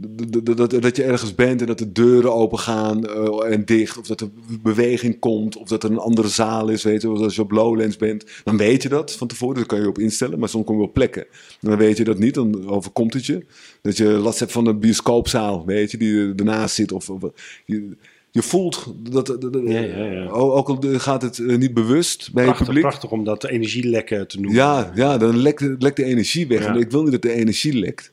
[0.00, 3.52] d- d- d- dat, dat je ergens bent en dat de deuren open gaan eh,
[3.52, 3.98] en dicht.
[3.98, 4.28] Of dat er
[4.62, 5.56] beweging komt.
[5.56, 6.82] Of dat er een andere zaal is.
[6.82, 8.24] Weet je, of als je op Lowlands bent.
[8.44, 9.54] Dan weet je dat van tevoren.
[9.56, 10.38] Daar kan je op instellen.
[10.38, 11.22] Maar soms kom je op plekken.
[11.60, 12.34] En dan weet je dat niet.
[12.34, 13.46] Dan overkomt het je.
[13.82, 15.66] Dat je last hebt van een bioscoopzaal.
[15.66, 16.92] Weet je, die ernaast zit.
[16.92, 17.22] Of, of
[17.64, 17.96] je,
[18.36, 19.26] je voelt dat.
[19.26, 20.28] dat- dat- Ja, ja, ja.
[20.28, 22.82] Ook al gaat het eh, niet bewust bij het Prachtig, publiek.
[22.82, 24.54] prachtig om dat energielekken te noemen.
[24.60, 26.74] Ja, ja dan lekt, de- lekt de energie weg.
[26.74, 28.12] Ik wil niet dat de energie lekt.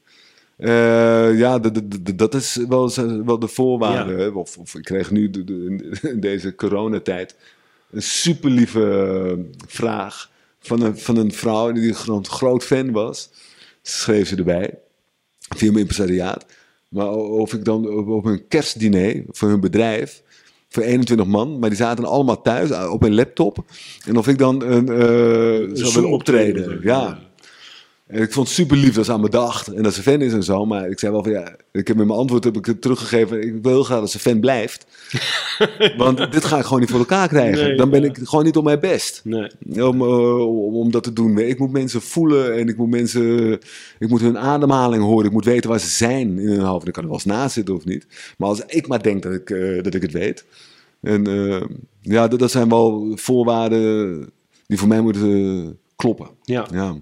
[0.57, 1.59] Eh, ja,
[2.15, 2.91] dat is wel,
[3.25, 4.33] wel de voorwaarde.
[4.33, 5.65] Of, of ik kreeg nu de- de-
[6.01, 7.35] in- deze coronatijd
[7.91, 10.29] een super lieve vraag
[10.59, 13.29] van een, van een vrouw die een groot, groot fan was.
[13.81, 14.77] Schreef ze erbij,
[15.55, 16.45] via mijn impresariaat.
[16.93, 20.23] Maar of ik dan op, een kerstdiner voor hun bedrijf,
[20.69, 23.63] voor 21 man, maar die zaten allemaal thuis uh, op een laptop.
[24.05, 26.63] En of ik dan een, eh, zou willen Zoom-optreden.
[26.63, 26.79] optreden.
[26.83, 27.19] Ja.
[28.07, 30.21] En ik vond het super lief dat ze aan me dacht en dat ze fan
[30.21, 30.65] is en zo.
[30.65, 33.41] Maar ik zei wel van ja, ik heb in mijn antwoord heb ik het teruggegeven.
[33.41, 34.85] Ik wil heel graag dat ze fan blijft.
[35.97, 37.63] Want dit ga ik gewoon niet voor elkaar krijgen.
[37.63, 38.07] Nee, dan ben ja.
[38.07, 39.21] ik gewoon niet op mijn best.
[39.23, 39.49] Nee.
[39.87, 41.37] Om, eh, om, om dat te doen.
[41.37, 43.51] Ik moet mensen voelen en ik moet mensen.
[43.99, 45.25] Ik moet hun ademhaling horen.
[45.25, 46.87] Ik moet weten waar ze zijn in hun hoofd.
[46.87, 48.07] Ik kan er wel eens naast zitten of niet.
[48.37, 50.45] Maar als ik maar denk dat ik, eh, dat ik het weet.
[51.01, 51.61] En eh,
[52.01, 54.29] ja, dat, dat zijn wel voorwaarden
[54.67, 56.27] die voor mij moeten kloppen.
[56.43, 56.67] Ja.
[56.71, 56.95] Ja.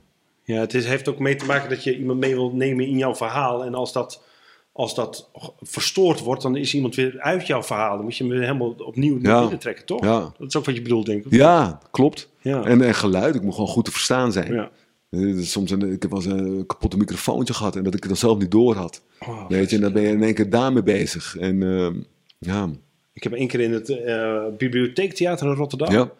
[0.43, 2.97] Ja, het is, heeft ook mee te maken dat je iemand mee wilt nemen in
[2.97, 3.63] jouw verhaal.
[3.63, 4.23] En als dat,
[4.71, 5.29] als dat
[5.61, 7.95] verstoord wordt, dan is iemand weer uit jouw verhaal.
[7.95, 10.03] Dan moet je hem weer helemaal opnieuw naar binnen trekken, toch?
[10.03, 10.19] Ja.
[10.37, 11.31] Dat is ook wat je bedoelt, denk ik.
[11.31, 12.29] Ja, klopt.
[12.41, 12.63] Ja.
[12.63, 14.53] En, en geluid, ik moet gewoon goed te verstaan zijn.
[14.53, 14.69] Ja.
[15.09, 18.09] Eh, Soms een, ik heb wel eens een kapotte microfoontje gehad en dat ik het
[18.09, 19.01] dan zelf niet door had.
[19.19, 21.37] Oh, Weet je, en dan ben je in één keer daarmee bezig.
[21.37, 21.95] En ehm,
[22.39, 22.69] ja,
[23.13, 25.91] Ik heb één keer in het eh, bibliotheektheater in Rotterdam.
[25.91, 26.11] ja.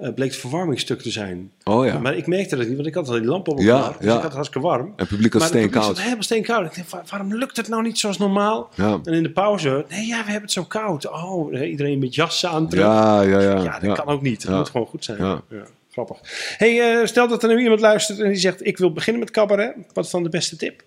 [0.00, 1.50] Eh, bleek het verwarmingsstuk te zijn.
[1.64, 1.98] Oh ja.
[1.98, 3.96] Maar ik merkte dat niet, want ik had al die lamp op Ja, elkaar.
[3.98, 4.06] Dus ja.
[4.06, 4.86] ik had het hartstikke warm.
[4.86, 5.84] En het publiek het publiek steenkoud.
[5.84, 6.66] zat helemaal steenkoud.
[6.66, 8.70] Ik dacht, "Wa- waarom lukt het nou niet zoals normaal?
[8.74, 9.00] Ja.
[9.04, 11.08] En in de pauze, nee, ja, we hebben het zo koud.
[11.10, 12.66] Oh, iedereen met jassen aan.
[12.70, 13.62] Ja, ja, ja.
[13.62, 14.42] Ja, dat kan ook niet.
[14.42, 14.56] Het Ja.
[14.58, 15.18] moet gewoon goed zijn.
[15.18, 15.42] Ja.
[15.50, 15.62] Ja.
[15.92, 16.18] grappig.
[16.56, 19.30] Hey, eh, stel dat er nu iemand luistert en die zegt: Ik wil beginnen met
[19.30, 19.74] cabaret.
[19.92, 20.82] Wat is dan de beste tip?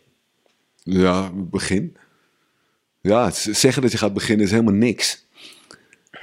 [0.83, 1.97] Ja, begin.
[3.01, 5.22] Ja, het zeggen dat je gaat beginnen is helemaal niks.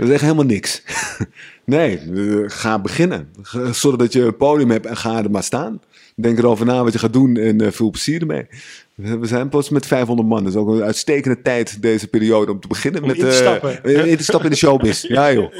[0.00, 0.82] Dat is echt helemaal niks.
[1.64, 3.28] nee, eh, ga beginnen.
[3.72, 5.80] Zorg dat je een podium hebt en ga er maar staan.
[6.16, 8.46] Denk erover na wat je gaat doen en eh, veel plezier ermee.
[8.94, 10.44] We zijn pas met 500 man.
[10.44, 13.02] Dat is ook een uitstekende tijd deze periode om te beginnen.
[13.02, 15.02] Om met, in te eh, in te stappen in de showbiz.
[15.08, 15.52] Ja joh.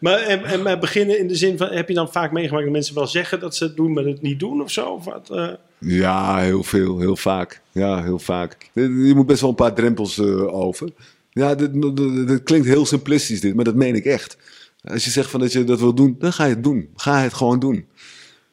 [0.00, 2.72] maar en, en maar beginnen in de zin van: heb je dan vaak meegemaakt dat
[2.72, 4.86] mensen wel zeggen dat ze het doen, maar het niet doen of zo?
[4.86, 5.58] Of wat?
[5.78, 7.60] Ja, heel veel, heel vaak.
[7.72, 8.70] Ja, heel vaak.
[8.72, 10.88] Je moet best wel een paar drempels over.
[11.36, 11.72] Ja, dit,
[12.26, 14.36] dit- klinkt heel simplistisch dit, maar dat meen ik echt.
[14.84, 16.88] Als je zegt van dat je dat wil doen, dan ga je het doen.
[16.94, 17.86] Ga het gewoon doen.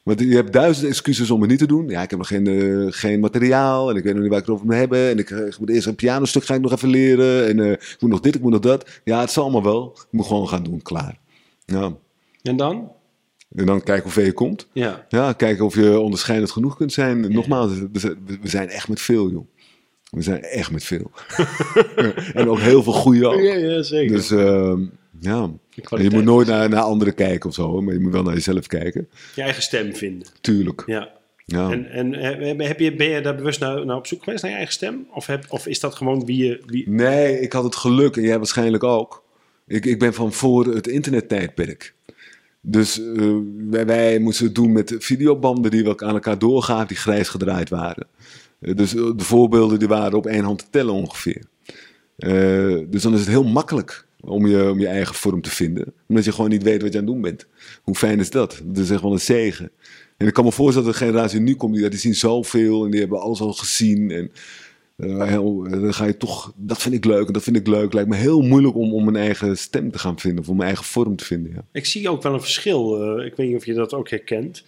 [0.04, 1.88] Want je hebt duizend excuses om het niet te doen.
[1.90, 4.46] Ja, ik heb nog geen, eh, geen materiaal en ik weet nog niet waar ik
[4.46, 5.10] het over moet hebben.
[5.10, 7.48] En ik, ik moet eerst een pianostuk ga ik nog even leren.
[7.48, 8.90] En eh, ik moet nog dit, ik moet nog dat.
[9.04, 9.92] Ja, het zal allemaal wel.
[9.96, 11.18] Ik moet gewoon gaan doen, klaar.
[11.66, 11.94] Ja.
[12.42, 12.92] En dan?
[13.56, 14.68] En dan kijken hoe ver je komt.
[14.74, 15.06] Ja.
[15.10, 17.34] Ja, kijken of je onderscheidend genoeg kunt zijn.
[17.34, 19.48] Nogmaals, we zijn echt met veel, joh.
[20.14, 21.12] We zijn echt met veel.
[22.34, 23.42] en ook heel veel goede ook.
[23.42, 24.16] Ja, ja, zeker.
[24.16, 24.82] Dus ehm,
[25.20, 28.34] ja, je moet nooit naar, naar anderen kijken of zo, maar je moet wel naar
[28.34, 29.08] jezelf kijken.
[29.36, 30.28] Je eigen stem vinden.
[30.42, 30.84] Tuurlijk.
[30.86, 31.12] Ja.
[31.46, 31.72] Ja.
[31.72, 34.52] En, en eh, heb je, ben je daar bewust naar, naar op zoek geweest naar
[34.52, 35.08] je eigen stem?
[35.14, 36.62] Of, heb, of is dat gewoon wie je.
[36.66, 36.90] Wie...
[36.90, 39.24] Nee, ik had het geluk en jij waarschijnlijk ook.
[39.68, 41.94] Ik, ik ben van voor het internettijdperk.
[42.62, 43.36] Dus eh,
[43.70, 47.70] wij, wij moesten het doen met videobanden die we aan elkaar doorgaven, die grijs gedraaid
[47.70, 48.08] waren.
[48.64, 51.42] Eh, dus eh, de voorbeelden die waren op één hand te tellen ongeveer.
[52.16, 55.94] Eh, dus dan is het heel makkelijk om je, om je eigen vorm te vinden.
[56.08, 57.46] Omdat je gewoon niet weet wat je aan het doen bent.
[57.82, 58.62] Hoe fijn is dat?
[58.64, 59.72] Dat is echt wel een zegen.
[60.18, 62.92] En ik kan me voorstellen dat de generatie nu komt, die, die zien zoveel en
[62.92, 64.12] die hebben alles al gezien.
[64.12, 64.32] En
[65.28, 67.94] heel, dan ga je toch, dat vind ik leuk en dat vind ik leuk.
[67.94, 70.68] Lijkt me heel moeilijk om, om mijn eigen stem te gaan vinden, of om mijn
[70.68, 71.52] eigen vorm te vinden.
[71.52, 71.66] Ja.
[71.72, 73.20] Ik zie ook wel een verschil.
[73.20, 74.64] ik weet niet of je dat ook herkent.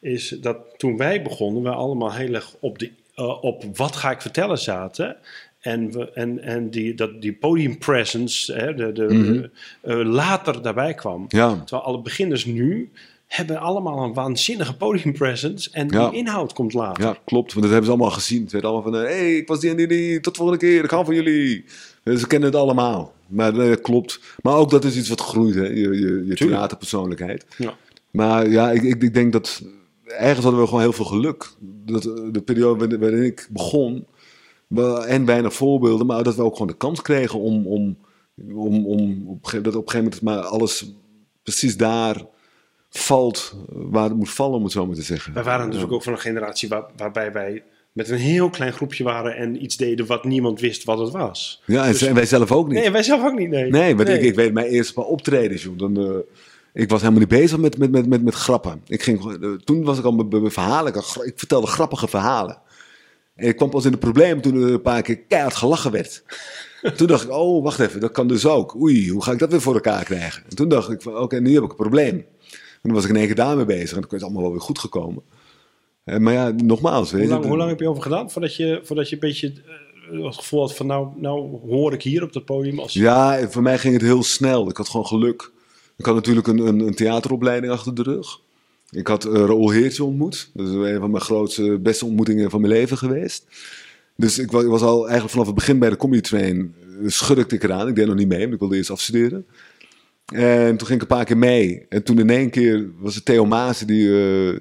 [0.00, 4.10] Is dat toen wij begonnen, we allemaal heel erg op, de, eh, op wat ga
[4.10, 5.16] ik vertellen zaten.
[5.60, 9.50] En, we, en, en die, dat, die podium presence hè, de, de,
[9.82, 11.24] eh, later daarbij kwam.
[11.28, 11.62] Ja.
[11.64, 12.90] Terwijl alle beginners nu
[13.26, 15.70] hebben allemaal een waanzinnige podium presence.
[15.72, 16.08] En Ja.
[16.08, 17.04] die inhoud komt later.
[17.04, 17.52] ja, klopt.
[17.52, 18.48] Want dat hebben ze allemaal gezien.
[18.48, 20.66] Ze weten allemaal van, hé, hey, ik was die en die, die, tot de volgende
[20.66, 21.64] keer, ik hou van jullie.
[22.04, 23.12] Ze kennen het allemaal.
[23.26, 24.20] Maar dat klopt.
[24.42, 25.66] Maar ook dat is iets wat groeit, hè?
[25.66, 27.46] Je, je, je theaterpersoonlijkheid.
[27.56, 27.74] Ja.
[28.10, 29.62] Maar ja, ik, ik, ik denk dat
[30.08, 31.50] ergens hadden we gewoon heel veel geluk.
[31.60, 34.06] Dat eh, de periode waarin- ik begon,
[35.06, 37.98] en weinig voorbeelden, maar dat we ook gewoon de kans kregen om, om,
[38.54, 40.92] om, om op, dat op een gegeven moment maar alles
[41.42, 42.22] precies daar
[42.90, 45.32] valt waar het moet vallen, om het zo maar te zeggen.
[45.34, 47.62] Wij waren natuurlijk ook van een generatie waar- waarbij wij
[47.92, 51.62] met een heel klein groepje waren en iets deden wat niemand wist wat het was.
[51.66, 52.78] Ja, en, en wij zelf ook niet.
[52.78, 53.50] Nee, wij zelf ook niet.
[53.50, 55.78] Nee, Nee, want Ik, ik weet mijn eerste paar optredens, joh.
[55.78, 56.16] Dan, eh,
[56.78, 58.82] ik was helemaal niet bezig met, met, met, met, met grappen.
[58.86, 60.94] Ik ging, toen was ik al met, met mijn verhalen.
[60.94, 62.58] Ik, vertelde grappige verhalen.
[63.34, 66.22] En ik kwam pas in de problemen toen er een paar keer keihard gelachen werd.
[66.96, 68.80] toen dacht ik, oh, wacht even, dat kan dus ook.
[68.80, 70.42] Oei, hoe ga ik dat weer voor elkaar krijgen?
[70.48, 72.14] En toen dacht ik, oké, nu heb ik een probleem.
[72.14, 73.96] En toen was ik in één keer daarmee bezig.
[73.96, 75.22] En toen is het allemaal wel weer goed gekomen.
[76.04, 77.34] Eh, maar ja, nogmaals, weet Hoe je.
[77.34, 79.52] lang, hoe lang heb je over gedaan voordat je, voordat je een beetje
[80.12, 82.92] eh, het gevoel had van nou, nou hoor ik hier op het podium als...
[82.92, 84.68] Ja, voor mij ging het heel snel.
[84.68, 85.56] Ik had gewoon geluk.
[85.98, 88.40] Ik had natuurlijk een, een, een theateropleiding achter de rug.
[88.90, 90.50] Ik had uh, Raoul Heertje ontmoet.
[90.54, 93.46] Dat is een van mijn grootste, beste ontmoetingen van mijn leven geweest.
[94.16, 96.74] Dus ik was, al eigenlijk vanaf het begin bij de Comedy Train.
[97.02, 97.88] eh, schudde ik eraan.
[97.88, 99.46] Ik deed nog niet mee, want ik wilde eerst afstuderen.
[100.26, 101.86] En toen ging ik een paar keer mee.
[101.88, 104.08] En toen in één keer was het Theo Maas die...
[104.08, 104.56] eh,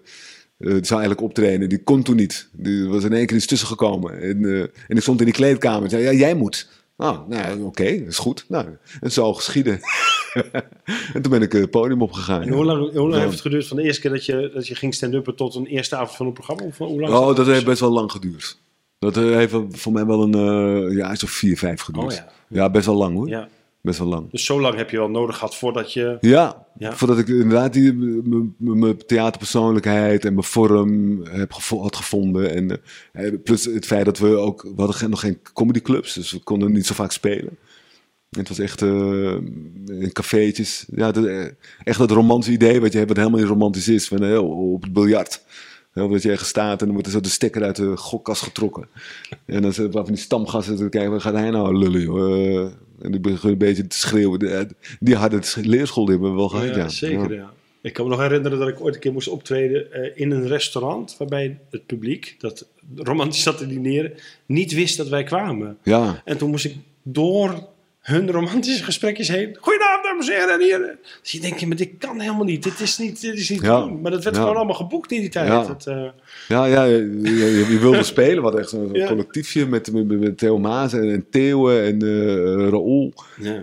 [0.58, 1.70] die zou eigenlijk optreden.
[1.70, 2.50] Die kon toen niet.
[2.52, 4.22] Die was in één keer iets tussen gekomen.
[4.22, 6.70] En, eh, en ik stond in die kleedkamer en zei: Ja, jij moet.
[6.98, 8.46] Oh, nou, oké, dat is goed.
[8.48, 8.66] Nou,
[9.02, 9.80] en zo geschieden.
[11.14, 12.42] en toen ben ik het podium opgegaan.
[12.42, 13.20] En hoe lang, hoe lang Ja.
[13.20, 15.66] heeft het geduurd van de eerste keer dat je, dat je ging stand-uppen tot een
[15.66, 16.64] eerste avond van een programma?
[16.64, 18.58] Of hoe lang Oh, dat heeft best wel lang geduurd.
[19.00, 20.38] Dat eh, heeft voor mij wel een
[20.88, 22.06] uh, jaar of vier, vijf geduurd.
[22.06, 22.28] Oh, ja.
[22.48, 22.70] ja.
[22.70, 23.28] best wel lang hoor.
[23.28, 23.48] Ja.
[23.88, 24.32] Best wel lang.
[24.32, 26.18] Dus zo lang heb je wel nodig gehad voordat je...
[26.22, 26.94] Ja, Ja.
[26.96, 27.94] voordat ik inderdaad die,
[28.58, 32.54] mijn theaterpersoonlijkheid en mijn vorm heb gevo- had gevonden.
[32.56, 32.82] En
[33.14, 36.40] eh, plus het feit dat we ook, we hadden geen- nog geen comedyclubs, dus we
[36.40, 37.58] konden niet zo vaak spelen.
[38.30, 39.32] En Het was echt eh,
[40.02, 40.86] in cafeetjes.
[40.96, 41.46] Ja, dat, eh,
[41.84, 44.08] echt dat romantische idee wat je hebt, wat helemaal niet romantisch is.
[44.08, 44.40] Van, eh,
[44.74, 45.44] op het biljart.
[45.92, 48.42] Hè, dat je ergens staat en dan wordt er zo de stekker uit de gokkast
[48.42, 48.88] getrokken.
[49.46, 52.72] En dan zitten van die stamgasten te kijken, wat gaat hij nou lullen, joh?
[53.02, 54.40] En die beginnen een beetje te schreeuwen.
[54.40, 54.66] Eh,
[55.00, 56.90] Die harde sch- leerschool hebben we wel gehad, ja.
[56.90, 57.34] zeker.
[57.34, 57.54] Ja.
[57.82, 60.48] Ik kan me nog herinneren dat ik ooit een keer moest optreden eh, in een
[60.48, 64.14] restaurant waarbij het publiek, dat romantisch zat te dineren,
[64.46, 65.78] niet wist dat wij kwamen.
[65.84, 67.68] Ja, En toen moest ik door
[68.08, 69.58] hun romantische gesprekjes heen.
[69.60, 70.90] Goedenavond, dames en heren.
[70.90, 71.00] En.
[71.22, 72.64] Dus je denkt, maar dit kan helemaal niet.
[72.64, 73.80] Dit is niet, dit is niet Ja.
[73.82, 74.02] doen.
[74.02, 74.42] Maar dat werd Ja.
[74.42, 75.48] gewoon allemaal geboekt in die tijd.
[75.48, 75.64] Ja.
[75.68, 76.04] Dat, eh,
[76.48, 78.44] ja, ja je, je, je wilde spelen.
[78.44, 79.08] Wat echt zo'n Ja.
[79.08, 83.14] collectiefje met, met, met Theo Maas en, en Theo en eh Raoul.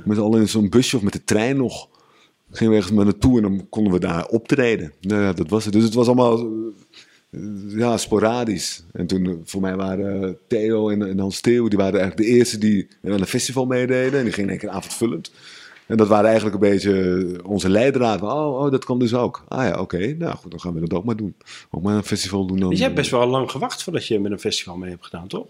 [0.04, 1.88] Met allen in zo'n busje of met de trein nog.
[2.50, 4.92] Gingen we ergens maar naartoe en dan konden we daar optreden.
[5.00, 5.72] Nou ja, dat was het.
[5.72, 6.46] Dus het was allemaal
[7.68, 8.84] ja, sporadisch.
[8.92, 12.28] En toen eh, voor mij waren eh, Theo en, en Hans Theo, die waren eigenlijk
[12.28, 14.18] de eerste die aan een festival meededen.
[14.18, 15.32] En die gingen in één keer avondvullend.
[15.86, 18.22] En dat waren eigenlijk een beetje onze leidraad.
[18.22, 19.44] Oh, oh, dat kan dus ook.
[19.48, 20.14] Ah ja, oké.
[20.18, 21.34] Nou goed, dan gaan we dat ook maar doen.
[21.70, 22.68] Ook maar een festival doen dan.
[22.70, 25.26] Dus je hebt best wel lang gewacht voordat je met een festival mee hebt gedaan,
[25.26, 25.46] toch?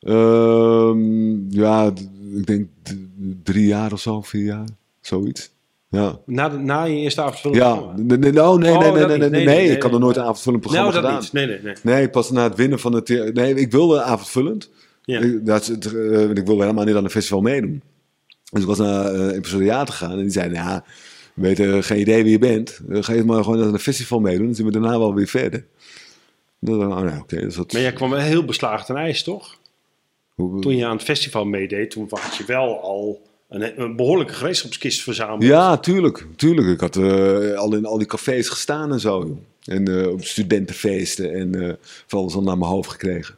[0.00, 1.92] Ehm, ja,
[2.34, 2.68] ik denk
[3.42, 4.68] drie jaar of zo, vier jaar.
[5.00, 5.50] Zoiets.
[5.92, 6.18] Ja.
[6.26, 8.94] Na, de, na je eerste avond van Ja, nee, nee, oh, nee, Oh, nee, dat
[8.94, 11.22] nee, nee, nee, Nee, nee, ik had nog nooit een avondvullend programma Nou, dat gedaan.
[11.22, 11.32] niet.
[11.32, 11.94] Nee, nee, nee.
[11.96, 13.08] Nee, pas na het winnen van het...
[13.34, 14.70] Nee, ik wilde avondvullend.
[15.04, 15.20] Ja.
[15.20, 17.82] Ik, dat, het, eh, ik wilde helemaal niet aan een festival meedoen.
[18.52, 20.84] Dus ik was naar uh, Impresariaat gegaan en die zeiden, ja,
[21.34, 22.80] we weten geen idee wie je bent.
[22.86, 25.26] Dan ga je maar gewoon aan een festival meedoen, dan zien we daarna wel weer
[25.26, 25.64] verder.
[26.60, 27.36] Dan oh, nou, oké.
[27.40, 29.58] dus dat, Maar jij kwam wel heel beslagen ten ijs, toch?
[30.34, 33.20] hoe- Toen je aan het festival meedeed, toen had je wel al
[33.52, 35.42] een, een behoorlijke gereedschapskist verzameld.
[35.42, 36.26] Ja, tuurlijk.
[36.36, 36.66] tuurlijk.
[36.68, 39.18] Ik had eh, al in al die cafés gestaan en zo.
[39.26, 39.38] joh.
[39.76, 41.74] En eh, op studentenfeesten en eh
[42.06, 43.34] van alles al naar mijn hoofd gekregen.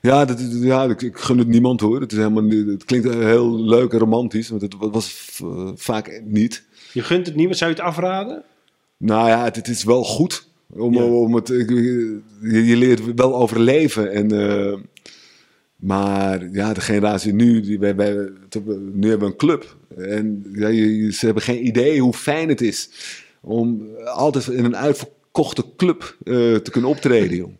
[0.00, 2.00] Ja, dat, ja ik, ik gun het niemand hoor.
[2.00, 5.38] Het, is helemaal, het klinkt heel leuk en romantisch, maar het was
[5.74, 6.62] vaak niet.
[6.92, 8.42] Je gunt het niet, maar zou je het afraden?
[8.96, 10.48] Nou ja, het, het is wel goed.
[10.70, 11.02] Om, Ja.
[11.02, 14.12] om het, je, je leert wel overleven.
[14.12, 14.28] En,
[15.82, 18.30] maar ja, de generatie nu, die, wij, wij,
[18.92, 19.76] nu hebben we een club.
[19.96, 20.68] En ja,
[21.12, 22.90] ze hebben geen idee hoe fijn het is
[23.40, 27.36] om altijd in een uitverkochte club eh, te kunnen optreden.
[27.36, 27.52] Joh.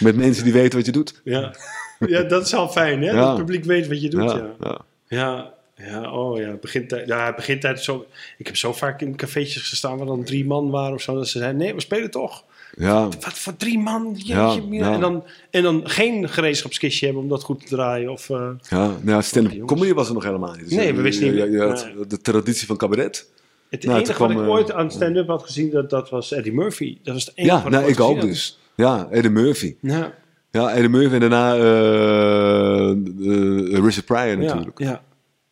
[0.00, 1.20] Met mensen die weten wat je doet.
[1.24, 1.54] Ja.
[1.98, 3.10] ja, dat is al fijn, hè?
[3.10, 3.20] Ja.
[3.20, 4.36] Dat het publiek weet wat je doet, ja.
[4.36, 4.84] ja, ja.
[5.08, 7.06] Ja, ja, oh ja, begintijd.
[7.06, 8.06] Ja, begintijd zo.
[8.38, 11.14] Ik heb zo vaak in cafeetjes gestaan waar dan drie man waren of zo.
[11.14, 12.44] Dat ze zeiden: nee, we spelen toch.
[12.76, 13.04] Ja.
[13.08, 14.12] Wat voor drie man?
[14.14, 14.92] Jeetje, Ja, ja.
[14.92, 18.10] En, dan, en dan geen gereedschapskistje hebben om dat goed te draaien.
[18.10, 20.64] Of, eh, Ja, nou, stand-up comedy was er nog helemaal niet.
[20.68, 22.06] Dus Nee, we wisten niet- je- je had nee.
[22.06, 23.30] de traditie van cabaret.
[23.70, 26.32] het Nou, enige kwam, wat ik eh, ooit aan stand-up had gezien, dat, dat was
[26.32, 26.98] Eddie Murphy.
[27.02, 28.24] Dat was het enige Ja, wat nou, ooit ik ook had.
[28.26, 28.58] dus.
[28.74, 29.74] Ja, Eddie Murphy.
[29.80, 30.14] Ja,
[30.50, 32.90] Ja, Eddie Murphy en daarna eh,
[33.84, 34.78] Richard Pryor ja, natuurlijk.
[34.78, 35.02] ja.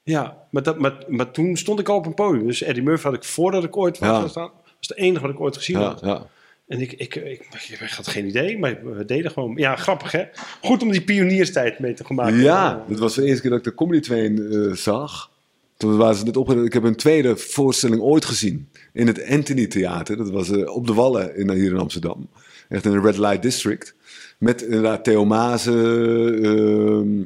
[0.03, 2.47] Ja, maar, dat, maar, maar toen stond ik al op een podium.
[2.47, 4.29] Dus Eddie Murphy had ik voordat ik ooit was Ja.
[4.29, 4.51] staan.
[4.79, 6.01] Was de enige wat ik ooit gezien Ja, had.
[6.05, 6.27] ja.
[6.67, 7.47] En ik, ik, ik,
[7.81, 9.57] ik, had geen idee, maar we deden gewoon.
[9.57, 10.25] Ja, grappig hè?
[10.63, 12.37] Goed om die pionierstijd mee te maken.
[12.37, 15.31] Ja, dat was de eerste keer dat ik de Comedy Train eh, zag.
[15.77, 16.67] Toen waren ze net opgericht.
[16.67, 18.69] Ik heb een tweede voorstelling ooit gezien.
[18.93, 20.17] In het Anthony Theater.
[20.17, 22.29] Dat was eh, op de Wallen in, hier in Amsterdam.
[22.69, 23.95] Echt in de Red Light District.
[24.39, 27.25] Met inderdaad Theo Mazen, ehm,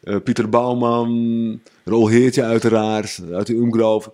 [0.00, 4.12] eh, Pieter Bouwman, Rol Heertje uiteraard, uit de Umgrove.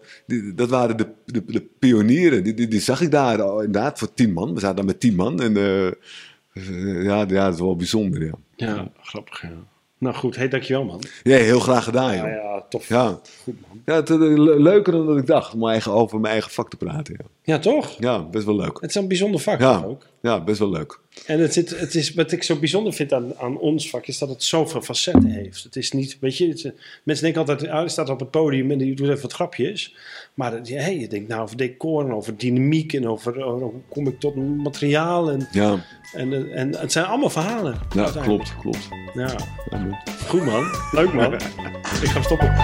[0.55, 2.43] Dat waren de, de, de pionieren.
[2.45, 4.55] Die, die, zag ik daar al, inderdaad voor tien man.
[4.55, 5.41] We zaten daar met tien man.
[5.41, 5.91] En eh,
[7.05, 8.35] ja, ja, dat is wel bijzonder, ja.
[8.57, 9.67] Ja, grappig ja.
[9.99, 11.03] Nou goed, hey, dankjewel man.
[11.23, 12.15] Ja, heel graag gedaan.
[12.17, 12.89] Ja, ja, tof.
[12.89, 13.83] Ja, Goed man.
[13.87, 16.71] ja het, eh, le- leuker dan dat ik dacht om eigen, over mijn eigen vak
[16.71, 17.15] te praten.
[17.19, 17.97] Ja, Ja, toch?
[17.99, 18.79] ja best wel leuk.
[18.81, 20.07] Het is een bijzonder vak Ja, ook.
[20.21, 20.99] ja best wel leuk.
[21.27, 24.19] En het zit, het is, wat ik zo bijzonder vind aan, aan ons vak, is
[24.19, 25.63] dat het zoveel facetten heeft.
[25.65, 26.73] Het is niet, weet je, het
[27.03, 29.95] mensen denken altijd, ah, die staat op het podium en die doet even wat grapjes.
[30.39, 34.07] Maar hey, je denkt nou over decor en over dynamiek en over, over hoe kom
[34.07, 35.31] ik tot materiaal.
[35.31, 35.77] En, Ja,
[36.13, 37.79] en, en het zijn allemaal verhalen.
[37.95, 38.89] ja klopt, klopt.
[39.15, 39.31] Ja,
[40.27, 40.65] goed man.
[40.91, 41.33] Leuk man.
[42.03, 42.55] ik ga stoppen.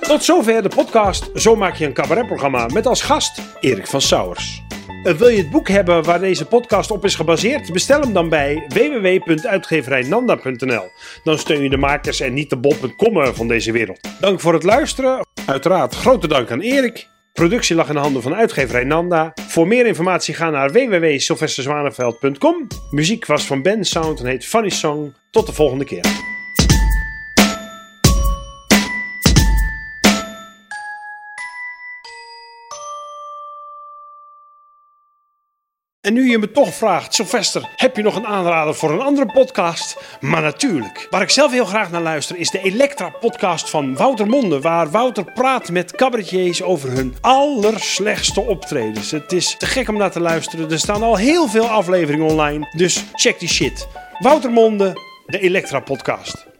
[0.00, 4.62] Tot zover de podcast Zo maak je een cabaretprogramma met als gast Erik van Sauers.
[5.02, 7.72] En wil je het boek hebben waar deze podcast op is gebaseerd?
[7.72, 10.90] Bestel hem dan bij www.uitgeverijnanda.nl.
[11.24, 14.08] Dan steun je de makers en niet de bob.com van deze wereld.
[14.20, 15.26] Dank voor het luisteren.
[15.46, 17.08] Uiteraard grote dank aan Erik.
[17.32, 19.32] Productie lag in de handen van uitgeverij Nanda.
[19.48, 22.66] Voor meer informatie ga naar www.sylvesterzwaneveld.com.
[22.90, 25.14] Muziek was van Ben Sound en heet Funny Song.
[25.30, 26.04] Tot de volgende keer.
[36.02, 39.26] En nu je me toch vraagt, Sylvester, heb je nog een aanrader voor een andere
[39.26, 39.96] podcast?
[40.20, 41.06] Maar natuurlijk.
[41.10, 44.60] Waar ik zelf heel graag naar luister is de Elektra-podcast van Wouter Monde.
[44.60, 49.10] Waar Wouter praat met cabaretiers over hun allerslechtste optredens.
[49.10, 50.70] Het is te gek om naar te luisteren.
[50.70, 52.72] Er staan al heel veel afleveringen online.
[52.76, 53.88] Dus check die shit.
[54.18, 54.92] Wouter Monde,
[55.26, 56.51] de Elektra-podcast.